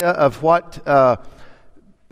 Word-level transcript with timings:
of 0.00 0.42
what 0.42 0.86
uh, 0.86 1.16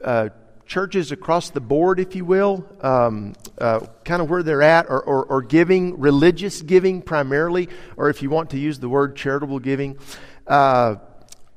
uh, 0.03 0.31
churches 0.65 1.13
across 1.13 1.51
the 1.51 1.61
board, 1.61 2.01
if 2.01 2.17
you 2.17 2.25
will, 2.25 2.67
um, 2.81 3.35
uh, 3.59 3.81
kind 4.07 4.23
of 4.23 4.31
where 4.31 4.43
they're 4.43 4.63
at, 4.63 4.87
or, 4.89 5.03
or, 5.03 5.27
or, 5.27 5.43
giving, 5.43 6.01
religious 6.01 6.63
giving 6.63 7.03
primarily, 7.03 7.69
or 7.99 8.09
if 8.09 8.23
you 8.23 8.31
want 8.31 8.49
to 8.51 8.59
use 8.59 8.79
the 8.79 8.89
word 8.89 9.17
charitable 9.17 9.59
giving. 9.59 9.99
Uh, 10.47 10.97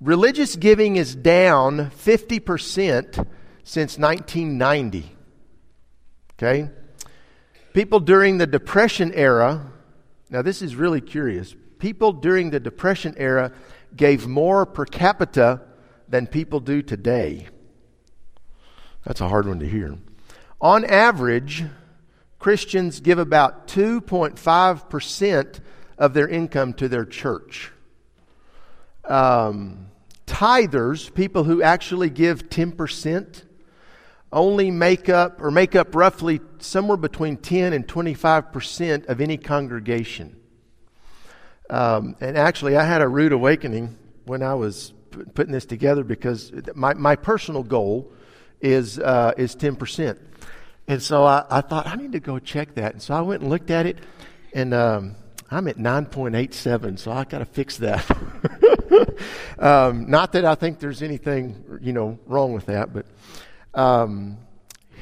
religious 0.01 0.57
giving 0.57 0.97
is 0.97 1.15
down 1.15 1.91
50% 1.91 3.25
since 3.63 3.97
1990. 3.97 5.09
Okay? 6.33 6.69
People 7.71 8.01
during 8.01 8.37
the 8.37 8.47
Depression 8.47 9.13
era, 9.13 9.71
now 10.29 10.41
this 10.41 10.61
is 10.61 10.75
really 10.75 10.99
curious. 10.99 11.55
People 11.79 12.11
during 12.11 12.49
the 12.49 12.59
Depression 12.59 13.15
era 13.15 13.53
gave 13.95 14.27
more 14.27 14.65
per 14.65 14.83
capita 14.83 15.61
than 16.07 16.27
people 16.27 16.59
do 16.59 16.81
today. 16.81 17.47
That's 19.03 19.21
a 19.21 19.27
hard 19.27 19.47
one 19.47 19.59
to 19.59 19.67
hear. 19.67 19.97
On 20.59 20.83
average, 20.85 21.63
Christians 22.39 22.99
give 22.99 23.19
about 23.19 23.67
2.5% 23.67 25.59
of 25.97 26.13
their 26.13 26.27
income 26.27 26.73
to 26.73 26.87
their 26.87 27.05
church. 27.05 27.71
Um, 29.05 29.87
tithers, 30.25 31.13
people 31.13 31.43
who 31.43 31.61
actually 31.61 32.09
give 32.09 32.49
10%, 32.49 33.43
only 34.31 34.71
make 34.71 35.07
up 35.09 35.41
or 35.41 35.51
make 35.51 35.75
up 35.75 35.95
roughly 35.95 36.41
somewhere 36.59 36.97
between 36.97 37.37
10 37.37 37.73
and 37.73 37.87
25% 37.87 39.05
of 39.05 39.21
any 39.21 39.37
congregation. 39.37 40.35
Um, 41.69 42.15
and 42.19 42.37
actually, 42.37 42.75
I 42.75 42.83
had 42.83 43.01
a 43.01 43.07
rude 43.07 43.31
awakening 43.31 43.97
when 44.25 44.43
I 44.43 44.53
was 44.55 44.93
putting 45.33 45.53
this 45.53 45.65
together 45.65 46.03
because 46.03 46.51
my, 46.75 46.93
my 46.93 47.15
personal 47.15 47.63
goal 47.63 48.11
is, 48.61 48.99
uh, 48.99 49.33
is 49.37 49.55
10%. 49.55 50.17
And 50.87 51.03
so 51.03 51.23
I, 51.23 51.45
I, 51.49 51.61
thought, 51.61 51.87
I 51.87 51.95
need 51.95 52.13
to 52.13 52.19
go 52.19 52.39
check 52.39 52.75
that. 52.75 52.93
And 52.93 53.01
so 53.01 53.13
I 53.13 53.21
went 53.21 53.41
and 53.41 53.49
looked 53.49 53.71
at 53.71 53.85
it, 53.85 53.97
and 54.53 54.73
um, 54.73 55.15
I'm 55.51 55.67
at 55.67 55.77
9.87, 55.77 56.99
so 56.99 57.11
I 57.11 57.25
got 57.25 57.39
to 57.39 57.45
fix 57.45 57.77
that. 57.77 58.05
um, 59.59 60.09
not 60.09 60.31
that 60.33 60.45
I 60.45 60.55
think 60.55 60.79
there's 60.79 61.01
anything, 61.01 61.79
you 61.81 61.93
know, 61.93 62.19
wrong 62.25 62.53
with 62.53 62.67
that, 62.67 62.93
but 62.93 63.05
um, 63.73 64.37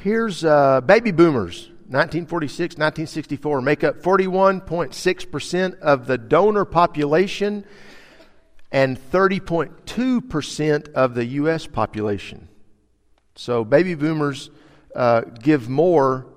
here's 0.03 0.43
uh, 0.43 0.81
baby 0.81 1.11
boomers. 1.11 1.69
1946, 1.87 2.77
1964 2.77 3.61
make 3.61 3.83
up 3.83 4.01
41.6% 4.01 5.79
of 5.81 6.07
the 6.07 6.17
donor 6.17 6.65
population 6.65 7.63
and 8.75 8.99
30.2% 8.99 10.91
of 10.91 11.15
the 11.15 11.25
U.S. 11.25 11.65
population. 11.65 12.49
So 13.35 13.63
baby 13.63 13.95
boomers 13.95 14.49
uh, 14.93 15.21
give 15.21 15.69
more 15.69 16.27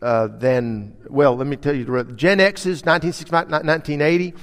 uh, 0.00 0.28
than, 0.28 0.96
well, 1.10 1.34
let 1.36 1.48
me 1.48 1.56
tell 1.56 1.74
you, 1.74 1.84
Gen 2.14 2.38
X's 2.38 2.84
1965, 2.84 3.50
1980 3.50 4.34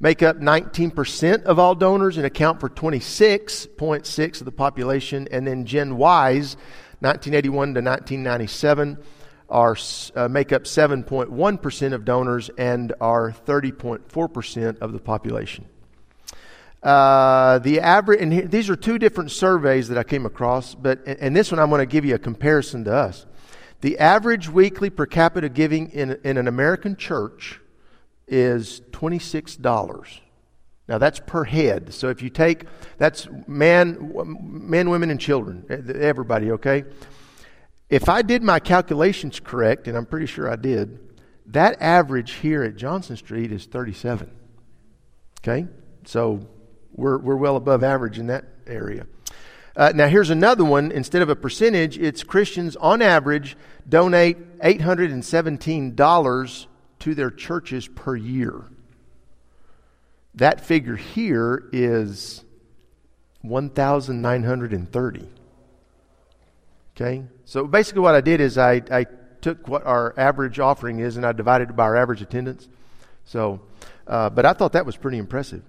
make 0.00 0.22
up 0.22 0.36
19% 0.36 1.44
of 1.44 1.58
all 1.58 1.74
donors 1.74 2.18
and 2.18 2.26
account 2.26 2.60
for 2.60 2.68
26.6 2.68 4.40
of 4.40 4.44
the 4.44 4.52
population. 4.52 5.26
And 5.30 5.46
then 5.46 5.64
Gen 5.64 5.96
Y's 5.96 6.56
1981 7.00 7.74
to 7.74 7.80
1997 7.80 8.98
are, 9.48 9.76
uh, 10.14 10.28
make 10.28 10.52
up 10.52 10.64
7.1% 10.64 11.92
of 11.94 12.04
donors 12.04 12.50
and 12.58 12.92
are 13.00 13.30
30.4% 13.30 14.78
of 14.80 14.92
the 14.92 14.98
population. 14.98 15.64
Uh, 16.82 17.58
the 17.60 17.80
average, 17.80 18.20
and 18.20 18.32
here, 18.32 18.46
these 18.46 18.68
are 18.68 18.74
two 18.74 18.98
different 18.98 19.30
surveys 19.30 19.88
that 19.88 19.96
I 19.96 20.02
came 20.02 20.26
across, 20.26 20.74
but 20.74 21.00
and 21.06 21.34
this 21.34 21.52
one 21.52 21.60
I'm 21.60 21.70
going 21.70 21.78
to 21.78 21.86
give 21.86 22.04
you 22.04 22.16
a 22.16 22.18
comparison 22.18 22.84
to 22.84 22.94
us. 22.94 23.24
The 23.82 23.98
average 23.98 24.48
weekly 24.48 24.90
per 24.90 25.06
capita 25.06 25.48
giving 25.48 25.90
in, 25.90 26.18
in 26.24 26.36
an 26.38 26.48
American 26.48 26.96
church 26.96 27.60
is 28.26 28.80
$26. 28.92 30.20
Now 30.88 30.98
that's 30.98 31.20
per 31.20 31.44
head. 31.44 31.94
So 31.94 32.08
if 32.08 32.22
you 32.22 32.30
take 32.30 32.64
that's 32.98 33.28
man, 33.46 34.12
men, 34.42 34.90
women, 34.90 35.10
and 35.10 35.20
children, 35.20 35.64
everybody. 35.68 36.50
Okay. 36.52 36.84
If 37.88 38.08
I 38.08 38.22
did 38.22 38.42
my 38.42 38.58
calculations 38.58 39.38
correct, 39.38 39.86
and 39.86 39.96
I'm 39.96 40.06
pretty 40.06 40.26
sure 40.26 40.50
I 40.50 40.56
did, 40.56 40.98
that 41.46 41.80
average 41.80 42.32
here 42.32 42.62
at 42.62 42.76
Johnson 42.76 43.16
Street 43.16 43.52
is 43.52 43.66
37. 43.66 44.30
Okay, 45.40 45.66
so 46.04 46.46
we're, 46.94 47.18
we're 47.18 47.36
well 47.36 47.56
above 47.56 47.82
average 47.82 48.18
in 48.18 48.28
that 48.28 48.44
area. 48.66 49.06
Uh, 49.74 49.92
now, 49.94 50.06
here's 50.06 50.30
another 50.30 50.64
one. 50.64 50.92
Instead 50.92 51.22
of 51.22 51.30
a 51.30 51.36
percentage, 51.36 51.98
it's 51.98 52.22
Christians 52.22 52.76
on 52.76 53.00
average 53.00 53.56
donate 53.88 54.58
$817 54.58 56.66
to 56.98 57.14
their 57.14 57.30
churches 57.30 57.88
per 57.88 58.14
year. 58.14 58.64
That 60.34 60.60
figure 60.60 60.96
here 60.96 61.68
is 61.72 62.44
1,930. 63.42 65.28
Okay? 66.94 67.24
So 67.44 67.66
basically, 67.66 68.02
what 68.02 68.14
I 68.14 68.20
did 68.20 68.40
is 68.40 68.58
I, 68.58 68.82
I 68.90 69.06
took 69.40 69.68
what 69.68 69.84
our 69.84 70.14
average 70.18 70.58
offering 70.58 71.00
is 71.00 71.16
and 71.16 71.26
I 71.26 71.32
divided 71.32 71.70
it 71.70 71.76
by 71.76 71.84
our 71.84 71.96
average 71.96 72.22
attendance. 72.22 72.68
So, 73.24 73.60
uh, 74.06 74.30
but 74.30 74.46
I 74.46 74.52
thought 74.52 74.72
that 74.72 74.86
was 74.86 74.96
pretty 74.96 75.18
impressive. 75.18 75.62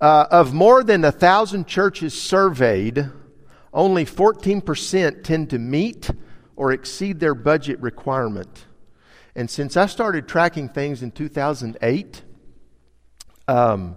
Uh, 0.00 0.26
of 0.30 0.52
more 0.52 0.82
than 0.82 1.04
a 1.04 1.12
thousand 1.12 1.66
churches 1.66 2.20
surveyed, 2.20 3.10
only 3.72 4.04
14% 4.04 5.24
tend 5.24 5.50
to 5.50 5.58
meet 5.58 6.10
or 6.56 6.72
exceed 6.72 7.20
their 7.20 7.34
budget 7.34 7.80
requirement. 7.80 8.66
And 9.34 9.50
since 9.50 9.76
I 9.76 9.86
started 9.86 10.28
tracking 10.28 10.68
things 10.68 11.02
in 11.02 11.10
2008, 11.10 12.22
um, 13.48 13.96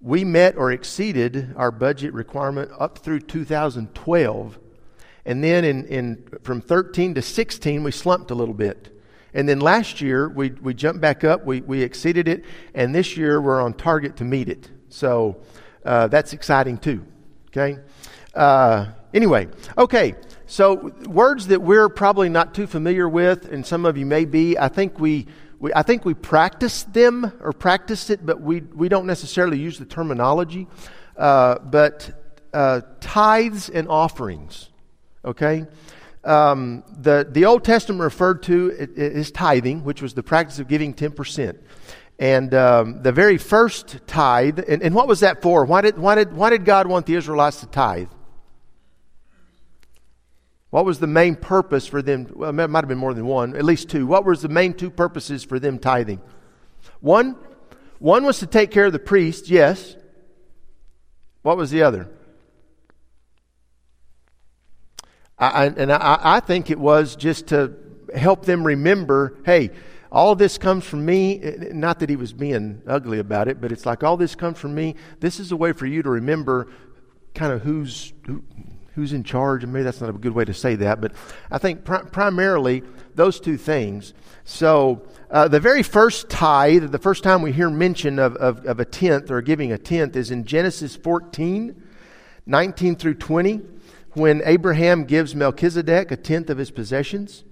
we 0.00 0.24
met 0.24 0.56
or 0.56 0.72
exceeded 0.72 1.54
our 1.56 1.70
budget 1.70 2.12
requirement 2.14 2.70
up 2.78 2.98
through 2.98 3.20
2012. 3.20 4.58
And 5.24 5.44
then 5.44 5.64
in, 5.64 5.86
in, 5.86 6.28
from 6.42 6.60
13 6.60 7.14
to 7.14 7.22
16, 7.22 7.82
we 7.82 7.90
slumped 7.90 8.30
a 8.30 8.34
little 8.34 8.54
bit. 8.54 8.96
And 9.32 9.48
then 9.48 9.60
last 9.60 10.00
year, 10.00 10.28
we, 10.28 10.50
we 10.50 10.74
jumped 10.74 11.00
back 11.00 11.24
up, 11.24 11.44
we, 11.44 11.60
we 11.60 11.82
exceeded 11.82 12.26
it, 12.26 12.44
and 12.74 12.94
this 12.94 13.16
year 13.16 13.40
we're 13.40 13.60
on 13.60 13.74
target 13.74 14.16
to 14.16 14.24
meet 14.24 14.48
it. 14.48 14.68
So 14.90 15.38
uh, 15.84 16.08
that's 16.08 16.32
exciting 16.32 16.78
too. 16.78 17.04
Okay? 17.48 17.78
Uh, 18.34 18.86
anyway, 19.14 19.48
okay. 19.78 20.14
So 20.46 20.92
words 21.06 21.46
that 21.46 21.62
we're 21.62 21.88
probably 21.88 22.28
not 22.28 22.54
too 22.54 22.66
familiar 22.66 23.08
with, 23.08 23.50
and 23.50 23.64
some 23.64 23.84
of 23.86 23.96
you 23.96 24.04
may 24.04 24.24
be. 24.24 24.58
I 24.58 24.68
think 24.68 24.98
we, 24.98 25.26
we 25.60 25.72
I 25.72 25.82
think 25.82 26.04
we 26.04 26.14
practice 26.14 26.82
them 26.82 27.32
or 27.40 27.52
practice 27.52 28.10
it, 28.10 28.26
but 28.26 28.40
we 28.40 28.60
we 28.60 28.88
don't 28.88 29.06
necessarily 29.06 29.58
use 29.58 29.78
the 29.78 29.84
terminology. 29.84 30.66
Uh, 31.16 31.58
but 31.60 32.10
uh, 32.52 32.80
tithes 33.00 33.68
and 33.68 33.88
offerings. 33.88 34.70
Okay. 35.24 35.66
Um, 36.24 36.82
the 36.98 37.26
the 37.30 37.46
Old 37.46 37.64
Testament 37.64 38.02
referred 38.02 38.42
to 38.44 38.70
is 38.76 39.30
tithing, 39.30 39.84
which 39.84 40.02
was 40.02 40.14
the 40.14 40.22
practice 40.22 40.58
of 40.58 40.68
giving 40.68 40.94
ten 40.94 41.12
percent. 41.12 41.58
And 42.20 42.52
um, 42.52 43.02
the 43.02 43.12
very 43.12 43.38
first 43.38 44.06
tithe, 44.06 44.60
and, 44.68 44.82
and 44.82 44.94
what 44.94 45.08
was 45.08 45.20
that 45.20 45.40
for? 45.40 45.64
Why 45.64 45.80
did, 45.80 45.96
why, 45.96 46.16
did, 46.16 46.34
why 46.34 46.50
did 46.50 46.66
God 46.66 46.86
want 46.86 47.06
the 47.06 47.14
Israelites 47.14 47.60
to 47.60 47.66
tithe? 47.66 48.10
What 50.68 50.84
was 50.84 50.98
the 50.98 51.06
main 51.06 51.34
purpose 51.34 51.86
for 51.86 52.02
them? 52.02 52.30
Well, 52.34 52.50
it 52.50 52.68
might 52.68 52.80
have 52.80 52.88
been 52.88 52.98
more 52.98 53.14
than 53.14 53.24
one, 53.24 53.56
at 53.56 53.64
least 53.64 53.88
two. 53.88 54.06
What 54.06 54.26
was 54.26 54.42
the 54.42 54.50
main 54.50 54.74
two 54.74 54.90
purposes 54.90 55.44
for 55.44 55.58
them 55.58 55.78
tithing? 55.78 56.20
One, 57.00 57.36
one 57.98 58.24
was 58.24 58.38
to 58.40 58.46
take 58.46 58.70
care 58.70 58.84
of 58.84 58.92
the 58.92 58.98
priest, 58.98 59.48
yes. 59.48 59.96
What 61.40 61.56
was 61.56 61.70
the 61.70 61.84
other? 61.84 62.10
I, 65.38 65.66
and 65.68 65.90
I, 65.90 66.18
I 66.20 66.40
think 66.40 66.70
it 66.70 66.78
was 66.78 67.16
just 67.16 67.46
to 67.46 67.72
help 68.14 68.44
them 68.44 68.66
remember 68.66 69.38
hey, 69.46 69.70
all 70.12 70.34
this 70.34 70.58
comes 70.58 70.84
from 70.84 71.04
me. 71.04 71.38
Not 71.72 72.00
that 72.00 72.10
he 72.10 72.16
was 72.16 72.32
being 72.32 72.82
ugly 72.86 73.18
about 73.18 73.48
it, 73.48 73.60
but 73.60 73.72
it's 73.72 73.86
like 73.86 74.02
all 74.02 74.16
this 74.16 74.34
comes 74.34 74.58
from 74.58 74.74
me. 74.74 74.96
This 75.20 75.38
is 75.38 75.52
a 75.52 75.56
way 75.56 75.72
for 75.72 75.86
you 75.86 76.02
to 76.02 76.10
remember 76.10 76.68
kind 77.34 77.52
of 77.52 77.62
who's 77.62 78.12
who, 78.26 78.42
who's 78.94 79.12
in 79.12 79.22
charge. 79.22 79.62
And 79.62 79.72
maybe 79.72 79.84
that's 79.84 80.00
not 80.00 80.10
a 80.10 80.12
good 80.14 80.32
way 80.32 80.44
to 80.44 80.54
say 80.54 80.74
that, 80.76 81.00
but 81.00 81.12
I 81.50 81.58
think 81.58 81.84
primarily 81.84 82.82
those 83.14 83.40
two 83.40 83.56
things. 83.56 84.14
So 84.44 85.06
uh, 85.30 85.48
the 85.48 85.60
very 85.60 85.82
first 85.82 86.28
tithe, 86.28 86.90
the 86.90 86.98
first 86.98 87.22
time 87.22 87.42
we 87.42 87.52
hear 87.52 87.70
mention 87.70 88.18
of, 88.18 88.34
of, 88.36 88.64
of 88.66 88.80
a 88.80 88.84
tenth 88.84 89.30
or 89.30 89.40
giving 89.42 89.70
a 89.72 89.78
tenth 89.78 90.16
is 90.16 90.30
in 90.30 90.44
Genesis 90.44 90.96
14, 90.96 91.80
19 92.46 92.96
through 92.96 93.14
20, 93.14 93.60
when 94.14 94.42
Abraham 94.44 95.04
gives 95.04 95.36
Melchizedek 95.36 96.10
a 96.10 96.16
tenth 96.16 96.50
of 96.50 96.58
his 96.58 96.70
possessions. 96.70 97.44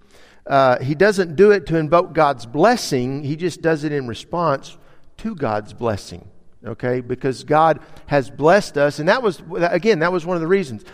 Uh, 0.49 0.83
he 0.83 0.95
doesn't 0.95 1.37
do 1.37 1.51
it 1.51 1.67
to 1.67 1.77
invoke 1.77 2.15
God's 2.15 2.47
blessing, 2.47 3.23
he 3.23 3.37
just 3.37 3.61
does 3.61 3.85
it 3.85 3.93
in 3.93 4.09
response 4.09 4.79
to 5.19 5.35
God's 5.35 5.75
blessing. 5.75 6.27
okay? 6.65 7.01
Because 7.01 7.45
God 7.45 7.81
has 8.07 8.31
blessed 8.31 8.79
us, 8.79 8.99
and 8.99 9.09
that 9.11 9.23
was, 9.23 9.43
again, 9.59 9.99
that 9.99 10.11
was 10.11 10.25
one 10.25 10.37
of 10.37 10.41
the 10.41 10.49
reasons. 10.49 10.85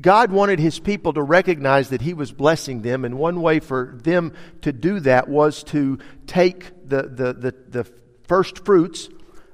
God 0.00 0.30
wanted 0.30 0.60
his 0.60 0.78
people 0.78 1.12
to 1.14 1.22
recognize 1.22 1.88
that 1.88 2.00
he 2.00 2.14
was 2.14 2.30
blessing 2.30 2.82
them, 2.82 3.04
and 3.04 3.18
one 3.18 3.40
way 3.40 3.58
for 3.58 3.98
them 4.02 4.32
to 4.62 4.72
do 4.72 5.00
that 5.00 5.28
was 5.28 5.64
to 5.64 5.98
take 6.28 6.88
the, 6.88 7.02
the, 7.02 7.32
the, 7.32 7.54
the 7.68 7.92
first 8.28 8.64
fruits, 8.64 9.08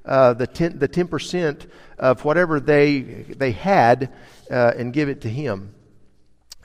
uh, 0.05 0.35
the, 0.35 0.47
10, 0.47 0.79
the 0.79 0.89
10% 0.89 1.67
of 1.99 2.25
whatever 2.25 2.61
they, 2.61 3.01
they 3.01 3.53
had, 3.53 4.13
uh, 4.51 4.73
and 4.77 4.93
give 4.93 5.09
it 5.09 5.23
to 5.23 5.29
him. 5.29 5.75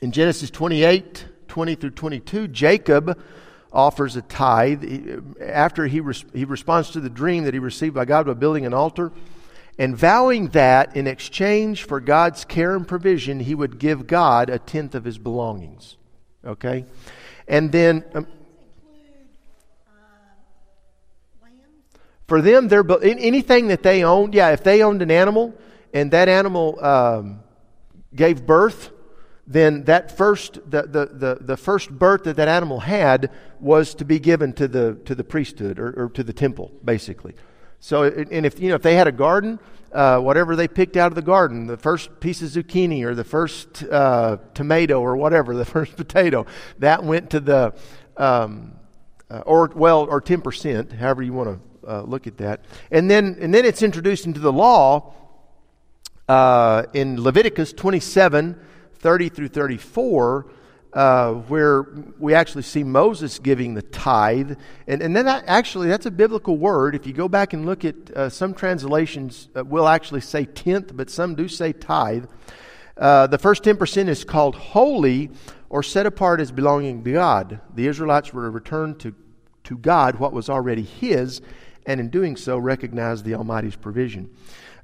In 0.02 0.12
Genesis 0.12 0.50
28 0.50 1.26
20 1.58 1.74
through 1.74 1.90
22, 1.90 2.48
Jacob 2.50 3.20
offers 3.74 4.16
a 4.16 4.22
tithe 4.22 4.86
after 5.42 5.88
he, 5.88 6.00
res- 6.00 6.24
he 6.32 6.46
responds 6.46 6.92
to 6.92 7.00
the 7.00 7.10
dream 7.10 7.46
that 7.46 7.54
he 7.56 7.60
received 7.60 7.96
by 7.96 8.06
God 8.06 8.28
by 8.28 8.36
building 8.36 8.68
an 8.68 8.76
altar 8.76 9.12
and 9.80 9.98
vowing 9.98 10.50
that 10.50 10.96
in 10.96 11.08
exchange 11.08 11.84
for 11.84 12.00
God's 12.00 12.46
care 12.46 12.76
and 12.76 12.88
provision, 12.88 13.40
he 13.40 13.56
would 13.56 13.80
give 13.80 14.06
God 14.06 14.52
a 14.52 14.60
tenth 14.60 14.94
of 14.94 15.04
his 15.04 15.18
belongings. 15.18 15.98
Okay? 16.46 16.86
And 17.48 17.72
then. 17.72 18.06
Um, 18.14 18.28
for 22.28 22.40
them, 22.40 22.68
they're, 22.68 22.86
anything 23.02 23.70
that 23.70 23.82
they 23.82 24.04
owned, 24.04 24.36
yeah, 24.36 24.52
if 24.52 24.64
they 24.64 24.84
owned 24.84 25.02
an 25.02 25.10
animal 25.10 25.56
and 25.92 26.12
that 26.12 26.30
animal 26.30 26.78
um, 26.86 27.40
gave 28.14 28.46
birth, 28.46 28.92
then 29.48 29.86
that 29.86 30.16
first, 30.16 30.56
the, 30.70 30.84
the, 30.84 31.06
the, 31.06 31.38
the, 31.40 31.58
first 31.58 31.90
birth 31.90 32.26
that 32.26 32.36
that 32.36 32.50
animal 32.50 32.82
had 32.82 33.32
was 33.62 33.96
to 33.96 34.04
be 34.04 34.20
given 34.20 34.52
to 34.54 34.68
the, 34.68 34.96
to 35.06 35.16
the 35.16 35.24
priesthood 35.24 35.80
or, 35.80 35.94
or 35.94 36.10
to 36.10 36.24
the 36.24 36.34
temple, 36.34 36.70
basically. 36.84 37.34
So, 37.80 38.04
and 38.04 38.46
if, 38.46 38.60
you 38.60 38.68
know, 38.68 38.76
if 38.76 38.82
they 38.82 38.96
had 38.96 39.08
a 39.08 39.12
garden, 39.12 39.60
uh, 39.94 40.20
whatever 40.20 40.58
they 40.58 40.68
picked 40.68 40.98
out 40.98 41.12
of 41.14 41.16
the 41.16 41.22
garden, 41.22 41.66
the 41.66 41.78
first 41.78 42.20
piece 42.20 42.42
of 42.42 42.50
zucchini 42.50 43.04
or 43.04 43.16
the 43.16 43.24
first 43.24 43.84
uh, 43.84 44.38
tomato 44.54 45.00
or 45.00 45.16
whatever, 45.16 45.56
the 45.56 45.66
first 45.66 45.96
potato, 45.96 46.46
that 46.80 47.04
went 47.04 47.30
to 47.30 47.40
the, 47.40 47.74
um, 48.18 48.74
uh, 49.30 49.40
or 49.46 49.72
well, 49.74 50.02
or 50.10 50.22
10%, 50.22 50.92
however 50.92 51.24
you 51.24 51.32
want 51.32 51.62
to 51.84 51.90
uh, 51.90 52.02
look 52.02 52.28
at 52.28 52.38
that. 52.38 52.66
And 52.92 53.10
then, 53.10 53.38
and 53.40 53.54
then 53.54 53.64
it's 53.64 53.82
introduced 53.82 54.26
into 54.26 54.42
the 54.42 54.52
law 54.52 55.14
uh, 56.28 56.84
in 56.94 57.22
Leviticus 57.22 57.72
27, 57.72 58.60
30 59.00 59.30
through 59.30 59.48
34, 59.50 60.48
uh, 60.94 61.34
where 61.34 61.88
we 62.18 62.34
actually 62.34 62.64
see 62.64 62.84
Moses 62.84 63.40
giving 63.40 63.74
the 63.74 63.82
tithe. 63.82 64.58
And, 64.88 65.02
and 65.02 65.16
then 65.16 65.26
that 65.26 65.44
actually, 65.48 65.88
that's 65.88 66.06
a 66.06 66.12
biblical 66.12 66.58
word. 66.58 66.96
If 66.96 67.06
you 67.06 67.14
go 67.14 67.28
back 67.28 67.54
and 67.54 67.66
look 67.66 67.86
at 67.86 67.96
uh, 68.12 68.30
some 68.30 68.54
translations, 68.54 69.50
uh, 69.56 69.64
will 69.64 69.88
actually 69.88 70.22
say 70.22 70.46
tenth, 70.46 70.96
but 70.96 71.10
some 71.10 71.36
do 71.36 71.48
say 71.48 71.74
tithe. 71.74 72.26
Uh, 72.98 73.28
the 73.28 73.38
first 73.38 73.64
10% 73.64 74.08
is 74.08 74.24
called 74.24 74.56
holy 74.56 75.30
or 75.70 75.84
set 75.84 76.06
apart 76.06 76.40
as 76.40 76.52
belonging 76.52 77.04
to 77.04 77.12
God. 77.12 77.62
The 77.76 77.88
Israelites 77.88 78.34
were 78.34 78.44
to 78.44 78.50
return 78.50 78.96
to, 79.00 79.14
to 79.66 79.78
God 79.78 80.16
what 80.16 80.34
was 80.34 80.50
already 80.50 80.84
His, 80.84 81.42
and 81.86 82.00
in 82.00 82.10
doing 82.10 82.36
so, 82.36 82.58
recognize 82.58 83.24
the 83.24 83.36
Almighty's 83.36 83.76
provision. 83.76 84.30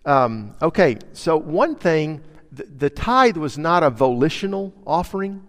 Um, 0.06 0.56
okay, 0.62 0.98
so 1.14 1.38
one 1.38 1.76
thing, 1.76 2.22
the, 2.54 2.64
the 2.64 2.90
tithe 2.90 3.38
was 3.38 3.58
not 3.58 3.84
a 3.84 3.90
volitional 3.90 4.74
offering. 4.86 5.48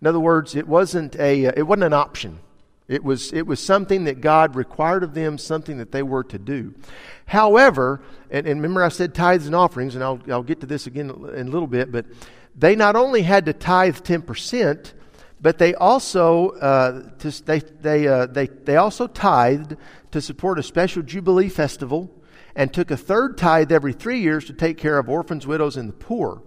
In 0.00 0.06
other 0.06 0.20
words, 0.20 0.54
it 0.54 0.68
wasn't, 0.68 1.16
a, 1.16 1.46
uh, 1.46 1.52
it 1.56 1.62
wasn't 1.62 1.84
an 1.84 1.92
option. 1.92 2.40
It 2.86 3.02
was, 3.02 3.32
it 3.32 3.46
was 3.46 3.60
something 3.60 4.04
that 4.04 4.20
God 4.20 4.56
required 4.56 5.02
of 5.02 5.14
them, 5.14 5.38
something 5.38 5.78
that 5.78 5.90
they 5.90 6.02
were 6.02 6.24
to 6.24 6.38
do. 6.38 6.74
However, 7.24 8.02
and, 8.30 8.46
and 8.46 8.60
remember 8.60 8.84
I 8.84 8.90
said 8.90 9.14
tithes 9.14 9.46
and 9.46 9.54
offerings, 9.54 9.94
and 9.94 10.04
I'll, 10.04 10.20
I'll 10.30 10.42
get 10.42 10.60
to 10.60 10.66
this 10.66 10.86
again 10.86 11.08
in 11.08 11.48
a 11.48 11.50
little 11.50 11.66
bit, 11.66 11.90
but 11.90 12.04
they 12.54 12.76
not 12.76 12.94
only 12.94 13.22
had 13.22 13.46
to 13.46 13.54
tithe 13.54 13.96
10%, 13.98 14.92
but 15.40 15.58
they 15.58 15.74
also, 15.74 16.50
uh, 16.50 17.10
to, 17.20 17.44
they, 17.44 17.60
they, 17.60 18.06
uh, 18.06 18.26
they, 18.26 18.46
they 18.46 18.76
also 18.76 19.06
tithed 19.06 19.76
to 20.10 20.20
support 20.20 20.58
a 20.58 20.62
special 20.62 21.02
Jubilee 21.02 21.48
festival 21.48 22.10
and 22.56 22.72
took 22.72 22.90
a 22.90 22.96
third 22.96 23.36
tithe 23.36 23.72
every 23.72 23.92
three 23.92 24.20
years 24.20 24.44
to 24.46 24.52
take 24.52 24.78
care 24.78 24.98
of 24.98 25.08
orphans, 25.08 25.46
widows, 25.46 25.76
and 25.76 25.88
the 25.88 25.94
poor. 25.94 26.42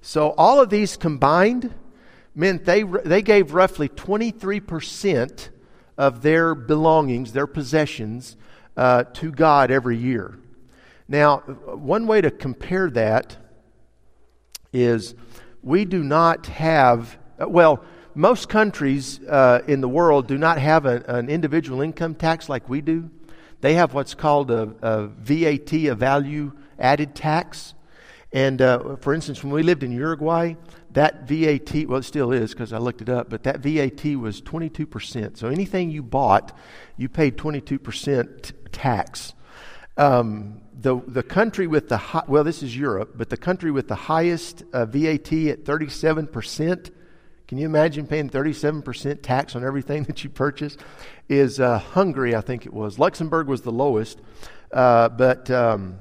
So 0.00 0.30
all 0.36 0.60
of 0.60 0.70
these 0.70 0.96
combined 0.96 1.72
meant 2.34 2.64
they, 2.64 2.82
they 2.82 3.22
gave 3.22 3.54
roughly 3.54 3.88
23% 3.88 5.48
of 5.96 6.22
their 6.22 6.54
belongings, 6.54 7.32
their 7.32 7.46
possessions, 7.46 8.36
uh, 8.76 9.04
to 9.04 9.30
God 9.30 9.70
every 9.70 9.96
year. 9.96 10.38
Now, 11.08 11.38
one 11.38 12.06
way 12.06 12.20
to 12.20 12.30
compare 12.30 12.90
that 12.90 13.36
is 14.72 15.14
we 15.62 15.84
do 15.84 16.02
not 16.02 16.46
have, 16.46 17.18
well, 17.38 17.84
most 18.14 18.48
countries 18.48 19.20
uh, 19.28 19.60
in 19.66 19.80
the 19.80 19.88
world 19.88 20.26
do 20.26 20.38
not 20.38 20.58
have 20.58 20.86
a, 20.86 21.04
an 21.06 21.28
individual 21.28 21.80
income 21.80 22.14
tax 22.14 22.48
like 22.48 22.68
we 22.68 22.80
do. 22.80 23.10
They 23.62 23.74
have 23.74 23.94
what's 23.94 24.14
called 24.14 24.50
a, 24.50 24.74
a 24.82 25.06
VAT, 25.06 25.72
a 25.72 25.94
value 25.94 26.52
added 26.78 27.14
tax. 27.14 27.74
And 28.32 28.60
uh, 28.60 28.96
for 28.96 29.14
instance, 29.14 29.44
when 29.44 29.52
we 29.52 29.62
lived 29.62 29.84
in 29.84 29.92
Uruguay, 29.92 30.54
that 30.92 31.28
VAT, 31.28 31.86
well, 31.86 32.00
it 32.00 32.02
still 32.02 32.32
is 32.32 32.50
because 32.50 32.72
I 32.72 32.78
looked 32.78 33.02
it 33.02 33.08
up, 33.08 33.30
but 33.30 33.44
that 33.44 33.60
VAT 33.60 34.16
was 34.16 34.42
22%. 34.42 35.36
So 35.36 35.48
anything 35.48 35.90
you 35.90 36.02
bought, 36.02 36.56
you 36.96 37.08
paid 37.08 37.38
22% 37.38 38.52
tax. 38.72 39.32
Um, 39.96 40.62
the, 40.74 41.00
the 41.06 41.22
country 41.22 41.68
with 41.68 41.88
the 41.88 41.98
high, 41.98 42.24
well, 42.26 42.42
this 42.42 42.64
is 42.64 42.76
Europe, 42.76 43.12
but 43.14 43.30
the 43.30 43.36
country 43.36 43.70
with 43.70 43.86
the 43.86 43.94
highest 43.94 44.64
uh, 44.72 44.86
VAT 44.86 45.32
at 45.32 45.64
37%, 45.64 46.90
can 47.52 47.58
you 47.58 47.66
imagine 47.66 48.06
paying 48.06 48.30
37% 48.30 49.20
tax 49.20 49.54
on 49.54 49.62
everything 49.62 50.04
that 50.08 50.24
you 50.24 50.30
purchase? 50.30 50.78
Is 51.28 51.60
uh, 51.60 51.80
Hungary, 51.80 52.34
I 52.34 52.40
think 52.40 52.64
it 52.64 52.72
was. 52.72 52.98
Luxembourg 52.98 53.46
was 53.46 53.60
the 53.60 53.70
lowest, 53.70 54.18
uh, 54.72 55.10
but. 55.10 55.50
Um, 55.50 55.98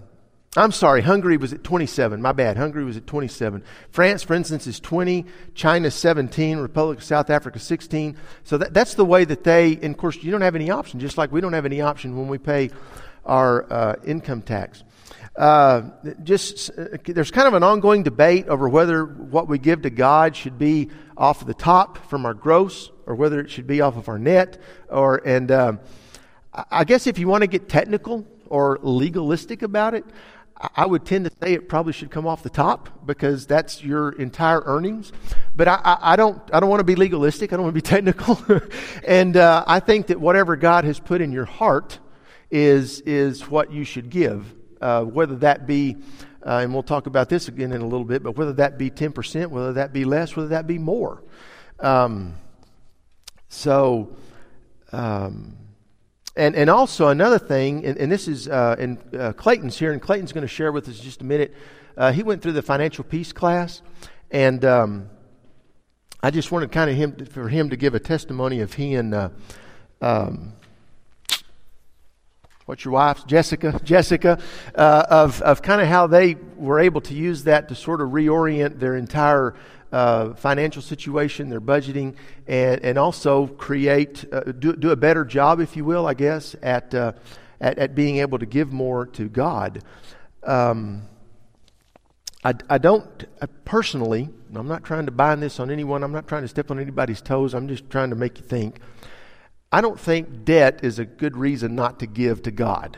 I'm 0.55 0.73
sorry, 0.73 1.01
Hungary 1.01 1.37
was 1.37 1.53
at 1.53 1.63
27. 1.63 2.21
My 2.21 2.33
bad. 2.33 2.57
Hungary 2.57 2.83
was 2.83 2.97
at 2.97 3.07
27. 3.07 3.63
France, 3.89 4.21
for 4.21 4.33
instance, 4.33 4.67
is 4.67 4.81
20. 4.81 5.25
China, 5.53 5.89
17. 5.89 6.57
Republic 6.57 6.97
of 6.97 7.03
South 7.05 7.29
Africa, 7.29 7.57
16. 7.57 8.17
So 8.43 8.57
that, 8.57 8.73
that's 8.73 8.95
the 8.95 9.05
way 9.05 9.23
that 9.23 9.45
they, 9.45 9.75
and 9.81 9.93
of 9.93 9.97
course, 9.97 10.21
you 10.21 10.29
don't 10.29 10.41
have 10.41 10.55
any 10.55 10.69
option, 10.69 10.99
just 10.99 11.17
like 11.17 11.31
we 11.31 11.39
don't 11.39 11.53
have 11.53 11.65
any 11.65 11.79
option 11.79 12.17
when 12.17 12.27
we 12.27 12.37
pay 12.37 12.69
our 13.25 13.71
uh, 13.71 13.95
income 14.05 14.41
tax. 14.41 14.83
Uh, 15.35 15.91
just 16.23 16.69
uh, 16.77 16.97
there's 17.05 17.31
kind 17.31 17.47
of 17.47 17.53
an 17.53 17.63
ongoing 17.63 18.03
debate 18.03 18.47
over 18.47 18.67
whether 18.67 19.05
what 19.05 19.47
we 19.47 19.57
give 19.57 19.83
to 19.83 19.89
God 19.89 20.35
should 20.35 20.57
be 20.57 20.89
off 21.15 21.41
of 21.41 21.47
the 21.47 21.53
top 21.53 21.97
from 22.09 22.25
our 22.25 22.33
gross 22.33 22.91
or 23.05 23.15
whether 23.15 23.39
it 23.39 23.49
should 23.49 23.67
be 23.67 23.79
off 23.81 23.95
of 23.95 24.09
our 24.09 24.19
net. 24.19 24.61
Or 24.89 25.25
and 25.25 25.49
um, 25.51 25.79
I 26.69 26.83
guess 26.83 27.07
if 27.07 27.17
you 27.17 27.27
want 27.27 27.43
to 27.43 27.47
get 27.47 27.69
technical 27.69 28.27
or 28.47 28.77
legalistic 28.81 29.61
about 29.61 29.93
it, 29.93 30.03
I 30.75 30.85
would 30.85 31.05
tend 31.05 31.25
to 31.25 31.31
say 31.41 31.53
it 31.53 31.69
probably 31.69 31.93
should 31.93 32.11
come 32.11 32.27
off 32.27 32.43
the 32.43 32.49
top 32.49 33.05
because 33.05 33.47
that's 33.47 33.83
your 33.83 34.11
entire 34.11 34.61
earnings. 34.65 35.11
But 35.55 35.67
I, 35.67 35.79
I, 35.83 36.13
I 36.13 36.15
don't, 36.15 36.39
I 36.53 36.59
don't 36.59 36.69
want 36.69 36.81
to 36.81 36.85
be 36.85 36.95
legalistic. 36.95 37.51
I 37.51 37.55
don't 37.55 37.63
want 37.63 37.75
to 37.75 37.81
be 37.81 37.81
technical. 37.89 38.39
and 39.07 39.37
uh, 39.37 39.63
I 39.65 39.79
think 39.79 40.07
that 40.07 40.19
whatever 40.19 40.55
God 40.55 40.83
has 40.83 40.99
put 40.99 41.21
in 41.21 41.31
your 41.31 41.45
heart 41.45 41.99
is, 42.51 43.01
is 43.01 43.49
what 43.49 43.71
you 43.71 43.83
should 43.83 44.09
give. 44.09 44.53
Uh, 44.81 45.03
whether 45.03 45.35
that 45.35 45.67
be, 45.67 45.95
uh, 46.45 46.57
and 46.57 46.73
we'll 46.73 46.81
talk 46.81 47.05
about 47.05 47.29
this 47.29 47.47
again 47.47 47.71
in 47.71 47.81
a 47.81 47.87
little 47.87 48.05
bit, 48.05 48.23
but 48.23 48.35
whether 48.35 48.53
that 48.53 48.77
be 48.77 48.89
10%, 48.89 49.47
whether 49.47 49.73
that 49.73 49.93
be 49.93 50.05
less, 50.05 50.35
whether 50.35 50.49
that 50.49 50.65
be 50.65 50.79
more. 50.79 51.23
Um, 51.79 52.35
so, 53.47 54.15
um, 54.91 55.55
and, 56.35 56.55
and 56.55 56.69
also 56.69 57.09
another 57.09 57.37
thing, 57.37 57.85
and, 57.85 57.97
and 57.97 58.11
this 58.11 58.27
is, 58.27 58.47
uh, 58.47 58.75
and 58.79 58.97
uh, 59.15 59.33
Clayton's 59.33 59.77
here, 59.77 59.91
and 59.91 60.01
Clayton's 60.01 60.31
going 60.31 60.43
to 60.43 60.47
share 60.47 60.71
with 60.71 60.87
us 60.89 60.99
just 60.99 61.21
a 61.21 61.25
minute. 61.25 61.53
Uh, 61.95 62.11
he 62.11 62.23
went 62.23 62.41
through 62.41 62.53
the 62.53 62.61
financial 62.61 63.03
peace 63.03 63.33
class, 63.33 63.81
and 64.31 64.63
um, 64.65 65.09
I 66.23 66.31
just 66.31 66.51
wanted 66.51 66.71
kind 66.71 66.89
of 66.89 66.95
him 66.95 67.25
for 67.25 67.49
him 67.49 67.69
to 67.69 67.75
give 67.75 67.93
a 67.93 67.99
testimony 67.99 68.61
of 68.61 68.73
he 68.73 68.95
and 68.95 69.13
uh, 69.13 69.29
um, 70.01 70.53
what's 72.71 72.85
your 72.85 72.93
wife's 72.93 73.25
Jessica, 73.25 73.77
Jessica, 73.83 74.39
uh, 74.75 75.05
of 75.09 75.41
of 75.41 75.61
kind 75.61 75.81
of 75.81 75.89
how 75.89 76.07
they 76.07 76.37
were 76.55 76.79
able 76.79 77.01
to 77.01 77.13
use 77.13 77.43
that 77.43 77.67
to 77.67 77.75
sort 77.75 77.99
of 77.99 78.11
reorient 78.11 78.79
their 78.79 78.95
entire 78.95 79.55
uh, 79.91 80.33
financial 80.35 80.81
situation, 80.81 81.49
their 81.49 81.59
budgeting, 81.59 82.15
and, 82.47 82.79
and 82.81 82.97
also 82.97 83.47
create, 83.47 84.23
uh, 84.31 84.39
do, 84.53 84.73
do 84.73 84.91
a 84.91 84.95
better 84.95 85.25
job, 85.25 85.59
if 85.59 85.75
you 85.75 85.83
will, 85.83 86.07
I 86.07 86.13
guess, 86.13 86.55
at, 86.61 86.95
uh, 86.95 87.11
at, 87.59 87.77
at, 87.77 87.93
being 87.93 88.19
able 88.19 88.39
to 88.39 88.45
give 88.45 88.71
more 88.71 89.05
to 89.07 89.27
God. 89.27 89.83
Um, 90.43 91.01
I, 92.41 92.53
I 92.69 92.77
don't 92.77 93.25
I 93.41 93.47
personally, 93.65 94.29
I'm 94.55 94.69
not 94.69 94.85
trying 94.85 95.07
to 95.07 95.11
bind 95.11 95.43
this 95.43 95.59
on 95.59 95.71
anyone, 95.71 96.03
I'm 96.03 96.13
not 96.13 96.25
trying 96.25 96.43
to 96.43 96.47
step 96.47 96.71
on 96.71 96.79
anybody's 96.79 97.21
toes, 97.21 97.53
I'm 97.53 97.67
just 97.67 97.89
trying 97.89 98.11
to 98.11 98.15
make 98.15 98.37
you 98.37 98.45
think. 98.45 98.79
I 99.71 99.81
don't 99.81 99.99
think 99.99 100.43
debt 100.43 100.81
is 100.83 100.99
a 100.99 101.05
good 101.05 101.37
reason 101.37 101.75
not 101.75 101.99
to 101.99 102.07
give 102.07 102.43
to 102.43 102.51
God. 102.51 102.97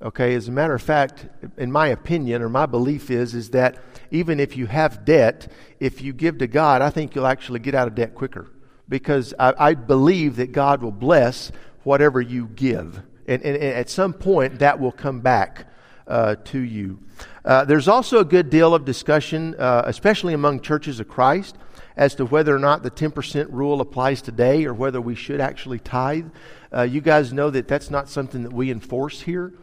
Okay, 0.00 0.34
as 0.34 0.48
a 0.48 0.52
matter 0.52 0.74
of 0.74 0.82
fact, 0.82 1.26
in 1.56 1.72
my 1.72 1.88
opinion 1.88 2.42
or 2.42 2.48
my 2.48 2.66
belief 2.66 3.10
is 3.10 3.34
is 3.34 3.50
that 3.50 3.78
even 4.10 4.38
if 4.38 4.56
you 4.56 4.66
have 4.66 5.04
debt, 5.04 5.50
if 5.80 6.02
you 6.02 6.12
give 6.12 6.38
to 6.38 6.46
God, 6.46 6.82
I 6.82 6.90
think 6.90 7.14
you'll 7.14 7.26
actually 7.26 7.58
get 7.58 7.74
out 7.74 7.88
of 7.88 7.94
debt 7.94 8.14
quicker 8.14 8.48
because 8.88 9.34
I, 9.38 9.54
I 9.58 9.74
believe 9.74 10.36
that 10.36 10.52
God 10.52 10.82
will 10.82 10.92
bless 10.92 11.50
whatever 11.82 12.20
you 12.20 12.46
give, 12.46 13.02
and, 13.26 13.42
and, 13.42 13.56
and 13.56 13.74
at 13.74 13.90
some 13.90 14.12
point 14.12 14.60
that 14.60 14.78
will 14.78 14.92
come 14.92 15.20
back 15.20 15.66
uh, 16.06 16.36
to 16.44 16.58
you. 16.58 17.00
Uh, 17.48 17.64
there's 17.64 17.88
also 17.88 18.18
a 18.18 18.24
good 18.26 18.50
deal 18.50 18.74
of 18.74 18.84
discussion, 18.84 19.54
uh, 19.58 19.80
especially 19.86 20.34
among 20.34 20.60
churches 20.60 21.00
of 21.00 21.08
Christ, 21.08 21.56
as 21.96 22.14
to 22.16 22.26
whether 22.26 22.54
or 22.54 22.58
not 22.58 22.82
the 22.82 22.90
10% 22.90 23.46
rule 23.50 23.80
applies 23.80 24.20
today 24.20 24.66
or 24.66 24.74
whether 24.74 25.00
we 25.00 25.14
should 25.14 25.40
actually 25.40 25.78
tithe. 25.78 26.26
Uh, 26.70 26.82
you 26.82 27.00
guys 27.00 27.32
know 27.32 27.48
that 27.48 27.66
that's 27.66 27.88
not 27.88 28.06
something 28.06 28.42
that 28.42 28.52
we 28.52 28.70
enforce 28.70 29.22
here. 29.22 29.54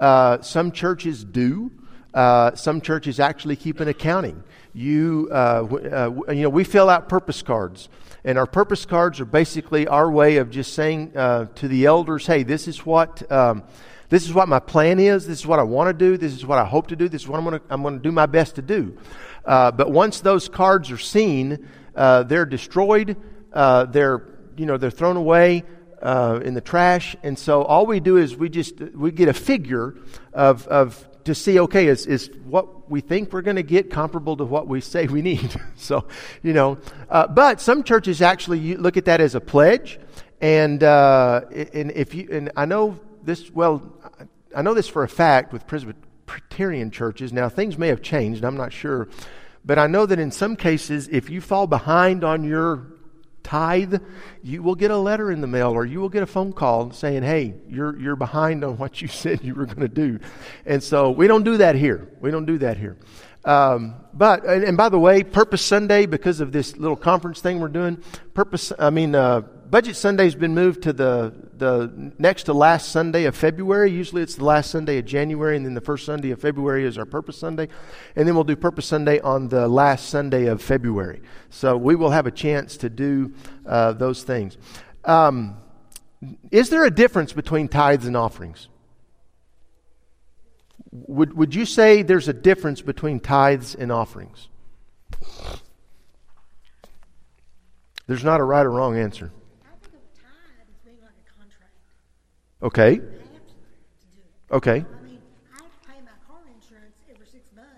Uh, 0.00 0.40
some 0.40 0.72
churches 0.72 1.22
do. 1.22 1.70
Uh, 2.14 2.54
some 2.54 2.80
churches 2.80 3.20
actually 3.20 3.56
keep 3.56 3.78
an 3.78 3.88
accounting. 3.88 4.42
You, 4.72 5.28
w- 5.30 6.24
you 6.30 6.42
know, 6.44 6.48
we 6.48 6.64
fill 6.64 6.88
out 6.88 7.10
purpose 7.10 7.42
cards, 7.42 7.90
and 8.24 8.38
our 8.38 8.46
purpose 8.46 8.86
cards 8.86 9.20
are 9.20 9.26
basically 9.26 9.86
our 9.86 10.10
way 10.10 10.38
of 10.38 10.48
just 10.48 10.72
saying 10.72 11.12
to 11.12 11.48
the 11.68 11.84
elders, 11.84 12.26
"Hey, 12.26 12.42
this 12.42 12.66
is 12.66 12.86
what." 12.86 13.30
Um, 13.30 13.64
this 14.08 14.24
is 14.24 14.34
what 14.34 14.48
my 14.48 14.58
plan 14.58 14.98
is. 14.98 15.26
This 15.26 15.40
is 15.40 15.46
what 15.46 15.58
I 15.58 15.62
want 15.62 15.88
to 15.88 15.92
do. 15.92 16.16
This 16.16 16.32
is 16.32 16.44
what 16.44 16.58
I 16.58 16.64
hope 16.64 16.88
to 16.88 16.96
do. 16.96 17.08
This 17.08 17.22
is 17.22 17.28
what 17.28 17.38
I'm 17.38 17.44
going 17.44 17.60
to, 17.60 17.66
I'm 17.70 17.82
going 17.82 17.96
to 17.96 18.02
do 18.02 18.12
my 18.12 18.26
best 18.26 18.56
to 18.56 18.62
do. 18.62 18.96
Uh, 19.44 19.70
but 19.70 19.90
once 19.90 20.20
those 20.20 20.48
cards 20.48 20.90
are 20.90 20.98
seen, 20.98 21.68
uh, 21.94 22.22
they're 22.24 22.46
destroyed. 22.46 23.16
Uh, 23.52 23.84
they're, 23.86 24.26
you 24.56 24.66
know, 24.66 24.76
they're 24.76 24.90
thrown 24.90 25.16
away 25.16 25.64
uh, 26.02 26.40
in 26.44 26.54
the 26.54 26.60
trash. 26.60 27.16
And 27.22 27.38
so 27.38 27.62
all 27.62 27.86
we 27.86 28.00
do 28.00 28.16
is 28.16 28.36
we 28.36 28.48
just 28.48 28.80
we 28.80 29.10
get 29.10 29.28
a 29.28 29.34
figure 29.34 29.96
of, 30.32 30.66
of 30.68 31.08
to 31.24 31.34
see 31.34 31.58
okay 31.58 31.86
is, 31.86 32.06
is 32.06 32.30
what 32.44 32.90
we 32.90 33.00
think 33.00 33.32
we're 33.32 33.42
going 33.42 33.56
to 33.56 33.62
get 33.62 33.90
comparable 33.90 34.36
to 34.36 34.44
what 34.44 34.68
we 34.68 34.80
say 34.80 35.06
we 35.06 35.22
need. 35.22 35.54
so 35.76 36.06
you 36.42 36.52
know, 36.52 36.78
uh, 37.08 37.26
but 37.26 37.60
some 37.60 37.82
churches 37.82 38.20
actually 38.20 38.76
look 38.76 38.96
at 38.96 39.06
that 39.06 39.20
as 39.20 39.34
a 39.34 39.40
pledge. 39.40 39.98
And 40.40 40.82
uh, 40.82 41.42
and 41.72 41.90
if 41.92 42.14
you 42.14 42.28
and 42.30 42.52
I 42.54 42.66
know 42.66 43.00
this 43.24 43.50
well, 43.50 43.92
I 44.54 44.62
know 44.62 44.74
this 44.74 44.88
for 44.88 45.02
a 45.02 45.08
fact 45.08 45.52
with 45.52 45.66
Presbyterian 45.66 46.90
churches. 46.90 47.32
Now 47.32 47.48
things 47.48 47.78
may 47.78 47.88
have 47.88 48.02
changed. 48.02 48.44
I'm 48.44 48.56
not 48.56 48.72
sure. 48.72 49.08
But 49.64 49.78
I 49.78 49.86
know 49.86 50.04
that 50.06 50.18
in 50.18 50.30
some 50.30 50.56
cases, 50.56 51.08
if 51.08 51.30
you 51.30 51.40
fall 51.40 51.66
behind 51.66 52.22
on 52.22 52.44
your 52.44 52.86
tithe, 53.42 54.02
you 54.42 54.62
will 54.62 54.74
get 54.74 54.90
a 54.90 54.96
letter 54.96 55.30
in 55.30 55.40
the 55.40 55.46
mail 55.46 55.70
or 55.70 55.84
you 55.84 56.00
will 56.00 56.08
get 56.08 56.22
a 56.22 56.26
phone 56.26 56.52
call 56.52 56.90
saying, 56.90 57.22
hey, 57.22 57.54
you're, 57.68 57.98
you're 57.98 58.16
behind 58.16 58.64
on 58.64 58.76
what 58.76 59.00
you 59.00 59.08
said 59.22 59.42
you 59.42 59.54
were 59.54 59.66
going 59.66 59.80
to 59.80 59.88
do. 59.88 60.18
And 60.66 60.82
so 60.82 61.10
we 61.10 61.26
don't 61.26 61.44
do 61.44 61.58
that 61.58 61.76
here. 61.76 62.08
We 62.20 62.30
don't 62.30 62.46
do 62.46 62.58
that 62.58 62.76
here. 62.76 62.96
Um, 63.44 63.96
but, 64.14 64.44
and, 64.46 64.64
and, 64.64 64.76
by 64.76 64.88
the 64.88 64.98
way, 64.98 65.22
Purpose 65.22 65.60
Sunday, 65.60 66.06
because 66.06 66.40
of 66.40 66.50
this 66.50 66.78
little 66.78 66.96
conference 66.96 67.42
thing 67.42 67.60
we're 67.60 67.68
doing, 67.68 68.02
Purpose, 68.32 68.72
I 68.78 68.88
mean, 68.88 69.14
uh, 69.14 69.40
Budget 69.40 69.96
Sunday's 69.96 70.34
been 70.34 70.54
moved 70.54 70.84
to 70.84 70.94
the, 70.94 71.34
the 71.64 72.12
next 72.18 72.42
to 72.44 72.52
last 72.52 72.90
Sunday 72.90 73.24
of 73.24 73.34
February. 73.34 73.90
Usually 73.90 74.22
it's 74.22 74.34
the 74.34 74.44
last 74.44 74.70
Sunday 74.70 74.98
of 74.98 75.06
January, 75.06 75.56
and 75.56 75.64
then 75.64 75.72
the 75.72 75.80
first 75.80 76.04
Sunday 76.04 76.30
of 76.30 76.40
February 76.40 76.84
is 76.84 76.98
our 76.98 77.06
Purpose 77.06 77.38
Sunday. 77.38 77.68
And 78.16 78.28
then 78.28 78.34
we'll 78.34 78.44
do 78.44 78.54
Purpose 78.54 78.86
Sunday 78.86 79.18
on 79.20 79.48
the 79.48 79.66
last 79.66 80.10
Sunday 80.10 80.46
of 80.46 80.60
February. 80.60 81.22
So 81.48 81.76
we 81.76 81.94
will 81.94 82.10
have 82.10 82.26
a 82.26 82.30
chance 82.30 82.76
to 82.78 82.90
do 82.90 83.32
uh, 83.66 83.92
those 83.92 84.22
things. 84.22 84.58
Um, 85.04 85.56
is 86.50 86.68
there 86.68 86.84
a 86.84 86.90
difference 86.90 87.32
between 87.32 87.68
tithes 87.68 88.06
and 88.06 88.16
offerings? 88.16 88.68
Would, 90.92 91.34
would 91.34 91.54
you 91.54 91.64
say 91.64 92.02
there's 92.02 92.28
a 92.28 92.34
difference 92.34 92.82
between 92.82 93.20
tithes 93.20 93.74
and 93.74 93.90
offerings? 93.90 94.48
There's 98.06 98.24
not 98.24 98.40
a 98.40 98.44
right 98.44 98.66
or 98.66 98.70
wrong 98.70 98.98
answer. 98.98 99.32
Okay. 102.64 102.98
Okay. 104.50 104.72
I 104.72 105.04
mean, 105.04 105.20
I 105.52 105.60
pay 105.86 106.00
my 106.00 106.16
car 106.26 106.40
insurance 106.48 106.96
every 107.12 107.26
six 107.26 107.44
months, 107.54 107.68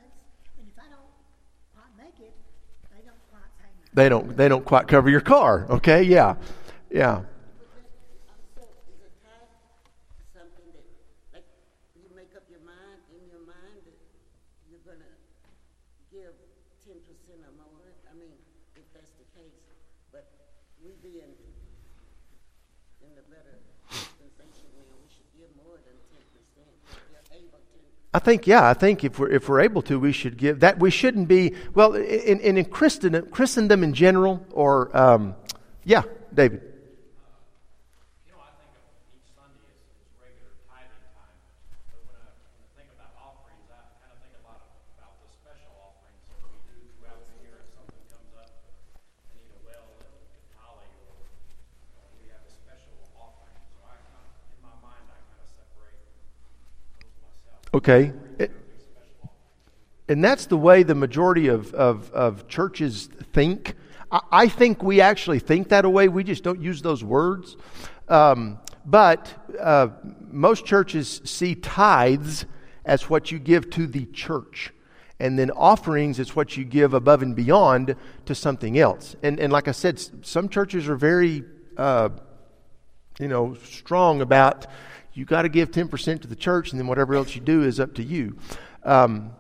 and 0.59 0.69
if 0.69 0.79
I 0.79 0.87
don't 0.89 1.11
quite 1.75 1.91
make 1.99 2.21
it, 2.25 2.33
they 2.95 3.05
don't 3.05 3.19
quite 3.29 3.51
pay 3.59 3.67
me. 3.67 3.91
They 3.95 4.09
don't. 4.09 4.37
They 4.37 4.49
don't 4.49 4.65
quite 4.65 4.87
cover 4.87 5.11
your 5.11 5.21
car. 5.21 5.67
Okay. 5.71 6.05
Yeah. 6.05 6.37
Yeah. 6.89 7.23
I 28.17 28.19
think, 28.19 28.47
yeah, 28.47 28.67
I 28.67 28.73
think 28.73 29.05
if 29.05 29.19
we're, 29.19 29.31
if 29.31 29.47
we're 29.47 29.61
able 29.61 29.83
to, 29.83 30.01
we 30.01 30.11
should 30.11 30.39
give 30.39 30.61
that. 30.61 30.79
We 30.79 30.91
shouldn't 30.91 31.29
be, 31.29 31.53
well, 31.75 31.93
in, 31.93 32.41
in, 32.41 32.57
in 32.57 32.65
Christendom, 32.65 33.27
Christendom 33.27 33.85
in 33.85 33.93
general, 33.93 34.43
or, 34.53 34.97
um, 34.97 35.35
yeah, 35.85 36.01
David. 36.33 36.63
Okay. 57.77 58.15
It, 58.39 58.53
and 60.09 60.25
that's 60.25 60.47
the 60.47 60.57
way 60.57 60.83
the 60.83 60.95
majority 60.95 61.49
of, 61.49 61.75
of, 61.75 62.11
of 62.13 62.49
churches 62.49 63.11
think. 63.35 63.75
I, 64.11 64.21
I, 64.33 64.49
think 64.49 64.83
we 64.83 65.03
actually 65.03 65.41
think 65.41 65.69
that 65.69 65.85
way. 65.85 66.09
We 66.09 66.25
just 66.25 66.43
don't 66.43 66.63
use 66.63 66.81
those 66.81 67.05
words. 67.05 67.55
Um, 68.09 68.61
but 68.87 69.31
uh, 69.61 69.89
most 70.23 70.65
churches 70.65 71.21
see 71.25 71.55
tithes 71.55 72.47
as 72.87 73.11
what 73.11 73.31
you 73.31 73.39
give 73.39 73.69
to 73.73 73.87
the 73.87 74.07
church. 74.07 74.73
And 75.21 75.39
then 75.39 75.51
offerings 75.51 76.19
is 76.19 76.35
what 76.35 76.57
you 76.57 76.65
give 76.65 76.95
above 76.95 77.21
and 77.21 77.37
beyond 77.37 77.95
to 78.25 78.35
something 78.35 78.79
else. 78.79 79.17
And, 79.23 79.39
and 79.39 79.53
like 79.53 79.69
I 79.69 79.73
said, 79.73 80.01
some 80.25 80.49
churches 80.49 80.89
are 80.89 80.97
very, 80.97 81.45
uh, 81.77 82.09
you 83.19 83.29
know, 83.29 83.53
strong 83.53 84.23
about 84.23 84.67
you 85.17 85.25
got 85.25 85.43
to 85.43 85.49
give 85.49 85.71
10% 85.71 86.21
to 86.21 86.29
the 86.29 86.37
church, 86.37 86.71
and 86.71 86.81
then 86.81 86.87
whatever 86.87 87.15
else 87.15 87.35
you 87.35 87.41
do 87.41 87.63
is 87.63 87.81
up 87.81 87.95
to 87.95 88.03
you. 88.03 88.37
Um, 88.85 89.33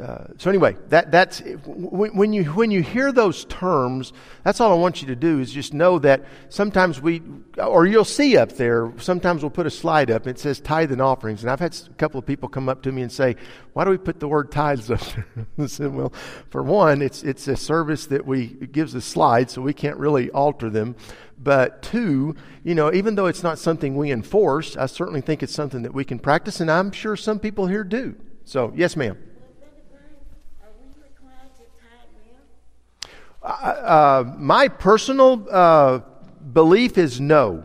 uh, 0.00 0.26
so 0.36 0.48
anyway, 0.48 0.76
that, 0.90 1.10
that's 1.10 1.42
when 1.66 2.32
you 2.32 2.44
when 2.44 2.70
you 2.70 2.82
hear 2.82 3.10
those 3.10 3.44
terms, 3.46 4.12
that's 4.44 4.60
all 4.60 4.72
I 4.72 4.76
want 4.76 5.02
you 5.02 5.08
to 5.08 5.16
do 5.16 5.40
is 5.40 5.52
just 5.52 5.74
know 5.74 5.98
that 6.00 6.24
sometimes 6.50 7.00
we, 7.00 7.22
or 7.56 7.86
you'll 7.86 8.04
see 8.04 8.36
up 8.36 8.52
there. 8.52 8.92
Sometimes 8.98 9.42
we'll 9.42 9.50
put 9.50 9.66
a 9.66 9.70
slide 9.70 10.10
up. 10.10 10.26
It 10.26 10.38
says 10.38 10.60
tithe 10.60 10.92
and 10.92 11.02
offerings, 11.02 11.42
and 11.42 11.50
I've 11.50 11.58
had 11.58 11.74
a 11.74 11.94
couple 11.94 12.18
of 12.18 12.26
people 12.26 12.48
come 12.48 12.68
up 12.68 12.82
to 12.82 12.92
me 12.92 13.02
and 13.02 13.10
say, 13.10 13.36
"Why 13.72 13.84
do 13.84 13.90
we 13.90 13.98
put 13.98 14.20
the 14.20 14.28
word 14.28 14.52
tithes 14.52 14.90
up 14.90 15.00
there?" 15.00 15.26
I 15.58 15.66
said, 15.66 15.92
"Well, 15.92 16.12
for 16.50 16.62
one, 16.62 17.02
it's 17.02 17.24
it's 17.24 17.48
a 17.48 17.56
service 17.56 18.06
that 18.06 18.24
we 18.24 18.46
gives 18.46 18.94
a 18.94 19.00
slide, 19.00 19.50
so 19.50 19.62
we 19.62 19.74
can't 19.74 19.96
really 19.96 20.30
alter 20.30 20.70
them. 20.70 20.94
But 21.38 21.82
two, 21.82 22.36
you 22.62 22.74
know, 22.74 22.92
even 22.92 23.14
though 23.14 23.26
it's 23.26 23.42
not 23.42 23.58
something 23.58 23.96
we 23.96 24.12
enforce, 24.12 24.76
I 24.76 24.86
certainly 24.86 25.20
think 25.20 25.42
it's 25.42 25.54
something 25.54 25.82
that 25.82 25.94
we 25.94 26.04
can 26.04 26.18
practice, 26.18 26.60
and 26.60 26.70
I'm 26.70 26.92
sure 26.92 27.16
some 27.16 27.38
people 27.38 27.66
here 27.66 27.84
do. 27.84 28.16
So, 28.44 28.72
yes, 28.74 28.96
ma'am. 28.96 29.16
Uh, 33.48 34.24
my 34.36 34.68
personal 34.68 35.46
uh, 35.50 36.00
belief 36.52 36.98
is 36.98 37.18
no. 37.18 37.64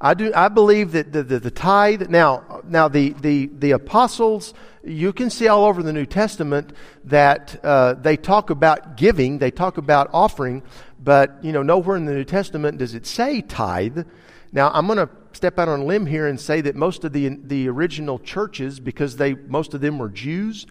I 0.00 0.14
do. 0.14 0.32
I 0.34 0.48
believe 0.48 0.92
that 0.92 1.12
the, 1.12 1.24
the, 1.24 1.40
the, 1.40 1.50
tithe. 1.50 2.08
Now, 2.08 2.62
now 2.64 2.86
the, 2.88 3.10
the, 3.10 3.46
the 3.46 3.72
apostles. 3.72 4.54
You 4.84 5.12
can 5.12 5.30
see 5.30 5.48
all 5.48 5.64
over 5.64 5.82
the 5.82 5.92
New 5.92 6.06
Testament 6.06 6.72
that 7.04 7.58
uh, 7.64 7.94
they 7.94 8.16
talk 8.16 8.50
about 8.50 8.96
giving. 8.96 9.38
They 9.38 9.50
talk 9.50 9.76
about 9.76 10.10
offering, 10.12 10.62
but 11.00 11.38
you 11.42 11.52
know, 11.52 11.62
nowhere 11.62 11.96
in 11.96 12.04
the 12.04 12.14
New 12.14 12.24
Testament 12.24 12.78
does 12.78 12.94
it 12.94 13.06
say 13.06 13.42
tithe. 13.42 14.06
Now, 14.52 14.70
I'm 14.72 14.86
going 14.86 14.98
to 14.98 15.08
step 15.32 15.58
out 15.58 15.68
on 15.68 15.80
a 15.80 15.84
limb 15.84 16.06
here 16.06 16.26
and 16.26 16.40
say 16.40 16.60
that 16.60 16.76
most 16.76 17.04
of 17.04 17.12
the 17.12 17.28
the 17.42 17.68
original 17.68 18.20
churches, 18.20 18.78
because 18.78 19.16
they 19.16 19.34
most 19.34 19.74
of 19.74 19.80
them 19.80 19.98
were 19.98 20.08
Jews, 20.08 20.66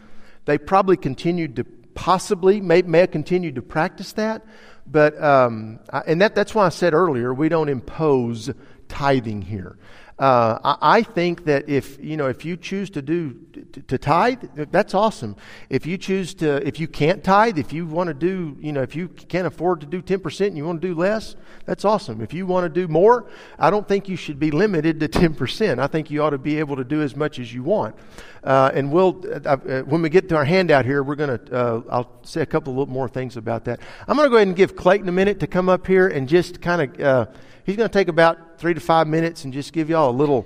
they 0.45 0.57
probably 0.57 0.97
continued 0.97 1.55
to 1.57 1.65
possibly 1.95 2.62
may, 2.62 2.81
may 2.81 3.00
have 3.00 3.12
continued 3.12 3.55
to 3.55 3.62
practice 3.62 4.13
that. 4.13 4.45
But 4.88 5.21
um, 5.21 5.79
and 6.05 6.21
that, 6.21 6.36
that's 6.36 6.55
why 6.55 6.65
I 6.65 6.69
said 6.69 6.93
earlier 6.93 7.33
we 7.33 7.50
don't 7.50 7.69
impose 7.69 8.50
tithing 8.88 9.43
here. 9.43 9.77
Uh, 10.21 10.59
I, 10.63 10.99
I 10.99 11.01
think 11.01 11.45
that 11.45 11.67
if 11.67 11.97
you 11.99 12.15
know 12.15 12.27
if 12.27 12.45
you 12.45 12.55
choose 12.55 12.91
to 12.91 13.01
do 13.01 13.33
to, 13.53 13.81
to 13.81 13.97
tithe, 13.97 14.43
that's 14.71 14.93
awesome. 14.93 15.35
If 15.67 15.87
you 15.87 15.97
choose 15.97 16.35
to, 16.35 16.65
if 16.65 16.79
you 16.79 16.87
can't 16.87 17.23
tithe, 17.23 17.57
if 17.57 17.73
you 17.73 17.87
want 17.87 18.09
to 18.09 18.13
do, 18.13 18.55
you 18.59 18.71
know, 18.71 18.83
if 18.83 18.95
you 18.95 19.07
can't 19.07 19.47
afford 19.47 19.81
to 19.81 19.87
do 19.87 19.99
ten 19.99 20.19
percent 20.19 20.49
and 20.49 20.57
you 20.57 20.65
want 20.65 20.79
to 20.79 20.87
do 20.87 20.93
less, 20.93 21.35
that's 21.65 21.85
awesome. 21.85 22.21
If 22.21 22.35
you 22.35 22.45
want 22.45 22.65
to 22.65 22.69
do 22.69 22.87
more, 22.87 23.31
I 23.57 23.71
don't 23.71 23.87
think 23.87 24.07
you 24.07 24.15
should 24.15 24.39
be 24.39 24.51
limited 24.51 24.99
to 24.99 25.07
ten 25.07 25.33
percent. 25.33 25.79
I 25.79 25.87
think 25.87 26.11
you 26.11 26.21
ought 26.21 26.29
to 26.29 26.37
be 26.37 26.59
able 26.59 26.75
to 26.75 26.83
do 26.83 27.01
as 27.01 27.15
much 27.15 27.39
as 27.39 27.51
you 27.51 27.63
want. 27.63 27.95
Uh, 28.43 28.69
and 28.75 28.91
we'll 28.91 29.23
uh, 29.27 29.57
uh 29.57 29.81
when 29.81 30.03
we 30.03 30.09
get 30.09 30.29
to 30.29 30.35
our 30.35 30.45
handout 30.45 30.85
here, 30.85 31.01
we're 31.01 31.15
to 31.15 31.41
uh, 31.51 31.81
I'll 31.89 32.19
say 32.21 32.41
a 32.41 32.45
couple 32.45 32.73
of 32.73 32.77
little 32.77 32.93
more 32.93 33.09
things 33.09 33.37
about 33.37 33.65
that. 33.65 33.79
I'm 34.07 34.17
going 34.17 34.27
to 34.27 34.29
go 34.29 34.35
ahead 34.35 34.49
and 34.49 34.55
give 34.55 34.75
Clayton 34.75 35.09
a 35.09 35.11
minute 35.11 35.39
to 35.39 35.47
come 35.47 35.67
up 35.67 35.87
here 35.87 36.07
and 36.07 36.29
just 36.29 36.61
kind 36.61 36.83
of 36.83 37.01
uh, 37.01 37.25
he's 37.65 37.75
going 37.75 37.89
to 37.89 37.93
take 37.93 38.07
about 38.07 38.50
three 38.62 38.75
to 38.75 38.80
five 38.80 39.08
minutes 39.08 39.44
and 39.44 39.51
just 39.51 39.74
give 39.74 39.89
y'all 39.89 40.12
a 40.12 40.13
little, 40.13 40.46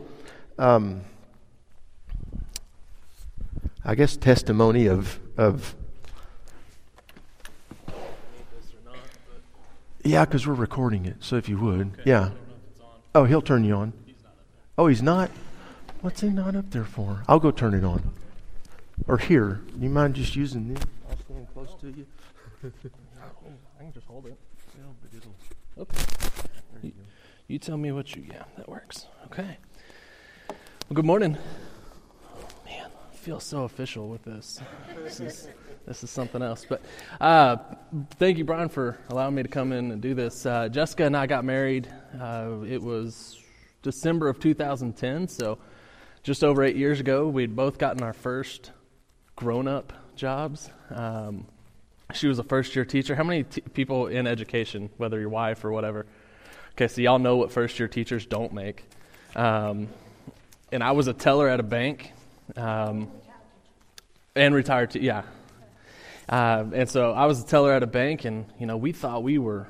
um, 0.58 1.02
I 3.84 3.94
guess, 3.94 4.16
testimony 4.16 4.88
of 4.88 5.20
of. 5.38 5.76
Yeah, 10.02 10.24
because 10.24 10.48
we're 10.48 10.54
recording 10.54 11.06
it. 11.06 11.18
So 11.20 11.36
if 11.36 11.50
you 11.50 11.58
would, 11.58 11.88
okay, 12.00 12.04
yeah. 12.06 12.30
Oh, 13.14 13.26
he'll 13.26 13.42
turn 13.42 13.66
you 13.66 13.74
on. 13.76 13.92
He's 14.06 14.16
oh, 14.78 14.88
he's 14.88 15.02
not. 15.02 15.30
What's 16.00 16.22
he 16.22 16.30
not 16.30 16.56
up 16.56 16.72
there 16.72 16.86
for? 16.86 17.22
I'll 17.28 17.40
go 17.40 17.52
turn 17.52 17.74
it 17.74 17.84
on. 17.84 18.14
Or 19.08 19.18
here. 19.18 19.60
You 19.78 19.90
mind 19.90 20.16
just 20.16 20.38
using 20.38 20.74
this? 20.74 20.84
I'll 21.10 21.18
stand 21.18 21.48
close 21.54 21.76
to 21.82 21.88
you. 21.88 22.06
I 23.78 23.84
can 23.84 23.92
just 23.92 24.08
hold 24.08 24.28
it. 24.28 24.38
Yeah, 24.78 24.84
but 25.02 25.18
it'll. 25.18 25.36
Okay. 25.82 26.52
You 27.48 27.60
tell 27.60 27.78
me 27.78 27.92
what 27.92 28.16
you, 28.16 28.24
yeah, 28.28 28.44
that 28.58 28.68
works. 28.68 29.06
Okay. 29.26 29.58
Well, 30.50 30.96
good 30.96 31.06
morning. 31.06 31.38
Oh, 32.34 32.48
man, 32.66 32.90
I 32.90 33.16
feel 33.16 33.40
so 33.40 33.66
official 33.66 34.10
with 34.10 34.24
this. 34.24 34.60
This 35.04 35.20
is, 35.20 35.48
this 35.86 36.04
is 36.04 36.10
something 36.10 36.42
else. 36.42 36.66
But 36.68 36.82
uh, 37.22 37.58
thank 38.18 38.40
you, 38.40 38.46
Brian, 38.46 38.68
for 38.68 38.98
allowing 39.10 39.36
me 39.36 39.44
to 39.44 39.50
come 39.50 39.74
in 39.74 39.92
and 39.92 40.02
do 40.02 40.16
this. 40.16 40.44
Uh, 40.44 40.70
Jessica 40.70 41.06
and 41.06 41.16
I 41.16 41.28
got 41.28 41.46
married. 41.46 41.88
Uh, 42.20 42.62
it 42.68 42.82
was 42.82 43.40
December 43.84 44.28
of 44.28 44.40
2010, 44.40 45.28
so 45.28 45.60
just 46.24 46.44
over 46.44 46.64
eight 46.64 46.76
years 46.76 47.00
ago. 47.00 47.28
We'd 47.28 47.56
both 47.56 47.78
gotten 47.78 48.02
our 48.02 48.14
first 48.14 48.72
grown 49.36 49.68
up 49.68 49.94
jobs. 50.16 50.72
Um, 50.90 51.46
she 52.12 52.28
was 52.28 52.40
a 52.40 52.44
first 52.44 52.76
year 52.76 52.86
teacher. 52.86 53.14
How 53.14 53.24
many 53.24 53.44
t- 53.44 53.62
people 53.62 54.08
in 54.08 54.26
education, 54.26 54.90
whether 54.98 55.20
your 55.20 55.30
wife 55.30 55.64
or 55.64 55.72
whatever, 55.72 56.08
Okay, 56.76 56.90
so 56.90 57.00
y'all 57.00 57.20
know 57.20 57.38
what 57.38 57.54
first 57.54 57.80
year 57.80 57.88
teachers 57.88 58.26
don't 58.26 58.52
make. 58.52 58.84
Um, 59.34 59.88
and 60.74 60.84
I 60.84 60.92
was 60.92 61.08
a 61.08 61.14
teller 61.14 61.48
at 61.48 61.62
a 61.62 61.64
bank 61.64 62.12
um, 62.58 63.10
and 64.36 64.54
retired, 64.54 64.94
yeah. 64.96 65.24
Uh, 66.28 66.66
and 66.74 66.90
so 66.90 67.14
I 67.14 67.28
was 67.28 67.42
a 67.42 67.46
teller 67.46 67.72
at 67.72 67.82
a 67.82 67.88
bank, 67.88 68.26
and 68.26 68.46
you 68.60 68.66
know 68.66 68.76
we 68.76 68.92
thought 68.92 69.24
we 69.24 69.38
were 69.38 69.68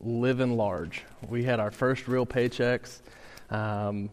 living 0.00 0.56
large. 0.56 1.04
We 1.28 1.44
had 1.44 1.60
our 1.60 1.70
first 1.70 2.08
real 2.08 2.26
paychecks. 2.26 3.00
Um, 3.48 4.10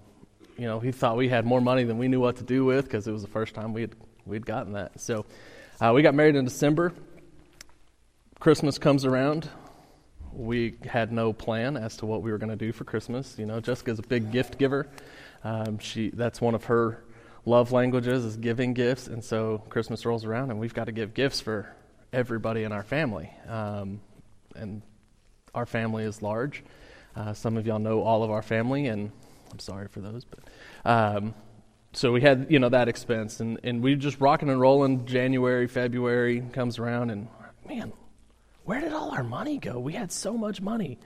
you 0.59 0.67
know, 0.67 0.79
he 0.79 0.91
thought 0.91 1.17
we 1.17 1.29
had 1.29 1.43
more 1.43 1.59
money 1.59 1.85
than 1.85 1.97
we 1.97 2.07
knew 2.07 2.19
what 2.19 2.35
to 2.35 2.43
do 2.43 2.65
with 2.65 2.85
because 2.85 3.07
it 3.07 3.11
was 3.11 3.23
the 3.23 3.29
first 3.29 3.55
time 3.55 3.73
we'd 3.73 3.95
we'd 4.27 4.45
gotten 4.45 4.73
that. 4.73 5.01
So 5.01 5.25
uh, 5.81 5.91
we 5.95 6.03
got 6.03 6.13
married 6.13 6.35
in 6.35 6.45
December. 6.45 6.93
Christmas 8.39 8.77
comes 8.77 9.05
around 9.05 9.49
we 10.37 10.75
had 10.85 11.11
no 11.11 11.33
plan 11.33 11.75
as 11.75 11.97
to 11.97 12.05
what 12.05 12.21
we 12.21 12.31
were 12.31 12.37
going 12.37 12.51
to 12.51 12.55
do 12.55 12.71
for 12.71 12.83
Christmas. 12.83 13.37
You 13.39 13.45
know, 13.47 13.59
Jessica's 13.59 13.99
a 13.99 14.03
big 14.03 14.31
gift 14.31 14.57
giver. 14.57 14.87
Um, 15.43 15.79
she 15.79 16.11
that's 16.11 16.39
one 16.39 16.53
of 16.53 16.65
her 16.65 17.03
love 17.45 17.71
languages 17.71 18.23
is 18.23 18.37
giving 18.37 18.73
gifts, 18.73 19.07
and 19.07 19.23
so 19.23 19.63
Christmas 19.69 20.05
rolls 20.05 20.25
around, 20.25 20.51
and 20.51 20.59
we've 20.59 20.73
got 20.73 20.85
to 20.85 20.91
give 20.91 21.13
gifts 21.13 21.41
for 21.41 21.73
everybody 22.13 22.63
in 22.63 22.71
our 22.71 22.83
family. 22.83 23.31
Um, 23.47 23.99
and 24.55 24.81
our 25.55 25.65
family 25.65 26.03
is 26.03 26.21
large. 26.21 26.63
Uh, 27.15 27.33
some 27.33 27.57
of 27.57 27.65
y'all 27.65 27.79
know 27.79 28.01
all 28.03 28.23
of 28.23 28.29
our 28.29 28.43
family, 28.43 28.87
and 28.87 29.11
I'm 29.51 29.59
sorry 29.59 29.87
for 29.87 30.01
those, 30.01 30.23
but 30.23 30.39
um, 30.85 31.33
so 31.93 32.11
we 32.11 32.21
had 32.21 32.47
you 32.49 32.59
know 32.59 32.69
that 32.69 32.87
expense, 32.87 33.39
and 33.39 33.59
and 33.63 33.81
we 33.81 33.95
just 33.95 34.19
rocking 34.21 34.49
and 34.49 34.61
rolling. 34.61 35.07
January, 35.07 35.67
February 35.67 36.41
comes 36.53 36.77
around, 36.77 37.09
and 37.09 37.27
man, 37.67 37.91
where 38.67 38.81
did 38.81 38.91
all 38.91 39.11
our 39.11 39.23
money 39.23 39.57
go? 39.57 39.79
We 39.79 39.93
had 39.93 40.11
so 40.11 40.37
much 40.37 40.59
money. 40.59 40.99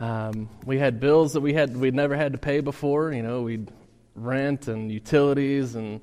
Um, 0.00 0.48
we 0.64 0.78
had 0.78 1.00
bills 1.00 1.34
that 1.34 1.42
we 1.42 1.52
had 1.52 1.76
we'd 1.76 1.94
never 1.94 2.16
had 2.16 2.32
to 2.32 2.38
pay 2.38 2.60
before. 2.60 3.12
You 3.12 3.22
know, 3.22 3.42
we'd 3.42 3.70
rent 4.14 4.66
and 4.66 4.90
utilities 4.90 5.74
and 5.74 6.00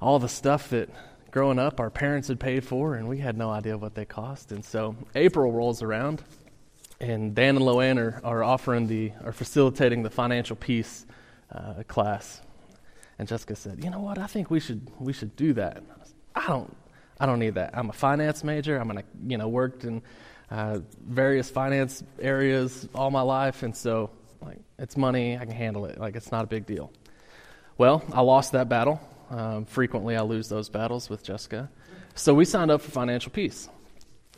all 0.00 0.18
the 0.18 0.28
stuff 0.28 0.70
that 0.70 0.88
growing 1.30 1.58
up 1.58 1.80
our 1.80 1.90
parents 1.90 2.28
had 2.28 2.40
paid 2.40 2.64
for, 2.64 2.94
and 2.94 3.08
we 3.08 3.18
had 3.18 3.36
no 3.36 3.50
idea 3.50 3.76
what 3.76 3.94
they 3.94 4.06
cost. 4.06 4.52
And 4.52 4.64
so 4.64 4.96
April 5.14 5.52
rolls 5.52 5.82
around, 5.82 6.22
and 6.98 7.34
Dan 7.34 7.56
and 7.56 7.64
Loanne 7.64 7.98
are, 7.98 8.22
are 8.24 8.42
offering 8.42 8.86
the 8.86 9.12
are 9.22 9.32
facilitating 9.32 10.02
the 10.02 10.10
financial 10.10 10.56
peace 10.56 11.04
uh, 11.52 11.82
class. 11.86 12.40
And 13.18 13.28
Jessica 13.28 13.54
said, 13.54 13.84
"You 13.84 13.90
know 13.90 14.00
what? 14.00 14.16
I 14.16 14.28
think 14.28 14.50
we 14.50 14.60
should 14.60 14.90
we 14.98 15.12
should 15.12 15.36
do 15.36 15.52
that." 15.52 15.82
I 16.34 16.46
don't 16.46 16.74
I 17.20 17.26
don't 17.26 17.38
need 17.38 17.54
that. 17.54 17.76
I'm 17.76 17.90
a 17.90 17.92
finance 17.92 18.44
major. 18.44 18.78
I'm 18.78 18.86
gonna, 18.86 19.04
you 19.26 19.38
know, 19.38 19.48
worked 19.48 19.84
in 19.84 20.02
uh, 20.50 20.80
various 21.06 21.50
finance 21.50 22.02
areas 22.20 22.88
all 22.94 23.10
my 23.10 23.20
life, 23.20 23.62
and 23.62 23.76
so 23.76 24.10
like 24.40 24.58
it's 24.78 24.96
money. 24.96 25.36
I 25.36 25.44
can 25.44 25.54
handle 25.54 25.86
it. 25.86 25.98
Like 25.98 26.16
it's 26.16 26.30
not 26.30 26.44
a 26.44 26.46
big 26.46 26.66
deal. 26.66 26.92
Well, 27.76 28.04
I 28.12 28.20
lost 28.20 28.52
that 28.52 28.68
battle. 28.68 29.00
Um, 29.30 29.64
frequently, 29.64 30.16
I 30.16 30.22
lose 30.22 30.48
those 30.48 30.68
battles 30.68 31.10
with 31.10 31.22
Jessica. 31.22 31.70
So 32.14 32.34
we 32.34 32.44
signed 32.44 32.70
up 32.70 32.80
for 32.80 32.90
financial 32.90 33.30
peace, 33.30 33.68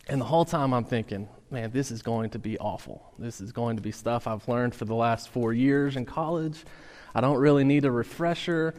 and 0.09 0.21
the 0.21 0.25
whole 0.27 0.45
time 0.45 0.75
I'm 0.75 0.85
thinking, 0.85 1.29
man, 1.51 1.71
this 1.71 1.91
is 1.91 2.03
going 2.03 2.31
to 2.31 2.39
be 2.39 2.59
awful. 2.59 3.13
This 3.19 3.41
is 3.41 3.53
going 3.53 3.77
to 3.77 3.83
be 3.83 3.93
stuff 3.93 4.27
I've 4.27 4.47
learned 4.49 4.75
for 4.75 4.85
the 4.85 4.95
last 4.95 5.29
four 5.29 5.53
years 5.53 5.97
in 5.97 6.05
college. 6.07 6.65
I 7.15 7.21
don't 7.21 7.39
really 7.39 7.65
need 7.65 7.85
a 7.85 7.91
refresher. 7.91 8.75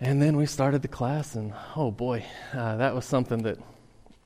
And 0.00 0.22
then 0.22 0.36
we 0.36 0.46
started 0.46 0.82
the 0.82 0.88
class, 0.88 1.34
and 1.34 1.52
oh 1.74 1.90
boy, 1.90 2.24
uh, 2.52 2.76
that 2.76 2.94
was 2.94 3.04
something 3.04 3.42
that 3.42 3.58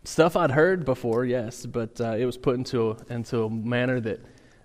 stuff 0.04 0.36
I'd 0.36 0.50
heard 0.50 0.84
before, 0.84 1.24
yes, 1.24 1.64
but 1.64 1.98
uh, 1.98 2.12
it 2.12 2.26
was 2.26 2.36
put 2.36 2.56
into 2.56 2.90
a, 2.90 2.96
into 3.08 3.44
a 3.44 3.50
manner 3.50 3.98
that 4.00 4.20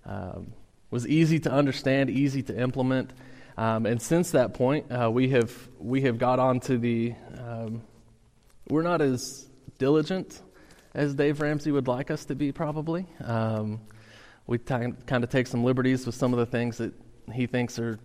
um, 0.05 0.53
was 0.91 1.07
easy 1.07 1.39
to 1.39 1.51
understand, 1.51 2.09
easy 2.09 2.43
to 2.43 2.59
implement. 2.59 3.13
Um, 3.57 3.85
and 3.85 4.01
since 4.01 4.31
that 4.31 4.53
point, 4.53 4.91
uh, 4.91 5.09
we 5.09 5.29
have 5.29 5.69
we 5.79 6.01
have 6.01 6.17
got 6.17 6.39
on 6.39 6.59
to 6.61 6.77
the. 6.77 7.15
Um, 7.37 7.83
we're 8.69 8.83
not 8.83 9.01
as 9.01 9.47
diligent 9.77 10.41
as 10.93 11.15
Dave 11.15 11.39
Ramsey 11.39 11.71
would 11.71 11.87
like 11.87 12.11
us 12.11 12.25
to 12.25 12.35
be, 12.35 12.51
probably. 12.51 13.05
Um, 13.23 13.79
we 14.45 14.57
t- 14.57 14.65
kind 15.05 15.23
of 15.23 15.29
take 15.29 15.47
some 15.47 15.63
liberties 15.63 16.05
with 16.05 16.15
some 16.15 16.33
of 16.33 16.39
the 16.39 16.45
things 16.45 16.77
that 16.79 16.93
he 17.33 17.47
thinks 17.47 17.79
are 17.79 17.97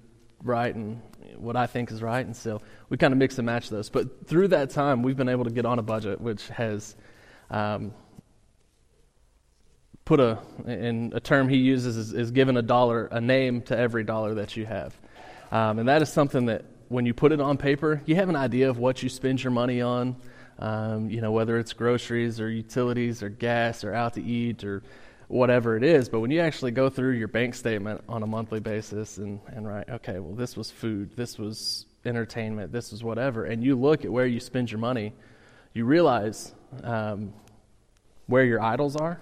right 0.43 0.75
and 0.75 1.03
what 1.39 1.57
I 1.57 1.67
think 1.67 1.91
is 1.91 2.03
right. 2.03 2.25
And 2.25 2.37
so 2.37 2.61
we 2.89 2.97
kind 2.97 3.13
of 3.13 3.19
mix 3.19 3.39
and 3.39 3.47
match 3.47 3.71
those. 3.71 3.89
But 3.89 4.27
through 4.27 4.49
that 4.49 4.71
time, 4.71 5.03
we've 5.03 5.17
been 5.17 5.29
able 5.29 5.45
to 5.45 5.51
get 5.51 5.67
on 5.67 5.79
a 5.79 5.83
budget 5.83 6.21
which 6.21 6.49
has 6.49 6.97
um, 7.51 7.93
put 10.05 10.21
a, 10.21 10.39
in 10.67 11.13
a 11.15 11.21
term 11.21 11.49
he 11.49 11.57
uses 11.57 11.97
is, 11.97 12.13
is 12.13 12.31
given 12.31 12.57
a 12.57 12.63
dollar, 12.63 13.07
a 13.07 13.21
name 13.21 13.63
to 13.63 13.77
every 13.77 14.05
dollar 14.05 14.35
that 14.35 14.57
you 14.57 14.67
have. 14.67 14.95
Um, 15.51 15.79
and 15.79 15.89
that 15.89 16.03
is 16.03 16.13
something 16.13 16.47
that 16.47 16.65
when 16.89 17.07
you 17.07 17.15
put 17.15 17.33
it 17.33 17.41
on 17.41 17.57
paper, 17.57 18.03
you 18.07 18.17
have 18.17 18.29
an 18.29 18.37
idea 18.37 18.69
of 18.69 18.79
what 18.79 19.03
you 19.03 19.09
spend 19.09 19.43
your 19.43 19.51
money 19.51 19.81
on. 19.81 20.17
Um, 20.59 21.11
you 21.11 21.21
know, 21.21 21.33
whether 21.33 21.59
it's 21.59 21.73
groceries 21.73 22.41
or 22.41 22.49
utilities 22.51 23.23
or 23.23 23.29
gas 23.29 23.85
or 23.85 23.95
out 23.95 24.15
to 24.15 24.23
eat 24.23 24.65
or 24.65 24.83
whatever 25.33 25.77
it 25.77 25.83
is. 25.83 26.09
But 26.09 26.21
when 26.21 26.31
you 26.31 26.41
actually 26.41 26.73
go 26.73 26.89
through 26.91 27.13
your 27.13 27.29
bank 27.29 27.55
statement 27.55 28.03
on 28.09 28.23
a 28.23 28.27
monthly 28.27 28.61
basis 28.61 29.19
and, 29.19 29.41
and 29.49 29.67
write, 29.67 29.89
okay, 29.89 30.19
well, 30.19 30.35
this 30.35 30.57
was 30.57 30.71
food, 30.71 31.17
this 31.17 31.39
was 31.39 31.87
entertainment, 32.05 32.71
this 32.71 32.93
was 32.93 33.03
whatever, 33.03 33.45
and 33.45 33.65
you 33.65 33.75
look 33.75 34.05
at 34.05 34.13
where 34.13 34.27
you 34.27 34.41
spend 34.41 34.71
your 34.71 34.81
money, 34.81 35.15
you 35.73 35.85
realize 35.85 36.53
um, 36.83 37.33
where 38.27 38.45
your 38.45 38.61
idols 38.61 38.95
are. 38.97 39.21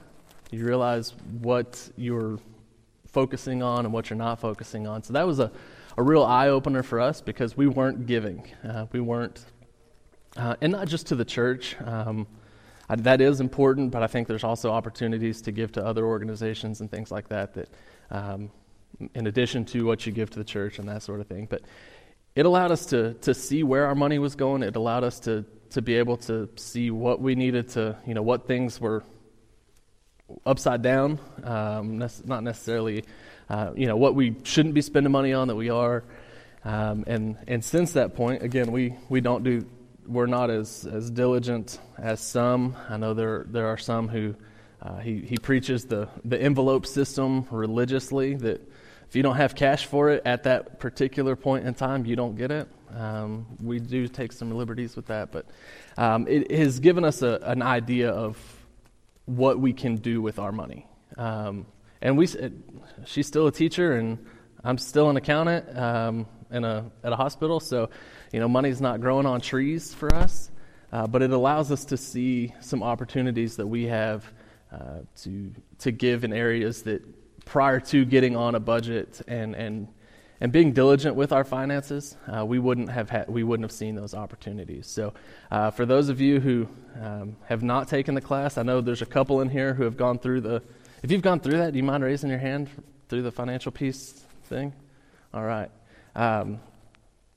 You 0.50 0.64
realize 0.64 1.14
what 1.40 1.88
you're 1.96 2.40
focusing 3.06 3.62
on 3.62 3.84
and 3.84 3.94
what 3.94 4.10
you're 4.10 4.16
not 4.16 4.40
focusing 4.40 4.88
on. 4.88 5.04
So 5.04 5.12
that 5.12 5.24
was 5.24 5.38
a, 5.38 5.52
a 5.96 6.02
real 6.02 6.24
eye 6.24 6.48
opener 6.48 6.82
for 6.82 6.98
us 6.98 7.20
because 7.20 7.56
we 7.56 7.68
weren't 7.68 8.06
giving. 8.06 8.50
Uh, 8.68 8.86
we 8.90 8.98
weren't, 8.98 9.44
uh, 10.36 10.56
and 10.60 10.72
not 10.72 10.88
just 10.88 11.06
to 11.08 11.14
the 11.14 11.24
church. 11.24 11.76
Um, 11.84 12.26
That 12.96 13.20
is 13.20 13.40
important, 13.40 13.92
but 13.92 14.02
I 14.02 14.06
think 14.06 14.28
there's 14.28 14.44
also 14.44 14.70
opportunities 14.70 15.42
to 15.42 15.52
give 15.52 15.72
to 15.72 15.84
other 15.84 16.04
organizations 16.04 16.80
and 16.80 16.90
things 16.90 17.10
like 17.10 17.28
that. 17.28 17.54
That, 17.54 17.68
um, 18.10 18.50
in 19.14 19.26
addition 19.26 19.64
to 19.66 19.86
what 19.86 20.06
you 20.06 20.12
give 20.12 20.30
to 20.30 20.38
the 20.38 20.44
church 20.44 20.78
and 20.78 20.88
that 20.88 21.02
sort 21.02 21.20
of 21.20 21.26
thing, 21.26 21.46
but 21.48 21.62
it 22.34 22.46
allowed 22.46 22.72
us 22.72 22.86
to 22.86 23.14
to 23.14 23.34
see 23.34 23.62
where 23.62 23.86
our 23.86 23.94
money 23.94 24.18
was 24.18 24.34
going. 24.34 24.62
It 24.62 24.76
allowed 24.76 25.04
us 25.04 25.20
to 25.20 25.44
to 25.70 25.82
be 25.82 25.96
able 25.96 26.16
to 26.16 26.48
see 26.56 26.90
what 26.90 27.20
we 27.20 27.34
needed 27.34 27.68
to, 27.70 27.96
you 28.06 28.14
know, 28.14 28.22
what 28.22 28.46
things 28.46 28.80
were 28.80 29.04
upside 30.44 30.82
down, 30.82 31.18
um, 31.44 31.98
not 31.98 32.42
necessarily, 32.42 33.04
uh, 33.48 33.72
you 33.76 33.86
know, 33.86 33.96
what 33.96 34.14
we 34.14 34.36
shouldn't 34.42 34.74
be 34.74 34.82
spending 34.82 35.12
money 35.12 35.32
on 35.32 35.48
that 35.48 35.56
we 35.56 35.70
are. 35.70 36.04
Um, 36.64 37.04
and 37.06 37.36
and 37.48 37.64
since 37.64 37.92
that 37.92 38.14
point, 38.14 38.42
again, 38.42 38.70
we, 38.72 38.96
we 39.08 39.20
don't 39.20 39.44
do 39.44 39.64
we're 40.10 40.26
not 40.26 40.50
as, 40.50 40.86
as 40.86 41.10
diligent 41.10 41.78
as 41.96 42.20
some. 42.20 42.76
I 42.88 42.96
know 42.96 43.14
there 43.14 43.46
there 43.48 43.68
are 43.68 43.78
some 43.78 44.08
who 44.08 44.34
uh, 44.82 44.98
he 44.98 45.20
he 45.20 45.36
preaches 45.36 45.84
the 45.84 46.08
the 46.24 46.40
envelope 46.40 46.86
system 46.86 47.46
religiously 47.50 48.34
that 48.34 48.60
if 49.08 49.16
you 49.16 49.22
don't 49.22 49.36
have 49.36 49.54
cash 49.54 49.86
for 49.86 50.10
it 50.10 50.22
at 50.24 50.44
that 50.44 50.78
particular 50.78 51.36
point 51.36 51.66
in 51.66 51.74
time, 51.74 52.06
you 52.06 52.16
don't 52.16 52.36
get 52.36 52.50
it. 52.50 52.68
Um, 52.96 53.46
we 53.60 53.78
do 53.78 54.08
take 54.08 54.32
some 54.32 54.50
liberties 54.52 54.96
with 54.96 55.06
that, 55.06 55.32
but 55.32 55.46
um, 55.96 56.26
it 56.28 56.50
has 56.50 56.80
given 56.80 57.04
us 57.04 57.22
a, 57.22 57.38
an 57.42 57.62
idea 57.62 58.10
of 58.10 58.36
what 59.26 59.58
we 59.58 59.72
can 59.72 59.96
do 59.96 60.20
with 60.22 60.38
our 60.38 60.52
money. 60.52 60.86
Um, 61.16 61.66
and 62.02 62.16
we, 62.16 62.26
it, 62.26 62.52
she's 63.04 63.26
still 63.26 63.46
a 63.46 63.52
teacher, 63.52 63.92
and 63.92 64.18
I'm 64.64 64.78
still 64.78 65.10
an 65.10 65.16
accountant 65.16 65.76
um, 65.76 66.26
in 66.50 66.64
a, 66.64 66.90
at 67.04 67.12
a 67.12 67.16
hospital. 67.16 67.60
So, 67.60 67.90
you 68.32 68.40
know, 68.40 68.48
money's 68.48 68.80
not 68.80 69.00
growing 69.00 69.26
on 69.26 69.40
trees 69.40 69.94
for 69.94 70.14
us, 70.14 70.50
uh, 70.92 71.06
but 71.06 71.22
it 71.22 71.30
allows 71.30 71.70
us 71.70 71.84
to 71.86 71.96
see 71.96 72.54
some 72.60 72.82
opportunities 72.82 73.56
that 73.56 73.66
we 73.66 73.84
have 73.84 74.24
uh, 74.72 75.00
to 75.22 75.52
to 75.78 75.90
give 75.90 76.24
in 76.24 76.32
areas 76.32 76.82
that 76.82 77.02
prior 77.44 77.80
to 77.80 78.04
getting 78.04 78.36
on 78.36 78.54
a 78.54 78.60
budget 78.60 79.20
and 79.26 79.54
and 79.56 79.88
and 80.40 80.52
being 80.52 80.72
diligent 80.72 81.16
with 81.16 81.32
our 81.32 81.44
finances, 81.44 82.16
uh, 82.26 82.44
we 82.44 82.58
wouldn't 82.58 82.90
have 82.90 83.10
had, 83.10 83.28
we 83.28 83.42
wouldn't 83.42 83.64
have 83.64 83.76
seen 83.76 83.94
those 83.94 84.14
opportunities. 84.14 84.86
So, 84.86 85.12
uh, 85.50 85.70
for 85.70 85.84
those 85.84 86.08
of 86.08 86.18
you 86.18 86.40
who 86.40 86.66
um, 86.98 87.36
have 87.44 87.62
not 87.62 87.88
taken 87.88 88.14
the 88.14 88.22
class, 88.22 88.56
I 88.56 88.62
know 88.62 88.80
there's 88.80 89.02
a 89.02 89.06
couple 89.06 89.42
in 89.42 89.50
here 89.50 89.74
who 89.74 89.82
have 89.84 89.96
gone 89.96 90.18
through 90.18 90.40
the. 90.40 90.62
If 91.02 91.10
you've 91.10 91.22
gone 91.22 91.40
through 91.40 91.58
that, 91.58 91.72
do 91.72 91.76
you 91.76 91.82
mind 91.82 92.04
raising 92.04 92.30
your 92.30 92.38
hand 92.38 92.68
through 93.08 93.22
the 93.22 93.32
financial 93.32 93.70
peace 93.70 94.24
thing? 94.44 94.72
All 95.34 95.44
right. 95.44 95.70
Um, 96.20 96.60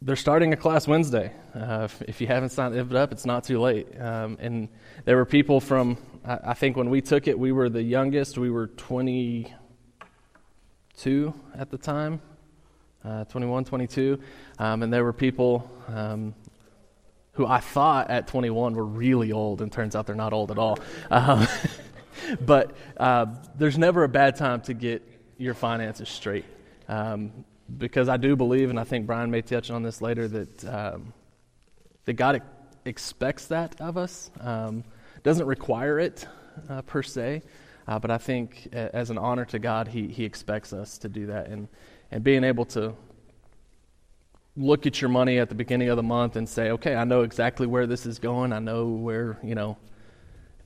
they're 0.02 0.18
starting 0.18 0.52
a 0.52 0.58
class 0.58 0.90
Wednesday. 0.90 1.32
Uh, 1.56 1.84
if, 1.86 2.02
if, 2.02 2.20
you 2.20 2.28
haven't 2.28 2.50
signed 2.50 2.76
it 2.76 2.94
up, 2.94 3.14
it's 3.14 3.26
not 3.26 3.46
too 3.46 3.62
late. 3.62 3.88
Um, 3.98 4.38
and 4.42 4.68
there 5.06 5.16
were 5.16 5.24
people 5.24 5.62
from, 5.62 5.98
I, 6.26 6.40
I, 6.48 6.54
think 6.54 6.76
when 6.76 6.90
we 6.90 7.00
took 7.00 7.30
it, 7.30 7.40
we 7.40 7.54
were 7.54 7.70
the 7.70 7.82
youngest. 7.82 8.38
We 8.38 8.50
were 8.50 8.68
22 8.68 11.34
at 11.56 11.72
the 11.72 11.78
time, 11.78 12.22
uh, 13.06 13.24
21, 13.24 13.64
22. 13.64 14.20
Um, 14.60 14.84
and 14.84 14.92
there 14.92 15.06
were 15.06 15.14
people 15.14 15.72
um, 15.88 16.36
who 17.32 17.48
I 17.48 17.62
thought 17.62 18.10
at 18.10 18.28
21 18.28 18.76
were 18.76 18.84
really 18.84 19.32
old, 19.32 19.62
and 19.62 19.72
turns 19.72 19.96
out 19.96 20.08
they're 20.08 20.14
not 20.14 20.34
old 20.34 20.52
at 20.52 20.58
all. 20.58 20.78
Um, 21.10 21.48
but 22.42 22.76
uh, 22.98 23.28
there's 23.58 23.78
never 23.78 24.04
a 24.04 24.10
bad 24.10 24.36
time 24.36 24.60
to 24.64 24.74
get 24.74 25.08
your 25.38 25.54
finances 25.54 26.10
straight. 26.10 26.44
Um, 26.90 27.46
because 27.78 28.10
I 28.10 28.18
do 28.18 28.36
believe, 28.36 28.70
and 28.70 28.80
I 28.80 28.84
think 28.84 29.06
Brian 29.06 29.32
may 29.32 29.42
touch 29.42 29.72
on 29.72 29.84
this 29.84 30.02
later, 30.02 30.28
that 30.28 30.66
um, 30.66 31.14
that 32.06 32.14
God 32.14 32.42
expects 32.86 33.48
that 33.48 33.80
of 33.80 33.98
us. 33.98 34.30
Um, 34.40 34.84
doesn't 35.24 35.46
require 35.46 36.00
it 36.00 36.28
uh, 36.70 36.82
per 36.82 37.02
se, 37.02 37.44
uh, 37.88 38.00
but 38.00 38.12
I 38.12 38.18
think 38.18 38.68
as 38.74 39.10
an 39.10 39.18
honor 39.18 39.46
to 39.46 39.60
God, 39.60 39.88
He 39.88 40.08
He 40.08 40.26
expects 40.26 40.74
us 40.74 40.98
to 41.00 41.10
do 41.10 41.28
that, 41.28 41.48
and 41.48 41.68
and 42.12 42.24
being 42.24 42.44
able 42.44 42.66
to 42.66 42.94
look 44.56 44.86
at 44.86 45.02
your 45.02 45.10
money 45.10 45.40
at 45.40 45.50
the 45.50 45.56
beginning 45.56 45.90
of 45.90 45.98
the 45.98 46.04
month 46.04 46.36
and 46.36 46.48
say, 46.48 46.72
okay, 46.72 46.96
I 46.96 47.06
know 47.06 47.24
exactly 47.24 47.66
where 47.66 47.88
this 47.88 48.06
is 48.06 48.20
going. 48.20 48.54
I 48.54 48.60
know 48.60 48.86
where 48.86 49.40
you 49.44 49.56
know 49.56 49.78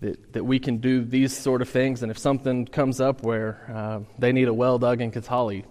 that, 0.01 0.33
that 0.33 0.43
we 0.43 0.59
can 0.59 0.77
do 0.77 1.03
these 1.03 1.35
sort 1.35 1.61
of 1.61 1.69
things. 1.69 2.03
And 2.03 2.11
if 2.11 2.17
something 2.17 2.65
comes 2.65 2.99
up 2.99 3.23
where 3.23 3.71
uh, 3.73 3.99
they 4.19 4.31
need 4.31 4.47
a 4.47 4.53
well 4.53 4.77
dug 4.77 5.01
in 5.01 5.11
Katali, 5.11 5.65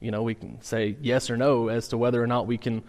you 0.00 0.10
know, 0.10 0.22
we 0.22 0.34
can 0.34 0.60
say 0.62 0.96
yes 1.00 1.30
or 1.30 1.36
no 1.36 1.68
as 1.68 1.88
to 1.88 1.98
whether 1.98 2.22
or 2.22 2.26
not 2.26 2.46
we 2.46 2.58
can 2.58 2.82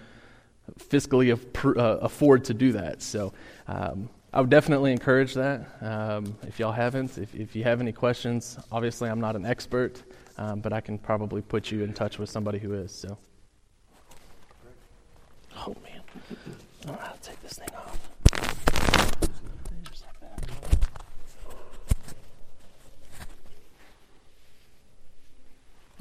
fiscally 0.79 1.33
af- 1.33 1.65
uh, 1.65 1.97
afford 2.01 2.45
to 2.45 2.53
do 2.53 2.71
that. 2.73 3.01
So 3.01 3.33
um, 3.67 4.09
I 4.33 4.39
would 4.39 4.49
definitely 4.49 4.91
encourage 4.91 5.33
that. 5.33 5.67
Um, 5.81 6.37
if 6.47 6.59
y'all 6.59 6.71
haven't, 6.71 7.17
if, 7.17 7.35
if 7.35 7.55
you 7.55 7.63
have 7.63 7.81
any 7.81 7.91
questions, 7.91 8.57
obviously 8.71 9.09
I'm 9.09 9.19
not 9.19 9.35
an 9.35 9.45
expert, 9.45 10.01
um, 10.37 10.61
but 10.61 10.71
I 10.71 10.79
can 10.79 10.97
probably 10.97 11.41
put 11.41 11.71
you 11.71 11.83
in 11.83 11.93
touch 11.93 12.17
with 12.17 12.29
somebody 12.29 12.59
who 12.59 12.73
is. 12.73 12.93
So. 12.93 13.17
Oh 15.57 15.75
man, 15.83 16.01
I 16.81 16.85
don't 16.85 16.95
know 16.95 17.03
how 17.03 17.11
to 17.11 17.21
take 17.21 17.41
this 17.41 17.53
thing 17.53 17.69
off. 17.75 17.97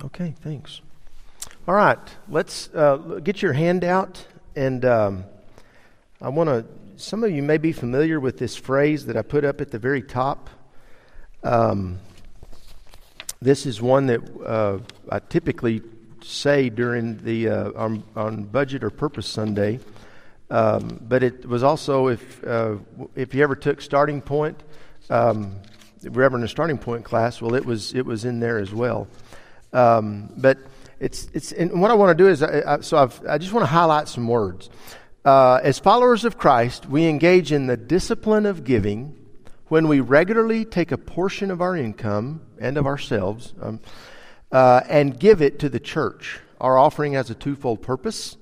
Okay, 0.02 0.34
thanks. 0.40 0.80
All 1.70 1.76
right, 1.76 2.00
let's 2.28 2.68
uh, 2.74 3.20
get 3.22 3.42
your 3.42 3.52
hand 3.52 3.84
out. 3.84 4.26
And 4.56 4.84
um, 4.84 5.24
I 6.20 6.28
want 6.28 6.48
to, 6.48 6.66
some 6.96 7.22
of 7.22 7.30
you 7.30 7.44
may 7.44 7.58
be 7.58 7.70
familiar 7.70 8.18
with 8.18 8.38
this 8.38 8.56
phrase 8.56 9.06
that 9.06 9.16
I 9.16 9.22
put 9.22 9.44
up 9.44 9.60
at 9.60 9.70
the 9.70 9.78
very 9.78 10.02
top. 10.02 10.50
Um, 11.44 12.00
this 13.40 13.66
is 13.66 13.80
one 13.80 14.06
that 14.06 14.20
uh, 14.44 14.80
I 15.12 15.20
typically 15.20 15.82
say 16.24 16.70
during 16.70 17.18
the 17.18 17.48
uh, 17.48 17.70
on, 17.76 18.02
on, 18.16 18.42
budget 18.46 18.82
or 18.82 18.90
purpose 18.90 19.28
Sunday. 19.28 19.78
Um, 20.50 20.98
but 21.00 21.22
it 21.22 21.46
was 21.46 21.62
also 21.62 22.08
if 22.08 22.44
uh, 22.44 22.78
if 23.14 23.32
you 23.32 23.44
ever 23.44 23.54
took 23.54 23.80
starting 23.80 24.20
point, 24.20 24.60
um, 25.08 25.54
Reverend 26.02 26.44
a 26.44 26.48
starting 26.48 26.78
point 26.78 27.04
class, 27.04 27.40
well, 27.40 27.54
it 27.54 27.64
was 27.64 27.94
it 27.94 28.04
was 28.04 28.24
in 28.24 28.40
there 28.40 28.58
as 28.58 28.74
well. 28.74 29.06
Um, 29.72 30.30
but 30.36 30.58
it's, 31.00 31.28
it's, 31.32 31.52
and 31.52 31.80
what 31.80 31.90
I 31.90 31.94
want 31.94 32.16
to 32.16 32.24
do 32.24 32.28
is, 32.28 32.42
I, 32.42 32.74
I, 32.74 32.80
so 32.80 32.98
I've, 32.98 33.26
i 33.26 33.38
just 33.38 33.54
want 33.54 33.62
to 33.62 33.70
highlight 33.70 34.06
some 34.06 34.28
words. 34.28 34.68
Uh, 35.24 35.58
as 35.62 35.78
followers 35.78 36.26
of 36.26 36.36
Christ, 36.36 36.86
we 36.86 37.06
engage 37.06 37.52
in 37.52 37.66
the 37.66 37.76
discipline 37.76 38.44
of 38.44 38.64
giving 38.64 39.16
when 39.68 39.88
we 39.88 40.00
regularly 40.00 40.64
take 40.64 40.92
a 40.92 40.98
portion 40.98 41.50
of 41.50 41.62
our 41.62 41.74
income 41.74 42.42
and 42.58 42.76
of 42.76 42.86
ourselves 42.86 43.54
um, 43.62 43.80
uh, 44.52 44.82
and 44.88 45.18
give 45.18 45.40
it 45.40 45.58
to 45.60 45.70
the 45.70 45.80
church. 45.80 46.38
Our 46.60 46.76
offering 46.76 47.14
has 47.14 47.30
a 47.30 47.34
twofold 47.34 47.80
purpose. 47.80 48.36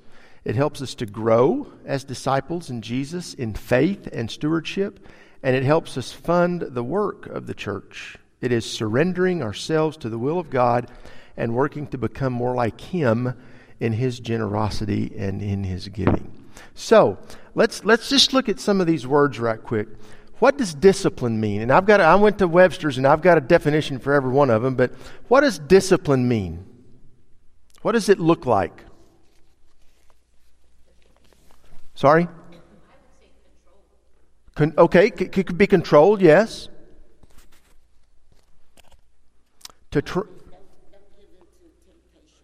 It 0.44 0.57
helps 0.57 0.83
us 0.83 0.94
to 0.97 1.07
grow 1.07 1.73
as 1.85 2.03
disciples 2.03 2.71
in 2.71 2.83
Jesus 2.83 3.35
in 3.35 3.55
faith 3.55 4.09
and 4.12 4.29
stewardship, 4.29 5.07
and 5.44 5.55
it 5.55 5.62
helps 5.62 5.97
us 5.97 6.11
fund 6.11 6.62
the 6.62 6.83
work 6.83 7.27
of 7.27 7.47
the 7.47 7.55
church. 7.55 8.16
It 8.40 8.51
is 8.51 8.64
surrendering 8.64 9.42
ourselves 9.42 9.97
to 9.99 10.09
the 10.09 10.18
will 10.18 10.40
of 10.40 10.51
God 10.51 10.90
and 11.38 11.55
working 11.55 11.87
to 11.87 11.96
become 11.96 12.33
more 12.33 12.55
like 12.55 12.79
Him 12.81 13.35
in 13.81 13.92
His 13.94 14.20
generosity 14.20 15.12
and 15.16 15.40
in 15.40 15.64
His 15.64 15.88
giving. 15.88 16.44
So 16.74 17.18
let's 17.55 17.85
let's 17.85 18.11
just 18.11 18.35
look 18.35 18.48
at 18.48 18.61
some 18.61 18.81
of 18.81 18.87
these 18.87 19.07
words 19.07 19.38
right 19.38 19.62
quick. 19.62 19.88
What 20.40 20.59
does 20.59 20.74
discipline 20.74 21.40
mean? 21.40 21.62
And 21.62 21.72
I've 21.72 21.87
got 21.87 22.01
I 22.01 22.14
went 22.16 22.38
to 22.38 22.48
Webster's 22.48 22.98
and 22.98 23.07
I've 23.07 23.22
got 23.22 23.38
a 23.38 23.40
definition 23.40 23.98
for 23.98 24.12
every 24.12 24.31
one 24.31 24.51
of 24.51 24.62
them. 24.62 24.74
But 24.74 24.92
what 25.29 25.40
does 25.40 25.59
discipline 25.59 26.29
mean? 26.29 26.64
What 27.83 27.92
does 27.92 28.09
it 28.09 28.18
look 28.18 28.44
like? 28.44 28.85
Sorry. 31.94 32.29
Con- 34.55 34.74
okay, 34.77 35.07
it 35.07 35.33
could 35.33 35.57
be 35.59 35.68
controlled. 35.68 36.20
Yes. 36.20 36.68
To 39.92 40.03
tr- 40.03 40.20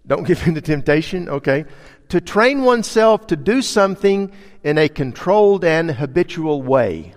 don't 0.06 0.26
give 0.26 0.46
in 0.46 0.54
to 0.54 0.60
temptation. 0.60 1.28
Okay. 1.28 1.64
To 2.10 2.20
train 2.20 2.62
oneself 2.62 3.26
to 3.28 3.36
do 3.36 3.62
something 3.62 4.30
in 4.62 4.78
a 4.78 4.88
controlled 4.88 5.64
and 5.64 5.90
habitual 5.90 6.62
way. 6.62 7.14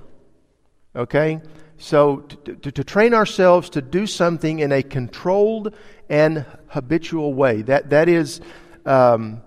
Okay. 0.96 1.42
So 1.78 2.18
to, 2.18 2.56
to, 2.56 2.72
to, 2.72 2.84
train 2.84 3.14
ourselves 3.14 3.70
to 3.72 3.82
do 3.82 4.08
something 4.08 4.60
in 4.60 4.72
a 4.72 4.82
controlled 4.82 5.76
and 6.10 6.46
habitual 6.68 7.34
way. 7.34 7.62
That 7.62 7.90
that 7.90 8.10
is. 8.10 8.42
Um, 8.86 9.42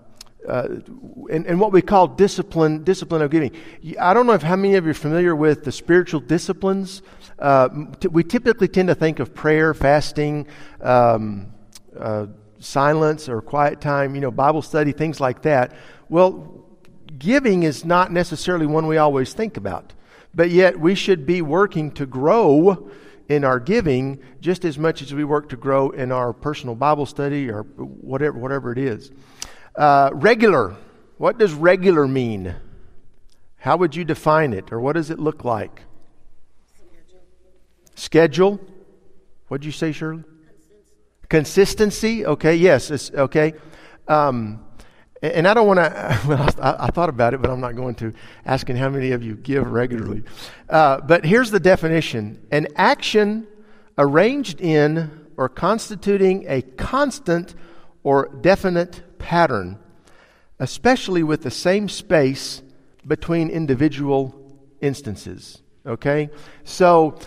uh, 0.47 0.67
and, 1.29 1.45
and, 1.45 1.59
what 1.59 1.71
we 1.71 1.83
call 1.83 2.07
discipline, 2.07 2.83
discipline 2.83 3.21
of 3.21 3.29
giving. 3.29 3.51
I 3.99 4.15
don't 4.15 4.25
know 4.25 4.33
if 4.33 4.41
how 4.41 4.55
many 4.55 4.73
of 4.73 4.85
you 4.85 4.91
are 4.91 4.95
familiar 4.95 5.35
with 5.35 5.63
the 5.63 5.71
spiritual 5.71 6.19
disciplines. 6.19 7.03
Uh, 7.37 7.69
t- 7.99 8.07
we 8.07 8.23
typically 8.23 8.67
tend 8.67 8.87
to 8.87 8.95
think 8.95 9.19
of 9.19 9.35
prayer, 9.35 9.75
fasting, 9.75 10.47
um, 10.81 11.53
uh, 11.95 12.25
silence 12.61 13.27
or 13.27 13.41
quiet 13.41 13.81
time, 13.81 14.15
you 14.15 14.21
know, 14.21 14.31
Bible 14.31 14.61
study, 14.61 14.91
things 14.91 15.19
like 15.19 15.41
that. 15.43 15.73
Well, 16.09 16.65
giving 17.17 17.63
is 17.63 17.85
not 17.85 18.11
necessarily 18.11 18.65
one 18.65 18.87
we 18.87 18.97
always 18.97 19.33
think 19.33 19.57
about. 19.57 19.93
But 20.33 20.49
yet 20.49 20.79
we 20.79 20.95
should 20.95 21.25
be 21.25 21.41
working 21.41 21.91
to 21.93 22.05
grow 22.05 22.89
in 23.27 23.43
our 23.43 23.59
giving 23.59 24.19
just 24.39 24.65
as 24.65 24.77
much 24.77 25.01
as 25.01 25.13
we 25.13 25.23
work 25.23 25.49
to 25.49 25.57
grow 25.57 25.89
in 25.89 26.11
our 26.11 26.33
personal 26.33 26.75
Bible 26.75 27.05
study 27.05 27.49
or 27.49 27.63
whatever, 27.63 28.37
whatever 28.37 28.71
it 28.71 28.77
is. 28.77 29.11
Uh, 29.75 30.09
regular. 30.13 30.75
What 31.17 31.37
does 31.37 31.53
regular 31.53 32.07
mean? 32.07 32.55
How 33.57 33.77
would 33.77 33.95
you 33.95 34.03
define 34.03 34.53
it, 34.53 34.71
or 34.71 34.79
what 34.79 34.93
does 34.93 35.11
it 35.11 35.19
look 35.19 35.45
like? 35.45 35.83
Schedule. 36.73 37.21
Schedule. 37.95 38.59
What 39.49 39.61
did 39.61 39.65
you 39.65 39.71
say, 39.71 39.91
Shirley? 39.91 40.23
Consistency. 41.31 42.25
Okay. 42.25 42.55
Yes. 42.55 42.91
It's, 42.91 43.09
okay. 43.09 43.53
Um, 44.05 44.65
and 45.21 45.47
I 45.47 45.53
don't 45.53 45.65
want 45.65 45.77
to, 45.77 45.89
I, 46.61 46.87
I, 46.87 46.87
thought 46.87 47.07
about 47.07 47.33
it, 47.33 47.41
but 47.41 47.49
I'm 47.49 47.61
not 47.61 47.77
going 47.77 47.95
to, 47.95 48.11
asking 48.45 48.75
how 48.75 48.89
many 48.89 49.11
of 49.11 49.23
you 49.23 49.35
give 49.35 49.65
regularly. 49.65 50.23
Uh, 50.67 50.99
but 50.99 51.23
here's 51.23 51.49
the 51.49 51.59
definition 51.61 52.45
an 52.51 52.67
action 52.75 53.47
arranged 53.97 54.59
in 54.59 55.29
or 55.37 55.47
constituting 55.47 56.43
a 56.49 56.63
constant 56.63 57.55
or 58.03 58.27
definite 58.41 59.17
pattern, 59.17 59.79
especially 60.59 61.23
with 61.23 61.43
the 61.43 61.51
same 61.51 61.87
space 61.87 62.61
between 63.07 63.49
individual 63.49 64.35
instances. 64.81 65.61
Okay? 65.85 66.29
So, 66.65 67.17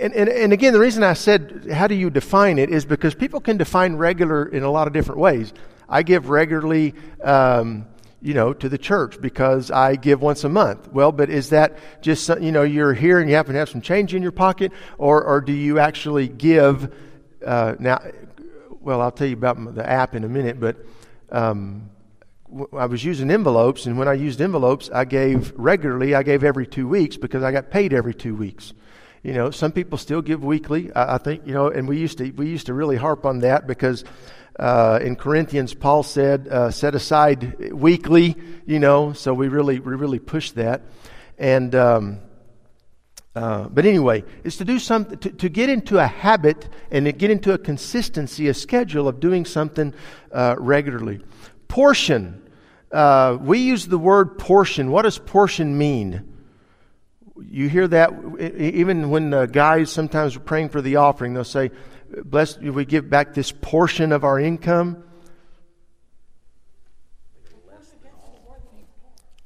and, 0.00 0.14
and, 0.14 0.28
and 0.28 0.52
again, 0.52 0.72
the 0.72 0.80
reason 0.80 1.02
I 1.02 1.14
said, 1.14 1.68
how 1.72 1.86
do 1.86 1.94
you 1.94 2.10
define 2.10 2.58
it, 2.58 2.70
is 2.70 2.84
because 2.84 3.14
people 3.14 3.40
can 3.40 3.56
define 3.56 3.96
regular 3.96 4.46
in 4.46 4.62
a 4.62 4.70
lot 4.70 4.86
of 4.86 4.92
different 4.92 5.20
ways. 5.20 5.52
I 5.88 6.02
give 6.02 6.28
regularly, 6.28 6.94
um, 7.22 7.86
you 8.20 8.34
know, 8.34 8.52
to 8.52 8.68
the 8.68 8.78
church 8.78 9.20
because 9.20 9.70
I 9.70 9.96
give 9.96 10.20
once 10.20 10.44
a 10.44 10.48
month. 10.48 10.92
Well, 10.92 11.12
but 11.12 11.30
is 11.30 11.50
that 11.50 11.78
just, 12.02 12.28
you 12.40 12.52
know, 12.52 12.62
you're 12.62 12.94
here 12.94 13.20
and 13.20 13.28
you 13.28 13.36
happen 13.36 13.52
to 13.52 13.58
have 13.58 13.68
some 13.68 13.80
change 13.80 14.14
in 14.14 14.22
your 14.22 14.32
pocket, 14.32 14.72
or, 14.98 15.22
or 15.24 15.40
do 15.40 15.52
you 15.52 15.78
actually 15.78 16.28
give? 16.28 16.92
Uh, 17.44 17.74
now, 17.78 18.00
well, 18.80 19.00
I'll 19.00 19.12
tell 19.12 19.28
you 19.28 19.36
about 19.36 19.74
the 19.74 19.88
app 19.88 20.14
in 20.14 20.24
a 20.24 20.28
minute, 20.28 20.58
but 20.58 20.76
um, 21.30 21.90
I 22.72 22.86
was 22.86 23.04
using 23.04 23.30
envelopes, 23.30 23.86
and 23.86 23.98
when 23.98 24.08
I 24.08 24.14
used 24.14 24.40
envelopes, 24.40 24.90
I 24.92 25.04
gave 25.04 25.52
regularly. 25.56 26.14
I 26.14 26.22
gave 26.22 26.44
every 26.44 26.66
two 26.66 26.88
weeks 26.88 27.16
because 27.16 27.42
I 27.42 27.52
got 27.52 27.70
paid 27.70 27.92
every 27.92 28.14
two 28.14 28.34
weeks. 28.34 28.72
You 29.22 29.32
know, 29.32 29.50
some 29.50 29.72
people 29.72 29.98
still 29.98 30.22
give 30.22 30.44
weekly. 30.44 30.92
I, 30.92 31.14
I 31.14 31.18
think 31.18 31.46
you 31.46 31.54
know, 31.54 31.68
and 31.68 31.88
we 31.88 31.98
used 31.98 32.18
to 32.18 32.30
we 32.30 32.48
used 32.48 32.66
to 32.66 32.74
really 32.74 32.96
harp 32.96 33.24
on 33.24 33.40
that 33.40 33.66
because 33.66 34.04
uh, 34.58 34.98
in 35.02 35.16
Corinthians, 35.16 35.74
Paul 35.74 36.02
said, 36.02 36.48
uh, 36.48 36.70
"Set 36.70 36.94
aside 36.94 37.72
weekly." 37.72 38.36
You 38.66 38.78
know, 38.78 39.12
so 39.12 39.34
we 39.34 39.48
really 39.48 39.80
we 39.80 39.94
really 39.94 40.18
push 40.18 40.52
that, 40.52 40.82
and. 41.38 41.74
Um, 41.74 42.20
uh, 43.34 43.68
but 43.68 43.84
anyway, 43.84 44.24
it's 44.44 44.56
to 44.56 44.64
do 44.64 44.78
something, 44.78 45.18
to, 45.18 45.30
to, 45.30 45.50
get 45.50 45.68
into 45.68 45.98
a 45.98 46.06
habit 46.06 46.70
and 46.90 47.04
to 47.04 47.12
get 47.12 47.30
into 47.30 47.52
a 47.52 47.58
consistency, 47.58 48.48
a 48.48 48.54
schedule 48.54 49.06
of 49.06 49.20
doing 49.20 49.44
something 49.44 49.92
uh, 50.32 50.56
regularly. 50.58 51.20
Portion. 51.68 52.42
Uh, 52.90 53.36
we 53.38 53.58
use 53.58 53.84
the 53.88 53.98
word 53.98 54.38
portion. 54.38 54.90
What 54.90 55.02
does 55.02 55.18
portion 55.18 55.76
mean? 55.76 56.35
You 57.42 57.68
hear 57.68 57.86
that 57.88 58.12
even 58.58 59.10
when 59.10 59.30
the 59.30 59.46
guys 59.46 59.90
sometimes 59.90 60.36
are 60.36 60.40
praying 60.40 60.70
for 60.70 60.80
the 60.80 60.96
offering, 60.96 61.34
they'll 61.34 61.44
say, 61.44 61.70
Blessed, 62.24 62.60
we 62.60 62.84
give 62.84 63.10
back 63.10 63.34
this 63.34 63.52
portion 63.52 64.12
of 64.12 64.24
our 64.24 64.38
income. 64.38 65.02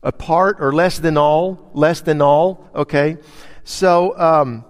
A 0.03 0.13
part 0.13 0.59
or 0.61 0.73
less 0.73 0.99
than 0.99 1.19
all, 1.19 1.71
less 1.75 2.01
than 2.01 2.23
all, 2.23 2.71
okay? 2.75 3.19
So, 3.65 4.19
um, 4.19 4.65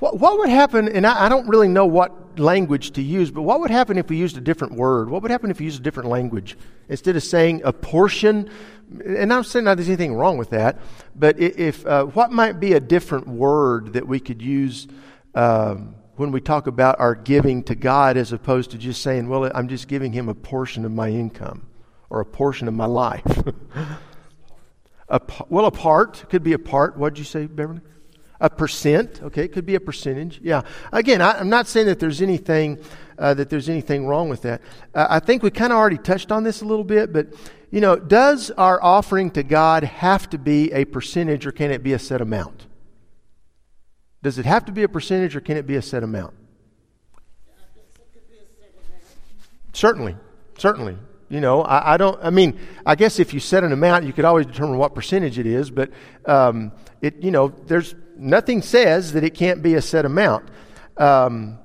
what, 0.00 0.18
what, 0.18 0.38
would 0.38 0.48
happen, 0.48 0.88
and 0.88 1.06
I, 1.06 1.26
I, 1.26 1.28
don't 1.28 1.48
really 1.48 1.68
know 1.68 1.86
what 1.86 2.40
language 2.40 2.90
to 2.92 3.02
use, 3.02 3.30
but 3.30 3.42
what 3.42 3.60
would 3.60 3.70
happen 3.70 3.96
if 3.96 4.08
we 4.08 4.16
used 4.16 4.36
a 4.36 4.40
different 4.40 4.74
word? 4.74 5.08
What 5.08 5.22
would 5.22 5.30
happen 5.30 5.52
if 5.52 5.60
we 5.60 5.66
used 5.66 5.78
a 5.78 5.82
different 5.82 6.08
language? 6.08 6.58
Instead 6.88 7.14
of 7.14 7.22
saying 7.22 7.62
a 7.64 7.72
portion, 7.72 8.50
and 9.04 9.32
I'm 9.32 9.44
saying 9.44 9.64
that 9.66 9.76
there's 9.76 9.88
anything 9.88 10.14
wrong 10.14 10.38
with 10.38 10.50
that, 10.50 10.78
but 11.14 11.38
if, 11.40 11.86
uh, 11.86 12.04
what 12.04 12.30
might 12.30 12.60
be 12.60 12.74
a 12.74 12.80
different 12.80 13.26
word 13.26 13.94
that 13.94 14.06
we 14.06 14.20
could 14.20 14.42
use 14.42 14.86
um, 15.34 15.94
when 16.16 16.30
we 16.30 16.40
talk 16.40 16.66
about 16.66 17.00
our 17.00 17.14
giving 17.14 17.62
to 17.64 17.74
God 17.74 18.16
as 18.16 18.32
opposed 18.32 18.72
to 18.72 18.78
just 18.78 19.02
saying, 19.02 19.28
well, 19.28 19.50
I'm 19.54 19.68
just 19.68 19.88
giving 19.88 20.12
Him 20.12 20.28
a 20.28 20.34
portion 20.34 20.84
of 20.84 20.92
my 20.92 21.08
income 21.08 21.66
or 22.10 22.20
a 22.20 22.26
portion 22.26 22.68
of 22.68 22.74
my 22.74 22.86
life? 22.86 23.24
a, 25.08 25.20
well, 25.48 25.66
a 25.66 25.70
part 25.70 26.28
could 26.28 26.42
be 26.42 26.52
a 26.52 26.58
part. 26.58 26.96
What 26.96 27.14
did 27.14 27.18
you 27.20 27.24
say, 27.24 27.46
Beverly? 27.46 27.80
a 28.42 28.50
percent. 28.50 29.20
Okay, 29.22 29.44
it 29.44 29.52
could 29.52 29.64
be 29.64 29.76
a 29.76 29.80
percentage. 29.80 30.40
Yeah. 30.42 30.62
Again, 30.92 31.22
I, 31.22 31.40
am 31.40 31.48
not 31.48 31.68
saying 31.68 31.86
that 31.86 32.00
there's 32.00 32.20
anything 32.20 32.78
uh, 33.16 33.34
that 33.34 33.48
there's 33.48 33.68
anything 33.68 34.04
wrong 34.04 34.28
with 34.28 34.42
that. 34.42 34.60
Uh, 34.94 35.06
I 35.08 35.20
think 35.20 35.44
we 35.44 35.50
kind 35.50 35.72
of 35.72 35.78
already 35.78 35.96
touched 35.96 36.32
on 36.32 36.42
this 36.42 36.60
a 36.60 36.64
little 36.64 36.84
bit, 36.84 37.12
but 37.12 37.28
you 37.72 37.80
know, 37.80 37.96
does 37.96 38.50
our 38.52 38.80
offering 38.82 39.30
to 39.32 39.42
God 39.42 39.82
have 39.82 40.28
to 40.30 40.38
be 40.38 40.70
a 40.72 40.84
percentage, 40.84 41.46
or 41.46 41.52
can 41.52 41.70
it 41.70 41.82
be 41.82 41.94
a 41.94 41.98
set 41.98 42.20
amount? 42.20 42.66
Does 44.22 44.38
it 44.38 44.44
have 44.44 44.66
to 44.66 44.72
be 44.72 44.82
a 44.82 44.88
percentage, 44.88 45.34
or 45.34 45.40
can 45.40 45.56
it 45.56 45.66
be 45.66 45.76
a 45.76 45.82
set 45.82 46.04
amount? 46.04 46.34
Certainly, 49.72 50.16
certainly. 50.58 50.98
You 51.30 51.40
know, 51.40 51.62
I, 51.62 51.94
I, 51.94 51.96
don't. 51.96 52.22
I 52.22 52.28
mean, 52.28 52.60
I 52.84 52.94
guess 52.94 53.18
if 53.18 53.32
you 53.32 53.40
set 53.40 53.64
an 53.64 53.72
amount, 53.72 54.04
you 54.04 54.12
could 54.12 54.26
always 54.26 54.44
determine 54.44 54.76
what 54.76 54.94
percentage 54.94 55.38
it 55.38 55.46
is. 55.46 55.70
But 55.70 55.90
um, 56.26 56.72
it, 57.00 57.22
you 57.22 57.30
know, 57.30 57.48
there's 57.48 57.94
nothing 58.18 58.60
says 58.60 59.14
that 59.14 59.24
it 59.24 59.30
can't 59.30 59.62
be 59.62 59.76
a 59.76 59.80
set 59.80 60.04
amount. 60.04 60.46
Um, 60.98 61.58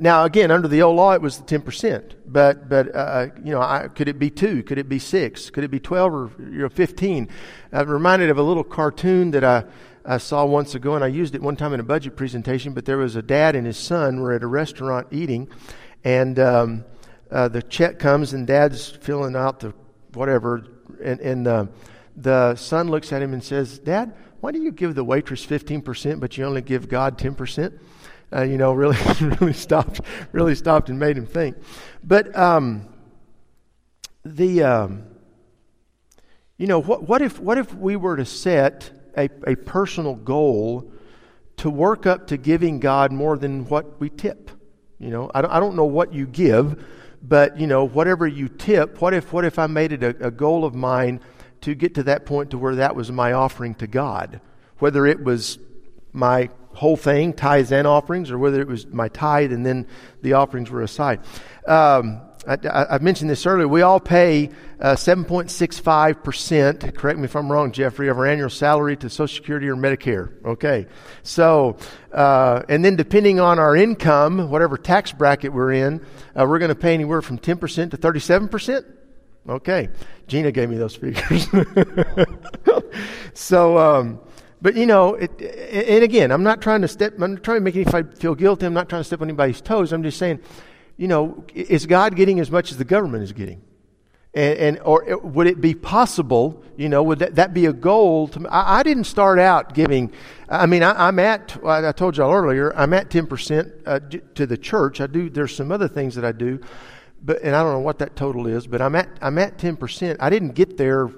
now, 0.00 0.24
again, 0.24 0.50
under 0.50 0.68
the 0.68 0.82
old 0.82 0.96
law, 0.96 1.12
it 1.12 1.22
was 1.22 1.38
the 1.38 1.44
ten 1.44 1.62
percent. 1.62 2.14
But, 2.26 2.68
but 2.68 2.94
uh, 2.94 2.98
uh, 2.98 3.28
you 3.44 3.52
know, 3.52 3.60
I, 3.60 3.88
could 3.88 4.08
it 4.08 4.18
be 4.18 4.30
two? 4.30 4.62
Could 4.62 4.78
it 4.78 4.88
be 4.88 4.98
six? 4.98 5.50
Could 5.50 5.64
it 5.64 5.70
be 5.70 5.78
twelve 5.78 6.12
or 6.12 6.30
you 6.38 6.62
know, 6.62 6.68
fifteen? 6.68 7.28
I'm 7.72 7.88
reminded 7.88 8.30
of 8.30 8.38
a 8.38 8.42
little 8.42 8.64
cartoon 8.64 9.30
that 9.32 9.44
I, 9.44 9.64
I 10.04 10.18
saw 10.18 10.44
once 10.44 10.74
ago, 10.74 10.94
and 10.94 11.04
I 11.04 11.08
used 11.08 11.34
it 11.34 11.42
one 11.42 11.56
time 11.56 11.72
in 11.72 11.80
a 11.80 11.84
budget 11.84 12.16
presentation. 12.16 12.72
But 12.72 12.84
there 12.84 12.98
was 12.98 13.16
a 13.16 13.22
dad 13.22 13.54
and 13.54 13.66
his 13.66 13.76
son 13.76 14.20
were 14.20 14.32
at 14.32 14.42
a 14.42 14.46
restaurant 14.46 15.08
eating, 15.10 15.48
and 16.04 16.38
um, 16.38 16.84
uh, 17.30 17.48
the 17.48 17.62
check 17.62 17.98
comes, 17.98 18.32
and 18.32 18.46
dad's 18.46 18.90
filling 18.90 19.36
out 19.36 19.60
the 19.60 19.72
whatever, 20.14 20.66
and, 21.02 21.20
and 21.20 21.46
uh, 21.46 21.66
the 22.16 22.56
son 22.56 22.88
looks 22.88 23.12
at 23.12 23.22
him 23.22 23.32
and 23.32 23.42
says, 23.42 23.78
"Dad." 23.78 24.14
why 24.40 24.52
do 24.52 24.60
you 24.60 24.70
give 24.70 24.94
the 24.94 25.02
waitress 25.02 25.44
15% 25.44 26.20
but 26.20 26.36
you 26.38 26.44
only 26.44 26.62
give 26.62 26.88
God 26.88 27.18
10%? 27.18 27.78
Uh, 28.32 28.42
you 28.42 28.58
know, 28.58 28.72
really, 28.72 28.96
really 29.40 29.52
stopped, 29.52 30.00
really 30.32 30.54
stopped 30.54 30.88
and 30.88 30.98
made 30.98 31.16
him 31.16 31.26
think. 31.26 31.56
But 32.02 32.36
um, 32.36 32.88
the, 34.24 34.62
um, 34.64 35.04
you 36.58 36.66
know, 36.66 36.80
what, 36.80 37.04
what 37.04 37.22
if 37.22 37.38
what 37.38 37.58
if 37.58 37.72
we 37.74 37.96
were 37.96 38.16
to 38.16 38.24
set 38.24 38.90
a, 39.16 39.28
a 39.46 39.54
personal 39.54 40.14
goal 40.14 40.90
to 41.58 41.70
work 41.70 42.06
up 42.06 42.26
to 42.28 42.36
giving 42.36 42.80
God 42.80 43.12
more 43.12 43.38
than 43.38 43.66
what 43.66 44.00
we 44.00 44.10
tip? 44.10 44.50
You 44.98 45.10
know, 45.10 45.30
I 45.34 45.42
don't, 45.42 45.50
I 45.50 45.60
don't 45.60 45.76
know 45.76 45.84
what 45.84 46.12
you 46.12 46.26
give, 46.26 46.84
but 47.22 47.60
you 47.60 47.66
know, 47.66 47.84
whatever 47.84 48.26
you 48.26 48.48
tip, 48.48 49.00
what 49.00 49.14
if 49.14 49.32
what 49.32 49.44
if 49.44 49.58
I 49.58 49.66
made 49.66 49.92
it 49.92 50.02
a, 50.02 50.26
a 50.26 50.30
goal 50.30 50.64
of 50.64 50.74
mine? 50.74 51.20
to 51.66 51.74
get 51.74 51.94
to 51.94 52.02
that 52.04 52.26
point 52.26 52.50
to 52.50 52.58
where 52.58 52.76
that 52.76 52.94
was 52.94 53.10
my 53.10 53.32
offering 53.32 53.74
to 53.74 53.86
God. 53.86 54.40
Whether 54.78 55.06
it 55.06 55.22
was 55.22 55.58
my 56.12 56.50
whole 56.76 56.96
thing, 56.96 57.32
tithes 57.32 57.72
and 57.72 57.86
offerings, 57.86 58.30
or 58.30 58.38
whether 58.38 58.60
it 58.60 58.68
was 58.68 58.86
my 58.86 59.08
tithe 59.08 59.52
and 59.52 59.64
then 59.64 59.86
the 60.22 60.34
offerings 60.34 60.70
were 60.70 60.82
aside. 60.82 61.20
Um, 61.66 62.20
I, 62.46 62.86
I, 62.90 62.98
mentioned 62.98 63.28
this 63.28 63.44
earlier. 63.44 63.66
We 63.66 63.82
all 63.82 63.98
pay 63.98 64.50
uh, 64.80 64.94
7.65%, 64.94 66.94
correct 66.94 67.18
me 67.18 67.24
if 67.24 67.34
I'm 67.34 67.50
wrong, 67.50 67.72
Jeffrey, 67.72 68.08
of 68.08 68.18
our 68.18 68.26
annual 68.26 68.50
salary 68.50 68.96
to 68.98 69.10
Social 69.10 69.34
Security 69.34 69.68
or 69.68 69.74
Medicare. 69.74 70.32
Okay. 70.44 70.86
So, 71.24 71.76
uh, 72.12 72.62
and 72.68 72.84
then 72.84 72.94
depending 72.94 73.40
on 73.40 73.58
our 73.58 73.74
income, 73.74 74.48
whatever 74.48 74.76
tax 74.76 75.10
bracket 75.10 75.52
we're 75.52 75.72
in, 75.72 76.06
uh, 76.38 76.46
we're 76.48 76.60
going 76.60 76.68
to 76.68 76.76
pay 76.76 76.94
anywhere 76.94 77.20
from 77.20 77.38
10% 77.38 77.90
to 77.90 77.96
37%. 77.96 78.84
Okay. 79.48 79.88
Gina 80.28 80.52
gave 80.52 80.70
me 80.70 80.76
those 80.76 80.94
figures. 80.94 81.48
so, 83.34 83.78
um, 83.78 84.20
but 84.60 84.74
you 84.74 84.86
know, 84.86 85.14
it, 85.14 85.40
and 85.40 86.02
again, 86.04 86.30
I'm 86.30 86.42
not 86.42 86.60
trying 86.60 86.82
to 86.82 86.88
step, 86.88 87.14
I'm 87.20 87.34
not 87.34 87.42
trying 87.42 87.58
to 87.58 87.60
make 87.60 87.76
anybody 87.76 88.16
feel 88.16 88.34
guilty. 88.34 88.66
I'm 88.66 88.74
not 88.74 88.88
trying 88.88 89.00
to 89.00 89.04
step 89.04 89.20
on 89.20 89.28
anybody's 89.28 89.60
toes. 89.60 89.92
I'm 89.92 90.02
just 90.02 90.18
saying, 90.18 90.40
you 90.96 91.08
know, 91.08 91.44
is 91.54 91.86
God 91.86 92.16
getting 92.16 92.40
as 92.40 92.50
much 92.50 92.70
as 92.70 92.78
the 92.78 92.84
government 92.84 93.22
is 93.22 93.32
getting? 93.32 93.62
And, 94.34 94.58
and 94.58 94.78
or 94.80 95.18
would 95.22 95.46
it 95.46 95.60
be 95.60 95.74
possible, 95.74 96.62
you 96.76 96.88
know, 96.88 97.02
would 97.02 97.20
that, 97.20 97.36
that 97.36 97.54
be 97.54 97.66
a 97.66 97.72
goal? 97.72 98.28
To, 98.28 98.46
I, 98.48 98.80
I 98.80 98.82
didn't 98.82 99.04
start 99.04 99.38
out 99.38 99.74
giving, 99.74 100.12
I 100.48 100.66
mean, 100.66 100.82
I, 100.82 101.08
am 101.08 101.18
at, 101.18 101.58
I 101.64 101.92
told 101.92 102.16
y'all 102.16 102.32
earlier, 102.32 102.74
I'm 102.76 102.92
at 102.92 103.08
10% 103.10 103.82
uh, 103.86 104.00
to 104.34 104.46
the 104.46 104.58
church. 104.58 105.00
I 105.00 105.06
do, 105.06 105.30
there's 105.30 105.54
some 105.54 105.72
other 105.72 105.88
things 105.88 106.14
that 106.16 106.24
I 106.24 106.32
do 106.32 106.60
but 107.26 107.42
and 107.42 107.54
I 107.54 107.62
don't 107.62 107.72
know 107.72 107.80
what 107.80 107.98
that 107.98 108.16
total 108.16 108.46
is, 108.46 108.66
but 108.66 108.80
I'm 108.80 108.94
at 108.94 109.08
I'm 109.20 109.36
at 109.38 109.58
ten 109.58 109.76
percent. 109.76 110.18
I 110.20 110.30
didn't 110.30 110.52
get 110.52 110.76
there. 110.76 111.10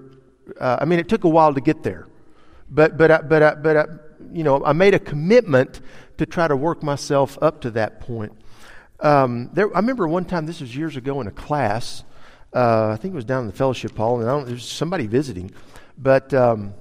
Uh, 0.59 0.79
I 0.81 0.85
mean, 0.87 0.99
it 0.99 1.09
took 1.09 1.25
a 1.25 1.29
while 1.29 1.53
to 1.53 1.61
get 1.61 1.83
there, 1.83 2.07
but 2.71 2.97
but 2.97 3.11
I, 3.11 3.21
but 3.23 3.43
I, 3.43 3.55
but 3.55 3.77
I, 3.77 3.85
you 4.33 4.45
know, 4.45 4.65
I 4.65 4.73
made 4.73 4.95
a 4.95 4.99
commitment 4.99 5.81
to 6.19 6.27
try 6.27 6.49
to 6.49 6.57
work 6.57 6.83
myself 6.83 7.39
up 7.41 7.61
to 7.63 7.71
that 7.73 8.01
point. 8.01 8.33
Um, 9.01 9.51
there, 9.53 9.75
I 9.75 9.79
remember 9.79 10.09
one 10.09 10.25
time. 10.25 10.47
This 10.47 10.61
was 10.61 10.75
years 10.75 10.97
ago 10.97 11.21
in 11.21 11.27
a 11.27 11.33
class. 11.33 12.05
Uh, 12.55 12.89
I 12.89 12.97
think 12.97 13.13
it 13.13 13.17
was 13.17 13.25
down 13.25 13.43
in 13.43 13.47
the 13.47 13.57
fellowship 13.57 13.97
hall, 13.97 14.21
and 14.21 14.29
I 14.29 14.33
don't, 14.33 14.47
there 14.47 14.55
was 14.55 14.65
somebody 14.65 15.07
visiting, 15.07 15.51
but 15.99 16.33
um, 16.33 16.75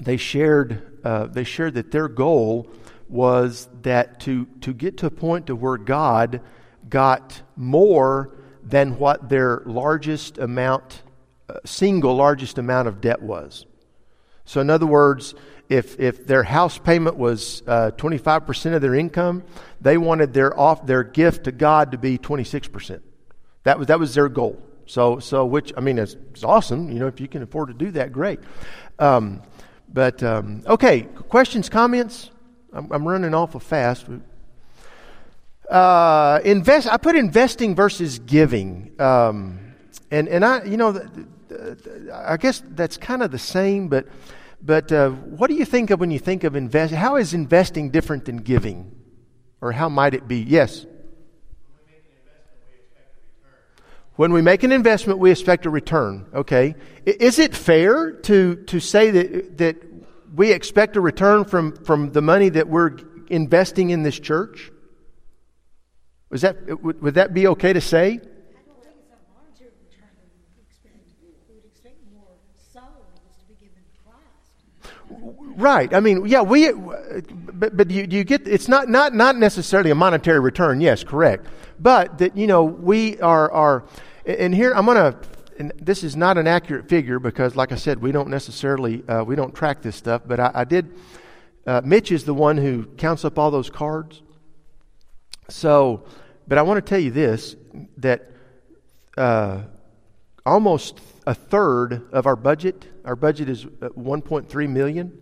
they 0.00 0.16
shared 0.16 0.90
uh, 1.04 1.26
they 1.26 1.44
shared 1.44 1.74
that 1.74 1.90
their 1.90 2.08
goal 2.08 2.68
was 3.08 3.68
that 3.82 4.20
to, 4.20 4.46
to 4.60 4.72
get 4.72 4.98
to 4.98 5.06
a 5.06 5.10
point 5.10 5.48
to 5.48 5.56
where 5.56 5.76
God 5.76 6.40
got 6.88 7.42
more 7.56 8.36
than 8.62 8.98
what 8.98 9.28
their 9.28 9.62
largest 9.66 10.38
amount, 10.38 11.02
uh, 11.48 11.54
single 11.64 12.14
largest 12.14 12.58
amount 12.58 12.88
of 12.88 13.00
debt 13.00 13.20
was. 13.20 13.66
So, 14.50 14.60
in 14.60 14.68
other 14.68 14.84
words, 14.84 15.36
if, 15.68 16.00
if 16.00 16.26
their 16.26 16.42
house 16.42 16.76
payment 16.76 17.16
was 17.16 17.62
uh, 17.68 17.92
25% 17.96 18.74
of 18.74 18.82
their 18.82 18.96
income, 18.96 19.44
they 19.80 19.96
wanted 19.96 20.34
their, 20.34 20.58
off, 20.58 20.84
their 20.84 21.04
gift 21.04 21.44
to 21.44 21.52
God 21.52 21.92
to 21.92 21.98
be 21.98 22.18
26%. 22.18 23.00
That 23.62 23.78
was, 23.78 23.86
that 23.86 24.00
was 24.00 24.12
their 24.12 24.28
goal. 24.28 24.60
So, 24.86 25.20
so 25.20 25.46
which, 25.46 25.72
I 25.76 25.80
mean, 25.80 26.00
it's, 26.00 26.16
it's 26.32 26.42
awesome. 26.42 26.90
You 26.90 26.98
know, 26.98 27.06
if 27.06 27.20
you 27.20 27.28
can 27.28 27.44
afford 27.44 27.68
to 27.68 27.74
do 27.74 27.92
that, 27.92 28.10
great. 28.10 28.40
Um, 28.98 29.40
but, 29.88 30.20
um, 30.24 30.64
okay, 30.66 31.02
questions, 31.02 31.68
comments? 31.68 32.32
I'm, 32.72 32.90
I'm 32.90 33.06
running 33.06 33.32
awful 33.34 33.60
fast. 33.60 34.08
Uh, 35.70 36.40
invest. 36.44 36.88
I 36.88 36.96
put 36.96 37.14
investing 37.14 37.76
versus 37.76 38.18
giving, 38.18 38.90
um, 38.98 39.60
and 40.10 40.26
and 40.26 40.44
I, 40.44 40.64
you 40.64 40.76
know, 40.76 41.00
I 42.12 42.36
guess 42.36 42.62
that's 42.70 42.96
kind 42.96 43.22
of 43.22 43.30
the 43.30 43.38
same. 43.38 43.86
But 43.86 44.08
but 44.62 44.92
uh, 44.92 45.10
what 45.10 45.48
do 45.48 45.54
you 45.54 45.64
think 45.64 45.90
of 45.90 46.00
when 46.00 46.10
you 46.10 46.18
think 46.18 46.44
of 46.44 46.56
invest? 46.56 46.92
How 46.92 47.16
is 47.16 47.34
investing 47.34 47.90
different 47.90 48.24
than 48.24 48.38
giving, 48.38 48.94
or 49.60 49.72
how 49.72 49.88
might 49.88 50.14
it 50.14 50.28
be? 50.28 50.40
Yes. 50.40 50.86
When 54.16 54.32
we 54.32 54.42
make 54.42 54.62
an 54.62 54.72
investment, 54.72 55.18
we 55.18 55.30
expect 55.30 55.64
a 55.64 55.70
return. 55.70 56.26
Okay, 56.34 56.74
is 57.06 57.38
it 57.38 57.54
fair 57.54 58.12
to 58.12 58.56
to 58.56 58.80
say 58.80 59.10
that 59.10 59.58
that 59.58 59.76
we 60.34 60.52
expect 60.52 60.96
a 60.96 61.00
return 61.00 61.44
from 61.44 61.72
from 61.84 62.12
the 62.12 62.20
money 62.20 62.50
that 62.50 62.68
we're 62.68 62.98
investing 63.28 63.90
in 63.90 64.02
this 64.02 64.18
church? 64.18 64.70
Was 66.30 66.42
that, 66.42 66.56
would 66.80 67.14
that 67.14 67.34
be 67.34 67.48
okay 67.48 67.72
to 67.72 67.80
say? 67.80 68.06
I 68.06 68.12
don't 68.12 68.22
think 68.22 68.94
it's 69.02 69.10
a 69.10 69.18
monetary 69.34 69.74
return 69.82 70.14
that 70.14 70.30
we 70.30 70.38
would 70.46 70.62
expect. 70.62 71.02
We 71.48 71.54
would 71.56 71.64
expect 71.64 71.96
more 72.14 72.38
souls 72.54 73.34
to 73.40 73.44
be 73.48 73.54
given 73.58 73.82
to 73.82 73.90
Christ. 74.06 74.54
Right. 75.60 75.92
I 75.92 76.00
mean, 76.00 76.24
yeah, 76.24 76.40
we, 76.40 76.72
but, 76.72 77.76
but 77.76 77.90
you, 77.90 78.06
you 78.08 78.24
get, 78.24 78.48
it's 78.48 78.66
not, 78.66 78.88
not, 78.88 79.14
not 79.14 79.36
necessarily 79.36 79.90
a 79.90 79.94
monetary 79.94 80.40
return. 80.40 80.80
Yes, 80.80 81.04
correct. 81.04 81.46
But 81.78 82.16
that, 82.18 82.34
you 82.34 82.46
know, 82.46 82.64
we 82.64 83.20
are, 83.20 83.52
are, 83.52 83.84
and 84.24 84.54
here 84.54 84.72
I'm 84.72 84.86
going 84.86 84.96
to, 84.96 85.18
and 85.58 85.72
this 85.76 86.02
is 86.02 86.16
not 86.16 86.38
an 86.38 86.46
accurate 86.46 86.88
figure 86.88 87.18
because, 87.18 87.56
like 87.56 87.72
I 87.72 87.74
said, 87.74 88.00
we 88.00 88.10
don't 88.10 88.30
necessarily, 88.30 89.06
uh, 89.06 89.22
we 89.22 89.36
don't 89.36 89.54
track 89.54 89.82
this 89.82 89.96
stuff, 89.96 90.22
but 90.24 90.40
I, 90.40 90.50
I 90.54 90.64
did, 90.64 90.96
uh, 91.66 91.82
Mitch 91.84 92.10
is 92.10 92.24
the 92.24 92.32
one 92.32 92.56
who 92.56 92.86
counts 92.96 93.26
up 93.26 93.38
all 93.38 93.50
those 93.50 93.68
cards. 93.68 94.22
So, 95.50 96.04
but 96.48 96.56
I 96.56 96.62
want 96.62 96.84
to 96.84 96.88
tell 96.88 96.98
you 96.98 97.10
this 97.10 97.54
that 97.98 98.30
uh, 99.18 99.60
almost 100.46 101.00
a 101.26 101.34
third 101.34 102.08
of 102.12 102.26
our 102.26 102.36
budget, 102.36 102.86
our 103.04 103.16
budget 103.16 103.50
is 103.50 103.66
uh, 103.66 103.90
1.3 103.90 104.68
million. 104.70 105.18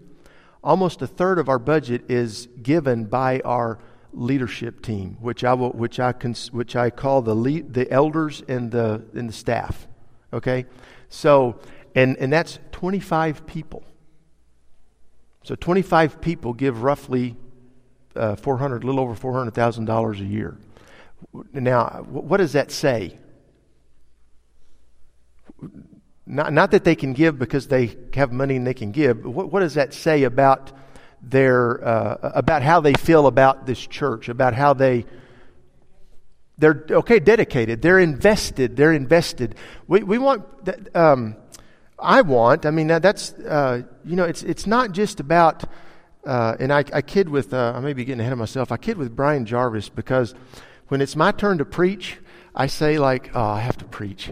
Almost 0.63 1.03
a 1.03 1.07
third 1.07 1.39
of 1.39 1.49
our 1.49 1.59
budget 1.59 2.11
is 2.11 2.49
given 2.63 3.05
by 3.05 3.41
our 3.45 3.79
leadership 4.13 4.83
team, 4.83 5.17
which 5.21 5.45
I 5.45 5.55
will, 5.55 5.71
which 5.71 6.01
I 6.01 6.13
cons, 6.13 6.53
which 6.53 6.75
I 6.75 6.91
call 6.91 7.23
the 7.23 7.35
lead, 7.35 7.75
the 7.75 7.91
elders 7.91 8.43
and 8.49 8.71
the 8.71 9.05
and 9.15 9.29
the 9.29 9.33
staff. 9.33 9.87
Okay, 10.33 10.67
so 11.09 11.61
and 11.95 12.17
and 12.17 12.33
that's 12.33 12.59
25 12.73 13.47
people. 13.47 13.85
So 15.45 15.55
25 15.55 16.21
people 16.21 16.53
give 16.53 16.83
roughly 16.83 17.37
uh, 18.15 18.37
400, 18.37 18.83
a 18.83 18.87
little 18.87 19.01
over 19.01 19.15
$400,000 19.15 20.21
a 20.21 20.25
year. 20.25 20.59
Now, 21.53 22.05
what 22.09 22.37
does 22.37 22.53
that 22.53 22.71
say? 22.71 23.17
Not, 26.31 26.53
not 26.53 26.73
that 26.73 26.85
they 26.85 26.95
can 26.95 27.15
give 27.15 27.39
because 27.39 27.69
they 27.69 27.97
have 28.13 28.31
money 28.31 28.57
and 28.57 28.67
they 28.67 28.75
can 28.75 28.93
give. 28.93 29.25
What, 29.25 29.51
what 29.51 29.61
does 29.61 29.75
that 29.75 29.95
say 29.95 30.25
about 30.25 30.73
their 31.23 31.83
uh, 31.83 32.33
about 32.35 32.63
how 32.63 32.81
they 32.81 32.93
feel 32.93 33.27
about 33.27 33.65
this 33.65 33.81
church? 33.81 34.29
About 34.29 34.53
how 34.53 34.75
they 34.75 35.07
they're 36.59 36.85
okay 36.91 37.19
dedicated. 37.19 37.81
They're 37.81 37.99
invested. 37.99 38.77
They're 38.77 38.93
invested. 38.93 39.55
We 39.87 40.03
we 40.03 40.19
want. 40.19 40.45
Um, 40.95 41.37
I 41.99 42.21
want. 42.21 42.67
I 42.67 42.73
mean 42.73 42.89
that, 42.89 43.01
that's 43.01 43.33
uh, 43.33 43.85
you 44.05 44.15
know 44.15 44.25
it's 44.25 44.43
it's 44.43 44.67
not 44.67 44.93
just 44.93 45.21
about 45.21 45.65
uh, 46.27 46.57
and 46.61 46.71
I, 46.71 46.85
I, 46.93 47.01
kid 47.01 47.31
with, 47.31 47.55
uh, 47.55 47.73
I 47.75 47.81
may 47.81 47.95
be 47.95 48.05
getting 48.05 48.21
ahead 48.21 48.35
of 48.35 48.39
myself, 48.39 48.71
I 48.71 48.77
kid 48.77 48.99
with 48.99 49.17
Brian 49.17 49.47
Jarvis 49.47 49.89
because 49.89 50.35
when 50.89 51.01
it's 51.01 51.17
my 51.17 51.33
turn 51.33 51.57
to 51.57 51.65
preach, 51.65 52.19
I 52.59 52.67
say 52.67 52.99
like, 52.99 53.31
oh, 53.37 53.41
I 53.41 53.61
have 53.61 53.77
to 53.77 53.85
preach, 53.85 54.31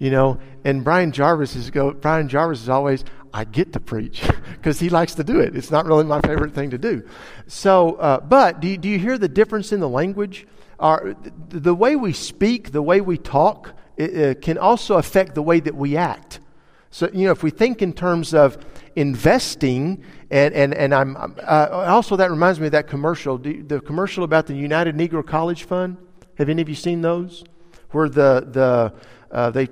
you 0.00 0.10
know. 0.10 0.40
And 0.64 0.82
Brian 0.82 1.12
Jarvis 1.12 1.54
is 1.54 1.70
go. 1.70 1.92
Brian 1.92 2.28
Jarvis 2.28 2.62
is 2.62 2.68
always, 2.68 3.04
I 3.32 3.44
get 3.44 3.72
to 3.74 3.80
preach 3.80 4.20
because 4.52 4.80
he 4.80 4.90
likes 4.90 5.14
to 5.14 5.24
do 5.24 5.38
it. 5.38 5.56
It's 5.56 5.70
not 5.70 5.86
really 5.86 6.02
my 6.02 6.20
favorite 6.20 6.54
thing 6.54 6.70
to 6.70 6.78
do. 6.78 7.08
So, 7.46 7.94
uh, 7.94 8.18
but 8.20 8.58
do 8.58 8.66
you, 8.66 8.78
do 8.78 8.88
you 8.88 8.98
hear 8.98 9.16
the 9.16 9.28
difference 9.28 9.72
in 9.72 9.78
the 9.78 9.88
language? 9.88 10.48
Our, 10.80 11.14
the, 11.50 11.74
way 11.74 11.94
we 11.94 12.12
speak, 12.12 12.72
the 12.72 12.82
way 12.82 13.00
we 13.00 13.16
talk, 13.16 13.74
it, 13.96 14.16
it 14.16 14.42
can 14.42 14.58
also 14.58 14.96
affect 14.96 15.36
the 15.36 15.42
way 15.42 15.60
that 15.60 15.74
we 15.74 15.96
act. 15.96 16.40
So, 16.90 17.08
you 17.12 17.26
know, 17.26 17.32
if 17.32 17.44
we 17.44 17.50
think 17.50 17.80
in 17.80 17.92
terms 17.92 18.34
of 18.34 18.58
investing, 18.96 20.02
and, 20.32 20.52
and, 20.52 20.74
and 20.74 20.92
I'm 20.92 21.16
uh, 21.16 21.68
also 21.70 22.16
that 22.16 22.30
reminds 22.30 22.58
me 22.58 22.66
of 22.66 22.72
that 22.72 22.88
commercial, 22.88 23.38
the 23.38 23.80
commercial 23.86 24.24
about 24.24 24.48
the 24.48 24.54
United 24.54 24.96
Negro 24.96 25.24
College 25.24 25.62
Fund. 25.62 25.96
Have 26.38 26.48
any 26.48 26.62
of 26.62 26.68
you 26.68 26.74
seen 26.74 27.02
those? 27.02 27.44
Where 27.90 28.08
the, 28.08 28.46
the, 28.50 28.92
uh, 29.34 29.50
they 29.50 29.68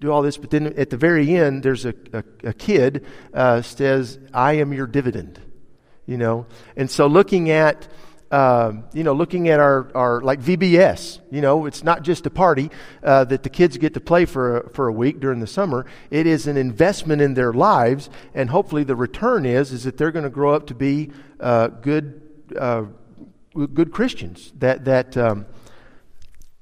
do 0.00 0.12
all 0.12 0.22
this, 0.22 0.36
but 0.36 0.50
then 0.50 0.66
at 0.76 0.90
the 0.90 0.96
very 0.96 1.36
end, 1.36 1.62
there's 1.62 1.84
a, 1.84 1.94
a, 2.12 2.24
a 2.44 2.52
kid 2.52 3.06
uh, 3.32 3.62
says, 3.62 4.18
I 4.32 4.54
am 4.54 4.72
your 4.72 4.86
dividend. 4.86 5.40
You 6.06 6.18
know, 6.18 6.46
and 6.76 6.90
so 6.90 7.06
looking 7.06 7.50
at 7.50 7.88
uh, 8.34 8.72
you 8.92 9.04
know, 9.04 9.12
looking 9.12 9.48
at 9.48 9.60
our, 9.60 9.88
our 9.94 10.20
like 10.20 10.40
VBS, 10.40 11.20
you 11.30 11.40
know, 11.40 11.66
it's 11.66 11.84
not 11.84 12.02
just 12.02 12.26
a 12.26 12.30
party 12.30 12.68
uh, 13.04 13.22
that 13.22 13.44
the 13.44 13.48
kids 13.48 13.76
get 13.76 13.94
to 13.94 14.00
play 14.00 14.24
for 14.24 14.56
a, 14.56 14.70
for 14.70 14.88
a 14.88 14.92
week 14.92 15.20
during 15.20 15.38
the 15.38 15.46
summer. 15.46 15.86
It 16.10 16.26
is 16.26 16.48
an 16.48 16.56
investment 16.56 17.22
in 17.22 17.34
their 17.34 17.52
lives, 17.52 18.10
and 18.34 18.50
hopefully 18.50 18.82
the 18.82 18.96
return 18.96 19.46
is 19.46 19.70
is 19.70 19.84
that 19.84 19.98
they're 19.98 20.10
going 20.10 20.24
to 20.24 20.30
grow 20.30 20.52
up 20.52 20.66
to 20.66 20.74
be 20.74 21.12
uh, 21.38 21.68
good 21.68 22.22
uh, 22.58 22.86
good 23.52 23.92
Christians. 23.92 24.52
That 24.58 24.84
that 24.86 25.16
um, 25.16 25.46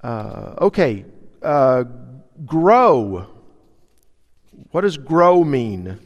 uh, 0.02 0.54
okay, 0.60 1.04
uh, 1.42 1.84
grow. 2.44 3.26
What 4.70 4.80
does 4.82 4.96
grow 4.96 5.44
mean? 5.44 5.98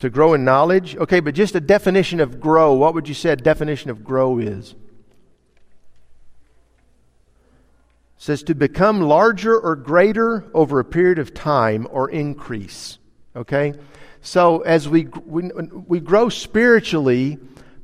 To 0.00 0.08
grow 0.08 0.32
in 0.32 0.44
knowledge? 0.44 0.96
Okay, 0.96 1.20
but 1.20 1.34
just 1.34 1.54
a 1.54 1.60
definition 1.60 2.20
of 2.20 2.40
grow. 2.40 2.72
What 2.72 2.94
would 2.94 3.06
you 3.06 3.14
say 3.14 3.30
a 3.30 3.36
definition 3.36 3.90
of 3.90 4.02
grow 4.02 4.38
is? 4.38 4.70
It 4.70 4.76
says 8.16 8.42
to 8.44 8.54
become 8.54 9.02
larger 9.02 9.58
or 9.58 9.76
greater 9.76 10.46
over 10.54 10.78
a 10.78 10.84
period 10.84 11.18
of 11.18 11.34
time 11.34 11.86
or 11.90 12.10
increase. 12.10 12.98
Okay? 13.36 13.74
So 14.22 14.60
as 14.60 14.88
we, 14.88 15.06
we, 15.26 15.50
we 15.86 16.00
grow 16.00 16.28
spiritually 16.30 17.38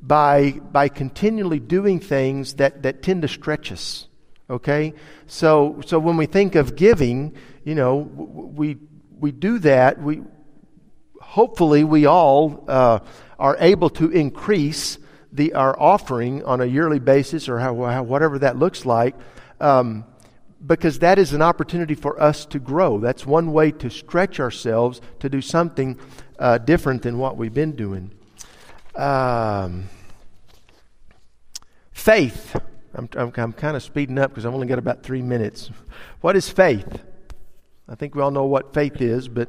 by, 0.07 0.53
by 0.53 0.89
continually 0.89 1.59
doing 1.59 1.99
things 1.99 2.55
that, 2.55 2.83
that 2.83 3.03
tend 3.03 3.23
to 3.23 3.29
stretch 3.29 3.73
us. 3.73 4.07
Okay? 4.49 4.95
So, 5.27 5.81
so 5.85 5.99
when 5.99 6.17
we 6.17 6.27
think 6.27 6.55
of 6.55 6.77
giving, 6.77 7.37
you 7.65 7.75
know, 7.75 7.97
we, 7.97 8.77
we 9.19 9.33
do 9.33 9.59
that. 9.61 10.01
We, 10.01 10.23
hopefully 11.21 11.83
we 11.83 12.07
all 12.07 12.65
uh, 12.69 13.01
are 13.39 13.57
able 13.59 13.91
to 13.91 14.11
increase 14.11 14.99
the, 15.33 15.55
our 15.55 15.79
offering 15.79 16.45
on 16.45 16.61
a 16.61 16.67
yearly 16.67 17.01
basis 17.01 17.49
or 17.49 17.59
how, 17.59 17.83
how, 17.85 18.03
whatever 18.05 18.39
that 18.39 18.57
looks 18.57 18.87
like. 18.87 19.17
Um, 19.61 20.05
because 20.65 21.01
that 21.01 21.19
is 21.19 21.33
an 21.33 21.43
opportunity 21.43 21.95
for 21.95 22.21
us 22.21 22.47
to 22.47 22.59
grow. 22.59 22.99
That's 22.99 23.27
one 23.27 23.53
way 23.53 23.73
to 23.73 23.91
stretch 23.91 24.41
ourselves 24.41 25.01
to 25.21 25.29
do 25.29 25.41
something 25.41 25.99
uh, 26.39 26.59
different 26.59 27.03
than 27.03 27.19
what 27.19 27.37
we've 27.37 27.53
been 27.53 27.77
doing. 27.77 28.13
Um, 28.95 29.89
faith. 31.97 32.55
I'm, 32.95 33.09
I'm, 33.17 33.33
I'm 33.37 33.53
kind 33.53 33.75
of 33.75 33.83
speeding 33.83 34.19
up 34.19 34.31
because 34.31 34.45
I've 34.45 34.55
only 34.55 34.67
got 34.67 34.79
about 34.79 35.03
three 35.03 35.23
minutes. 35.23 35.71
What 36.21 36.37
is 36.37 36.49
faith? 36.49 37.03
I 37.89 37.95
think 37.95 38.15
we 38.15 38.23
all 38.23 38.31
know 38.31 38.45
what 38.45 38.75
faith 38.75 39.01
is, 39.01 39.29
but 39.29 39.49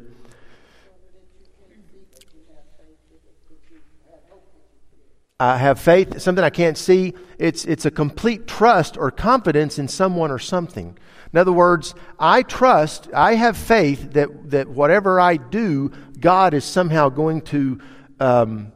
I 5.40 5.58
have 5.58 5.80
faith, 5.80 6.20
something 6.20 6.44
I 6.44 6.50
can't 6.50 6.78
see. 6.78 7.14
It's, 7.38 7.66
it's 7.66 7.86
a 7.86 7.92
complete 7.92 8.48
trust 8.48 8.98
or 8.98 9.12
confidence 9.12 9.78
in 9.78 9.88
someone 9.88 10.32
or 10.32 10.40
something. 10.40 10.98
In 11.32 11.40
other 11.40 11.52
words, 11.52 11.94
I 12.18 12.42
trust, 12.42 13.10
I 13.14 13.36
have 13.36 13.58
faith 13.58 14.14
that, 14.14 14.50
that 14.52 14.70
whatever 14.70 15.20
I 15.20 15.36
do, 15.36 15.92
God 16.20 16.54
is 16.54 16.64
somehow 16.64 17.10
going 17.10 17.42
to, 17.42 17.82
um, 18.20 18.72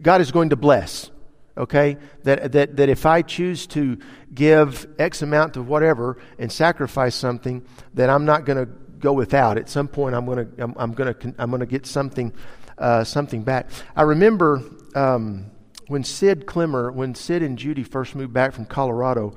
God 0.00 0.20
is 0.20 0.30
going 0.30 0.50
to 0.50 0.56
bless. 0.56 1.10
Okay? 1.56 1.96
That, 2.24 2.52
that, 2.52 2.76
that 2.76 2.88
if 2.88 3.06
I 3.06 3.22
choose 3.22 3.66
to 3.68 3.98
give 4.32 4.86
X 4.98 5.22
amount 5.22 5.56
of 5.56 5.68
whatever 5.68 6.18
and 6.38 6.52
sacrifice 6.52 7.14
something, 7.14 7.66
that 7.94 8.10
I'm 8.10 8.24
not 8.24 8.44
going 8.44 8.58
to 8.58 8.70
go 8.98 9.12
without. 9.12 9.58
At 9.58 9.68
some 9.68 9.88
point, 9.88 10.14
I'm 10.14 10.26
going 10.26 10.46
to, 10.46 10.62
I'm, 10.62 10.74
I'm 10.76 10.92
going 10.92 11.14
to, 11.14 11.34
I'm 11.38 11.50
going 11.50 11.60
to 11.60 11.66
get 11.66 11.86
something, 11.86 12.32
uh, 12.78 13.04
something 13.04 13.42
back. 13.42 13.70
I 13.94 14.02
remember 14.02 14.62
um, 14.94 15.50
when 15.88 16.04
Sid 16.04 16.46
Clemmer, 16.46 16.90
when 16.90 17.14
Sid 17.14 17.42
and 17.42 17.58
Judy 17.58 17.84
first 17.84 18.14
moved 18.14 18.32
back 18.32 18.52
from 18.52 18.66
Colorado, 18.66 19.36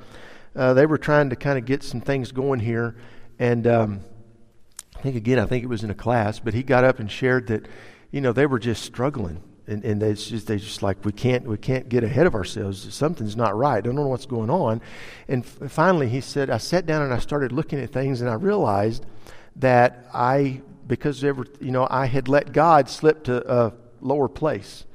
uh, 0.55 0.73
they 0.73 0.85
were 0.85 0.97
trying 0.97 1.29
to 1.29 1.35
kind 1.35 1.57
of 1.57 1.65
get 1.65 1.83
some 1.83 2.01
things 2.01 2.31
going 2.31 2.59
here. 2.59 2.95
And 3.37 3.67
um, 3.67 4.01
I 4.97 5.01
think, 5.01 5.15
again, 5.15 5.39
I 5.39 5.45
think 5.45 5.63
it 5.63 5.67
was 5.67 5.83
in 5.83 5.91
a 5.91 5.95
class, 5.95 6.39
but 6.39 6.53
he 6.53 6.63
got 6.63 6.83
up 6.83 6.99
and 6.99 7.09
shared 7.09 7.47
that, 7.47 7.67
you 8.11 8.19
know, 8.21 8.33
they 8.33 8.45
were 8.45 8.59
just 8.59 8.83
struggling. 8.83 9.43
And, 9.69 9.85
and 9.85 10.01
they 10.01 10.13
just 10.13 10.47
they 10.47 10.57
just 10.57 10.81
like 10.81 11.05
we 11.05 11.11
can't 11.11 11.45
we 11.45 11.57
can't 11.57 11.87
get 11.87 12.03
ahead 12.03 12.25
of 12.25 12.33
ourselves. 12.33 12.93
Something's 12.93 13.35
not 13.35 13.55
right. 13.55 13.77
I 13.77 13.81
don't 13.81 13.95
know 13.95 14.07
what's 14.07 14.25
going 14.25 14.49
on. 14.49 14.81
And 15.27 15.43
f- 15.43 15.71
finally, 15.71 16.09
he 16.09 16.21
said, 16.21 16.49
I 16.49 16.57
sat 16.57 16.85
down 16.85 17.03
and 17.03 17.13
I 17.13 17.19
started 17.19 17.51
looking 17.51 17.79
at 17.79 17.91
things, 17.91 18.21
and 18.21 18.29
I 18.29 18.33
realized 18.33 19.05
that 19.57 20.07
I 20.13 20.61
because 20.87 21.23
ever 21.23 21.45
you 21.61 21.71
know 21.71 21.87
I 21.89 22.07
had 22.07 22.27
let 22.27 22.51
God 22.51 22.89
slip 22.89 23.23
to 23.25 23.51
a 23.51 23.73
lower 24.01 24.27
place. 24.27 24.85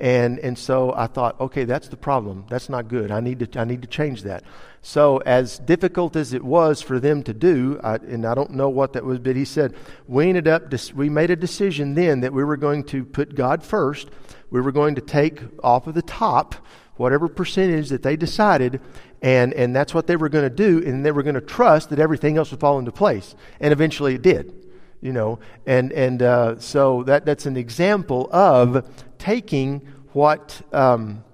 And, 0.00 0.38
and 0.38 0.58
so 0.58 0.94
I 0.96 1.08
thought, 1.08 1.38
okay, 1.38 1.64
that's 1.64 1.88
the 1.88 1.96
problem. 1.96 2.46
That's 2.48 2.70
not 2.70 2.88
good. 2.88 3.10
I 3.10 3.20
need 3.20 3.40
to, 3.40 3.60
I 3.60 3.64
need 3.64 3.82
to 3.82 3.88
change 3.88 4.22
that. 4.22 4.44
So, 4.82 5.18
as 5.18 5.58
difficult 5.58 6.16
as 6.16 6.32
it 6.32 6.42
was 6.42 6.80
for 6.80 6.98
them 6.98 7.22
to 7.24 7.34
do, 7.34 7.78
I, 7.84 7.96
and 7.96 8.24
I 8.24 8.34
don't 8.34 8.52
know 8.52 8.70
what 8.70 8.94
that 8.94 9.04
was, 9.04 9.18
but 9.18 9.36
he 9.36 9.44
said, 9.44 9.74
we 10.08 10.28
ended 10.28 10.48
up, 10.48 10.72
we 10.94 11.10
made 11.10 11.30
a 11.30 11.36
decision 11.36 11.94
then 11.94 12.20
that 12.20 12.32
we 12.32 12.42
were 12.44 12.56
going 12.56 12.84
to 12.84 13.04
put 13.04 13.34
God 13.34 13.62
first. 13.62 14.08
We 14.50 14.60
were 14.62 14.72
going 14.72 14.94
to 14.94 15.02
take 15.02 15.42
off 15.62 15.86
of 15.86 15.94
the 15.94 16.02
top 16.02 16.54
whatever 16.96 17.28
percentage 17.28 17.90
that 17.90 18.02
they 18.02 18.16
decided, 18.16 18.80
and, 19.22 19.52
and 19.54 19.76
that's 19.76 19.94
what 19.94 20.06
they 20.06 20.16
were 20.16 20.28
going 20.28 20.44
to 20.44 20.54
do, 20.54 20.86
and 20.86 21.04
they 21.04 21.12
were 21.12 21.22
going 21.22 21.34
to 21.34 21.40
trust 21.40 21.90
that 21.90 21.98
everything 21.98 22.36
else 22.38 22.50
would 22.50 22.60
fall 22.60 22.78
into 22.78 22.92
place. 22.92 23.34
And 23.60 23.72
eventually 23.72 24.14
it 24.14 24.22
did 24.22 24.54
you 25.02 25.12
know 25.12 25.38
and 25.66 25.92
and 25.92 26.22
uh, 26.22 26.58
so 26.58 27.02
that 27.04 27.24
that's 27.24 27.46
an 27.46 27.56
example 27.56 28.28
of 28.32 28.86
taking 29.18 29.80
what 30.12 30.60
um, 30.72 31.24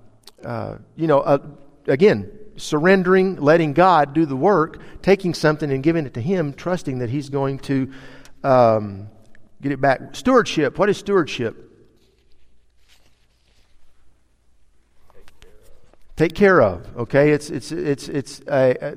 uh, 0.44 0.76
you 0.94 1.06
know 1.06 1.20
uh, 1.20 1.38
again 1.86 2.30
surrendering, 2.56 3.36
letting 3.36 3.72
God 3.72 4.12
do 4.12 4.26
the 4.26 4.36
work, 4.36 4.80
taking 5.02 5.34
something 5.34 5.70
and 5.70 5.82
giving 5.82 6.06
it 6.06 6.14
to 6.14 6.20
Him, 6.20 6.52
trusting 6.52 6.98
that 7.00 7.10
He's 7.10 7.28
going 7.28 7.58
to 7.60 7.92
um, 8.44 9.08
get 9.60 9.72
it 9.72 9.80
back. 9.80 10.14
Stewardship. 10.14 10.78
What 10.78 10.88
is 10.88 10.98
stewardship? 10.98 11.65
Take 16.16 16.34
care 16.34 16.62
of. 16.62 16.96
Okay, 16.96 17.32
it's 17.32 17.50
it's 17.50 17.70
it's 17.70 18.08
it's 18.08 18.40
uh, 18.48 18.94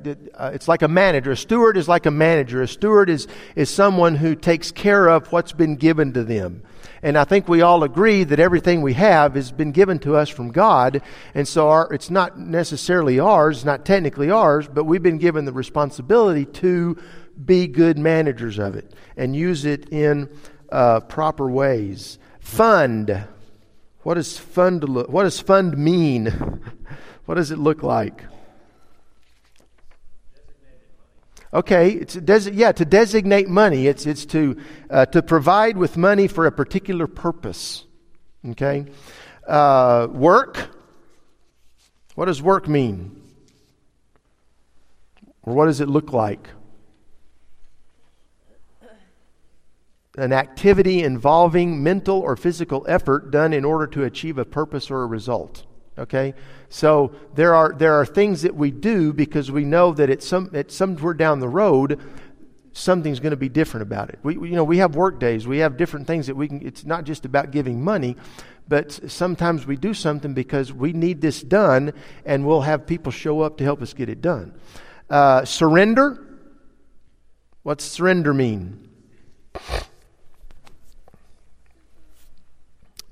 it's 0.54 0.68
like 0.68 0.80
a 0.80 0.88
manager. 0.88 1.32
A 1.32 1.36
steward 1.36 1.76
is 1.76 1.86
like 1.86 2.06
a 2.06 2.10
manager. 2.10 2.62
A 2.62 2.68
steward 2.68 3.10
is 3.10 3.28
is 3.54 3.68
someone 3.68 4.14
who 4.14 4.34
takes 4.34 4.72
care 4.72 5.06
of 5.06 5.30
what's 5.30 5.52
been 5.52 5.76
given 5.76 6.14
to 6.14 6.24
them. 6.24 6.62
And 7.02 7.18
I 7.18 7.24
think 7.24 7.46
we 7.46 7.60
all 7.60 7.84
agree 7.84 8.24
that 8.24 8.40
everything 8.40 8.80
we 8.80 8.94
have 8.94 9.34
has 9.34 9.52
been 9.52 9.70
given 9.72 9.98
to 10.00 10.16
us 10.16 10.30
from 10.30 10.50
God. 10.50 11.02
And 11.34 11.46
so 11.46 11.68
our, 11.68 11.92
it's 11.92 12.10
not 12.10 12.38
necessarily 12.38 13.20
ours, 13.20 13.66
not 13.66 13.84
technically 13.84 14.30
ours, 14.30 14.66
but 14.66 14.84
we've 14.84 15.02
been 15.02 15.18
given 15.18 15.44
the 15.44 15.52
responsibility 15.52 16.46
to 16.46 16.96
be 17.42 17.66
good 17.66 17.98
managers 17.98 18.58
of 18.58 18.76
it 18.76 18.94
and 19.16 19.36
use 19.36 19.66
it 19.66 19.90
in 19.90 20.30
uh, 20.72 21.00
proper 21.00 21.50
ways. 21.50 22.18
Fund. 22.40 23.26
What 24.02 24.14
does 24.14 24.38
fund? 24.38 24.84
What 24.88 25.24
does 25.24 25.38
fund 25.38 25.76
mean? 25.76 26.62
what 27.30 27.36
does 27.36 27.52
it 27.52 27.60
look 27.60 27.84
like? 27.84 28.24
Okay, 31.54 31.92
it's 31.92 32.16
desi- 32.16 32.50
yeah, 32.54 32.72
to 32.72 32.84
designate 32.84 33.48
money. 33.48 33.86
It's, 33.86 34.04
it's 34.04 34.26
to, 34.26 34.60
uh, 34.90 35.06
to 35.06 35.22
provide 35.22 35.76
with 35.76 35.96
money 35.96 36.26
for 36.26 36.46
a 36.46 36.50
particular 36.50 37.06
purpose. 37.06 37.84
Okay? 38.48 38.86
Uh, 39.46 40.08
work. 40.10 40.70
What 42.16 42.24
does 42.24 42.42
work 42.42 42.66
mean? 42.66 43.22
Or 45.44 45.54
what 45.54 45.66
does 45.66 45.80
it 45.80 45.88
look 45.88 46.12
like? 46.12 46.48
An 50.18 50.32
activity 50.32 51.04
involving 51.04 51.80
mental 51.80 52.18
or 52.18 52.34
physical 52.34 52.84
effort 52.88 53.30
done 53.30 53.52
in 53.52 53.64
order 53.64 53.86
to 53.86 54.02
achieve 54.02 54.36
a 54.36 54.44
purpose 54.44 54.90
or 54.90 55.04
a 55.04 55.06
result. 55.06 55.64
Okay? 55.96 56.34
So 56.70 57.12
there 57.34 57.54
are, 57.54 57.74
there 57.76 57.94
are 57.94 58.06
things 58.06 58.42
that 58.42 58.54
we 58.54 58.70
do 58.70 59.12
because 59.12 59.50
we 59.50 59.64
know 59.64 59.92
that 59.92 60.08
at, 60.08 60.22
some, 60.22 60.50
at 60.54 60.70
somewhere 60.70 61.14
down 61.14 61.40
the 61.40 61.48
road, 61.48 62.00
something's 62.72 63.18
going 63.18 63.32
to 63.32 63.36
be 63.36 63.48
different 63.48 63.82
about 63.82 64.08
it. 64.08 64.20
We, 64.22 64.34
you 64.34 64.54
know, 64.54 64.62
we 64.62 64.78
have 64.78 64.94
work 64.94 65.18
days. 65.18 65.48
We 65.48 65.58
have 65.58 65.76
different 65.76 66.06
things 66.06 66.28
that 66.28 66.36
we 66.36 66.46
can, 66.46 66.64
it's 66.64 66.84
not 66.84 67.04
just 67.04 67.24
about 67.24 67.50
giving 67.50 67.82
money, 67.82 68.16
but 68.68 68.92
sometimes 69.10 69.66
we 69.66 69.74
do 69.76 69.92
something 69.92 70.32
because 70.32 70.72
we 70.72 70.92
need 70.92 71.20
this 71.20 71.42
done 71.42 71.92
and 72.24 72.46
we'll 72.46 72.60
have 72.60 72.86
people 72.86 73.10
show 73.10 73.40
up 73.40 73.56
to 73.58 73.64
help 73.64 73.82
us 73.82 73.92
get 73.92 74.08
it 74.08 74.22
done. 74.22 74.54
Uh, 75.10 75.44
surrender. 75.44 76.24
What's 77.64 77.84
surrender 77.84 78.32
mean? 78.32 78.88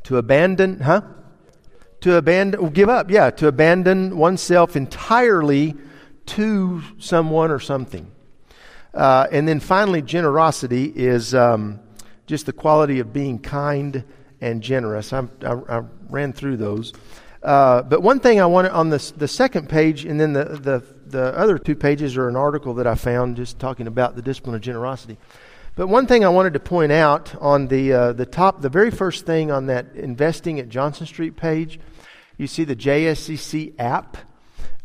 To 0.05 0.17
abandon, 0.17 0.79
huh? 0.79 1.03
To 2.09 2.17
abandon, 2.17 2.71
give 2.71 2.89
up, 2.89 3.11
yeah, 3.11 3.31
to 3.31 3.49
abandon 3.49 4.17
oneself 4.17 4.77
entirely 4.77 5.77
to 6.27 6.83
someone 6.99 7.51
or 7.51 7.59
something. 7.59 8.11
Uh, 8.95 9.27
and 9.31 9.47
then 9.47 9.61
finally, 9.61 10.03
generosity 10.03 10.87
is 10.95 11.35
um, 11.35 11.81
just 12.27 12.47
the 12.47 12.53
quality 12.53 12.99
of 12.99 13.13
being 13.13 13.39
kind 13.39 14.05
and 14.41 14.63
generous. 14.63 15.13
I, 15.13 15.27
I, 15.43 15.83
ran 16.09 16.33
through 16.33 16.57
those. 16.57 16.95
Uh, 17.43 17.83
but 17.83 18.03
one 18.03 18.19
thing 18.19 18.41
I 18.41 18.47
wanted 18.47 18.73
on 18.73 18.89
the, 18.89 19.13
the 19.17 19.29
second 19.29 19.69
page, 19.69 20.07
and 20.07 20.19
then 20.19 20.33
the, 20.33 20.45
the, 20.45 20.83
the 21.07 21.39
other 21.39 21.59
two 21.59 21.77
pages 21.77 22.17
are 22.17 22.29
an 22.29 22.37
article 22.37 22.75
that 22.75 22.87
I 22.87 22.95
found 22.95 23.37
just 23.37 23.59
talking 23.59 23.87
about 23.87 24.17
the 24.17 24.23
discipline 24.23 24.57
of 24.57 24.63
generosity. 24.63 25.19
But 25.79 25.87
one 25.87 26.09
thing 26.09 26.25
I 26.25 26.29
wanted 26.29 26.55
to 26.55 26.59
point 26.59 26.91
out 26.91 27.37
on 27.41 27.69
the, 27.69 27.93
uh, 27.93 28.13
the 28.13 28.27
top, 28.27 28.63
the 28.63 28.69
very 28.69 28.91
first 28.91 29.27
thing 29.27 29.53
on 29.53 29.67
that 29.67 29.95
investing 29.95 30.59
at 30.59 30.69
Johnson 30.69 31.07
Street 31.07 31.37
page, 31.37 31.79
you 32.37 32.49
see 32.49 32.65
the 32.65 32.75
JSCC 32.75 33.75
app. 33.79 34.17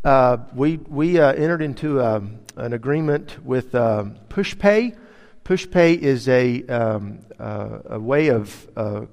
Uh, 0.04 0.36
we 0.54 0.76
we 0.76 1.18
uh, 1.18 1.32
entered 1.32 1.62
into 1.62 2.00
um, 2.00 2.38
an 2.54 2.74
agreement 2.74 3.44
with 3.44 3.74
um, 3.74 4.18
PushPay. 4.28 4.96
PushPay 5.42 5.98
is 5.98 6.28
a, 6.28 6.64
um, 6.66 7.26
uh, 7.40 7.78
a 7.86 7.98
way 7.98 8.28
of 8.28 8.68
uh, 8.76 9.06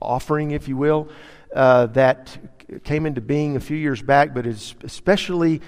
offering, 0.00 0.52
if 0.52 0.66
you 0.66 0.78
will, 0.78 1.10
uh, 1.54 1.88
that 1.88 2.38
came 2.84 3.04
into 3.04 3.20
being 3.20 3.56
a 3.56 3.60
few 3.60 3.76
years 3.76 4.00
back, 4.00 4.32
but 4.32 4.46
is 4.46 4.74
especially 4.82 5.60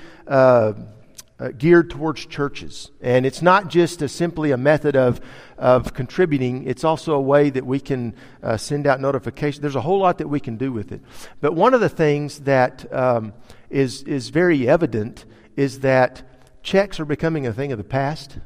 uh, 1.39 1.49
geared 1.49 1.91
towards 1.91 2.26
churches. 2.26 2.91
And 3.01 3.26
it's 3.26 3.43
not 3.43 3.68
just 3.68 4.03
a, 4.03 4.09
simply 4.09 4.53
a 4.53 4.57
method 4.57 4.97
of, 4.97 5.20
of 5.59 5.95
contributing, 5.95 6.66
it's 6.66 6.85
also 6.85 7.14
a 7.14 7.20
way 7.20 7.51
that 7.51 7.66
we 7.66 7.80
can 7.80 8.14
uh, 8.43 8.57
send 8.57 8.87
out 8.87 9.01
notifications. 9.01 9.61
There's 9.61 9.74
a 9.74 9.80
whole 9.80 9.99
lot 9.99 10.18
that 10.18 10.28
we 10.28 10.41
can 10.41 10.57
do 10.57 10.72
with 10.72 10.93
it. 10.93 11.01
But 11.41 11.55
one 11.55 11.74
of 11.74 11.80
the 11.80 11.89
things 11.89 12.41
that 12.41 12.93
um, 12.93 13.32
is 13.70 14.03
is, 14.05 14.28
very 14.28 14.68
evident 14.68 15.24
is 15.57 15.80
that 15.80 16.22
checks 16.62 17.01
are 17.01 17.05
becoming 17.05 17.47
a 17.47 17.53
thing 17.53 17.72
of 17.72 17.78
the 17.78 17.85
past. 17.85 18.39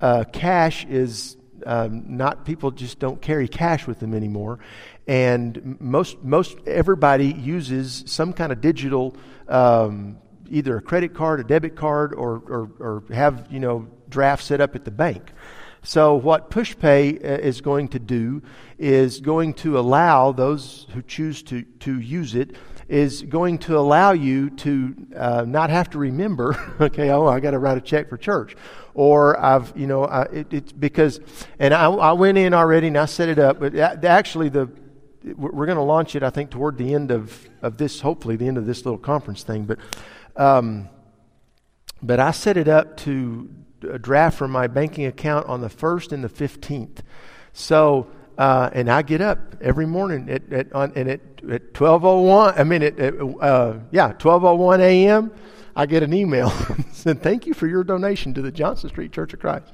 Uh, 0.00 0.24
cash 0.30 0.84
is 0.84 1.36
um, 1.66 2.16
not, 2.16 2.44
people 2.44 2.70
just 2.70 2.98
don't 2.98 3.20
carry 3.20 3.48
cash 3.48 3.86
with 3.86 4.00
them 4.00 4.14
anymore. 4.14 4.58
And 5.06 5.78
most, 5.80 6.22
most 6.22 6.58
everybody 6.66 7.32
uses 7.32 8.04
some 8.06 8.32
kind 8.32 8.52
of 8.52 8.60
digital 8.60 9.16
um, 9.48 10.18
either 10.50 10.76
a 10.76 10.82
credit 10.82 11.14
card, 11.14 11.40
a 11.40 11.44
debit 11.44 11.76
card, 11.76 12.14
or, 12.14 12.42
or, 12.46 12.70
or 12.78 13.04
have, 13.14 13.46
you 13.50 13.60
know, 13.60 13.86
drafts 14.08 14.46
set 14.46 14.60
up 14.60 14.74
at 14.74 14.84
the 14.84 14.90
bank. 14.90 15.32
So, 15.82 16.16
what 16.16 16.50
PushPay 16.50 17.24
uh, 17.24 17.28
is 17.38 17.60
going 17.60 17.88
to 17.88 17.98
do 17.98 18.42
is 18.78 19.20
going 19.20 19.54
to 19.54 19.78
allow 19.78 20.32
those 20.32 20.86
who 20.92 21.02
choose 21.02 21.42
to, 21.44 21.62
to 21.62 22.00
use 22.00 22.34
it, 22.34 22.56
is 22.88 23.22
going 23.22 23.58
to 23.58 23.78
allow 23.78 24.12
you 24.12 24.50
to 24.50 24.94
uh, 25.14 25.44
not 25.46 25.70
have 25.70 25.90
to 25.90 25.98
remember, 25.98 26.74
okay, 26.80 27.10
oh, 27.10 27.26
I 27.26 27.40
got 27.40 27.52
to 27.52 27.58
write 27.58 27.78
a 27.78 27.80
check 27.80 28.08
for 28.08 28.16
church. 28.16 28.56
Or 28.94 29.38
I've, 29.38 29.72
you 29.76 29.86
know, 29.86 30.04
I, 30.04 30.22
it, 30.24 30.52
it's 30.52 30.72
because, 30.72 31.20
and 31.58 31.72
I, 31.72 31.88
I 31.88 32.12
went 32.12 32.38
in 32.38 32.54
already 32.54 32.88
and 32.88 32.98
I 32.98 33.06
set 33.06 33.28
it 33.28 33.38
up, 33.38 33.60
but 33.60 33.76
actually, 33.76 34.48
the 34.48 34.68
we're 35.24 35.66
going 35.66 35.76
to 35.76 35.82
launch 35.82 36.14
it, 36.14 36.22
I 36.22 36.30
think, 36.30 36.50
toward 36.50 36.78
the 36.78 36.94
end 36.94 37.10
of, 37.10 37.48
of 37.62 37.76
this, 37.76 38.00
hopefully, 38.00 38.36
the 38.36 38.46
end 38.46 38.58
of 38.58 38.66
this 38.66 38.84
little 38.84 38.98
conference 38.98 39.42
thing. 39.42 39.64
But 39.64 39.78
um, 40.36 40.88
but 42.00 42.20
I 42.20 42.30
set 42.30 42.56
it 42.56 42.68
up 42.68 42.96
to 42.98 43.50
draft 44.00 44.38
from 44.38 44.52
my 44.52 44.68
banking 44.68 45.06
account 45.06 45.46
on 45.48 45.60
the 45.60 45.68
1st 45.68 46.12
and 46.12 46.22
the 46.22 46.28
15th. 46.28 46.98
So 47.52 48.08
uh, 48.38 48.70
and 48.72 48.88
I 48.88 49.02
get 49.02 49.20
up 49.20 49.56
every 49.60 49.86
morning 49.86 50.30
at, 50.30 50.52
at 50.52 50.72
on, 50.72 50.92
and 50.94 51.10
at 51.10 51.20
at 51.50 51.74
twelve 51.74 52.04
oh 52.04 52.20
one. 52.20 52.54
I 52.56 52.62
mean, 52.62 52.84
at, 52.84 52.96
at 53.00 53.14
uh, 53.20 53.78
yeah, 53.90 54.12
twelve 54.12 54.44
oh 54.44 54.54
one 54.54 54.80
a.m. 54.80 55.32
I 55.78 55.86
get 55.86 56.02
an 56.02 56.12
email 56.12 56.50
said, 56.92 57.22
"Thank 57.22 57.46
you 57.46 57.54
for 57.54 57.68
your 57.68 57.84
donation 57.84 58.34
to 58.34 58.42
the 58.42 58.50
Johnson 58.50 58.90
Street 58.90 59.12
Church 59.12 59.32
of 59.32 59.38
Christ." 59.38 59.72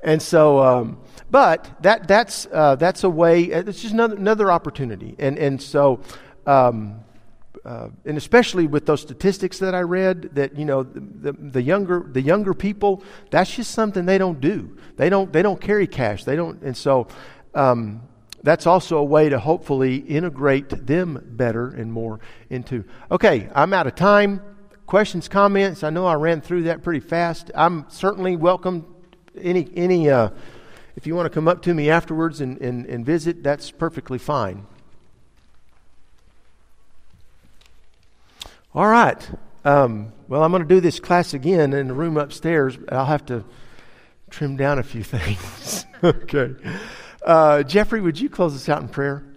And 0.00 0.22
so, 0.22 0.60
um, 0.60 1.00
but 1.28 1.68
that 1.82 2.06
that's 2.06 2.46
uh, 2.52 2.76
that's 2.76 3.02
a 3.02 3.10
way. 3.10 3.42
It's 3.42 3.82
just 3.82 3.92
another 3.92 4.14
another 4.16 4.50
opportunity, 4.50 5.16
and 5.18 5.36
and 5.36 5.60
so. 5.60 6.00
Um, 6.46 7.04
uh, 7.62 7.90
and 8.06 8.16
especially 8.16 8.66
with 8.66 8.86
those 8.86 9.02
statistics 9.02 9.58
that 9.58 9.74
I 9.74 9.80
read, 9.80 10.30
that 10.34 10.56
you 10.56 10.64
know 10.64 10.82
the, 10.82 11.00
the, 11.00 11.32
the, 11.32 11.62
younger 11.62 12.06
the 12.10 12.22
younger 12.22 12.54
people, 12.54 13.02
that's 13.30 13.54
just 13.54 13.72
something 13.72 14.06
they 14.06 14.16
don't 14.16 14.40
do. 14.40 14.78
They 14.96 15.10
don't 15.10 15.30
they 15.30 15.42
don't 15.42 15.60
carry 15.60 15.86
cash. 15.86 16.24
They 16.24 16.36
don't, 16.36 16.62
and 16.62 16.74
so 16.74 17.08
um, 17.54 18.00
that's 18.42 18.66
also 18.66 18.96
a 18.96 19.04
way 19.04 19.28
to 19.28 19.38
hopefully 19.38 19.96
integrate 19.96 20.86
them 20.86 21.22
better 21.32 21.68
and 21.68 21.92
more 21.92 22.20
into. 22.48 22.84
Okay, 23.10 23.50
I'm 23.54 23.74
out 23.74 23.86
of 23.86 23.94
time. 23.94 24.40
Questions, 24.90 25.28
comments? 25.28 25.84
I 25.84 25.90
know 25.90 26.04
I 26.04 26.14
ran 26.14 26.40
through 26.40 26.64
that 26.64 26.82
pretty 26.82 26.98
fast. 26.98 27.52
I'm 27.54 27.86
certainly 27.90 28.34
welcome. 28.34 28.92
Any 29.40 29.70
any 29.76 30.10
uh, 30.10 30.30
if 30.96 31.06
you 31.06 31.14
want 31.14 31.26
to 31.26 31.30
come 31.30 31.46
up 31.46 31.62
to 31.62 31.74
me 31.74 31.88
afterwards 31.88 32.40
and, 32.40 32.60
and, 32.60 32.86
and 32.86 33.06
visit, 33.06 33.44
that's 33.44 33.70
perfectly 33.70 34.18
fine. 34.18 34.66
All 38.74 38.88
right. 38.88 39.30
Um, 39.64 40.12
well, 40.26 40.42
I'm 40.42 40.50
going 40.50 40.64
to 40.64 40.68
do 40.68 40.80
this 40.80 40.98
class 40.98 41.34
again 41.34 41.72
in 41.72 41.86
the 41.86 41.94
room 41.94 42.16
upstairs. 42.16 42.76
I'll 42.88 43.06
have 43.06 43.24
to 43.26 43.44
trim 44.28 44.56
down 44.56 44.80
a 44.80 44.82
few 44.82 45.04
things. 45.04 45.86
okay. 46.02 46.56
Uh, 47.24 47.62
Jeffrey, 47.62 48.00
would 48.00 48.18
you 48.18 48.28
close 48.28 48.56
us 48.56 48.68
out 48.68 48.82
in 48.82 48.88
prayer? 48.88 49.29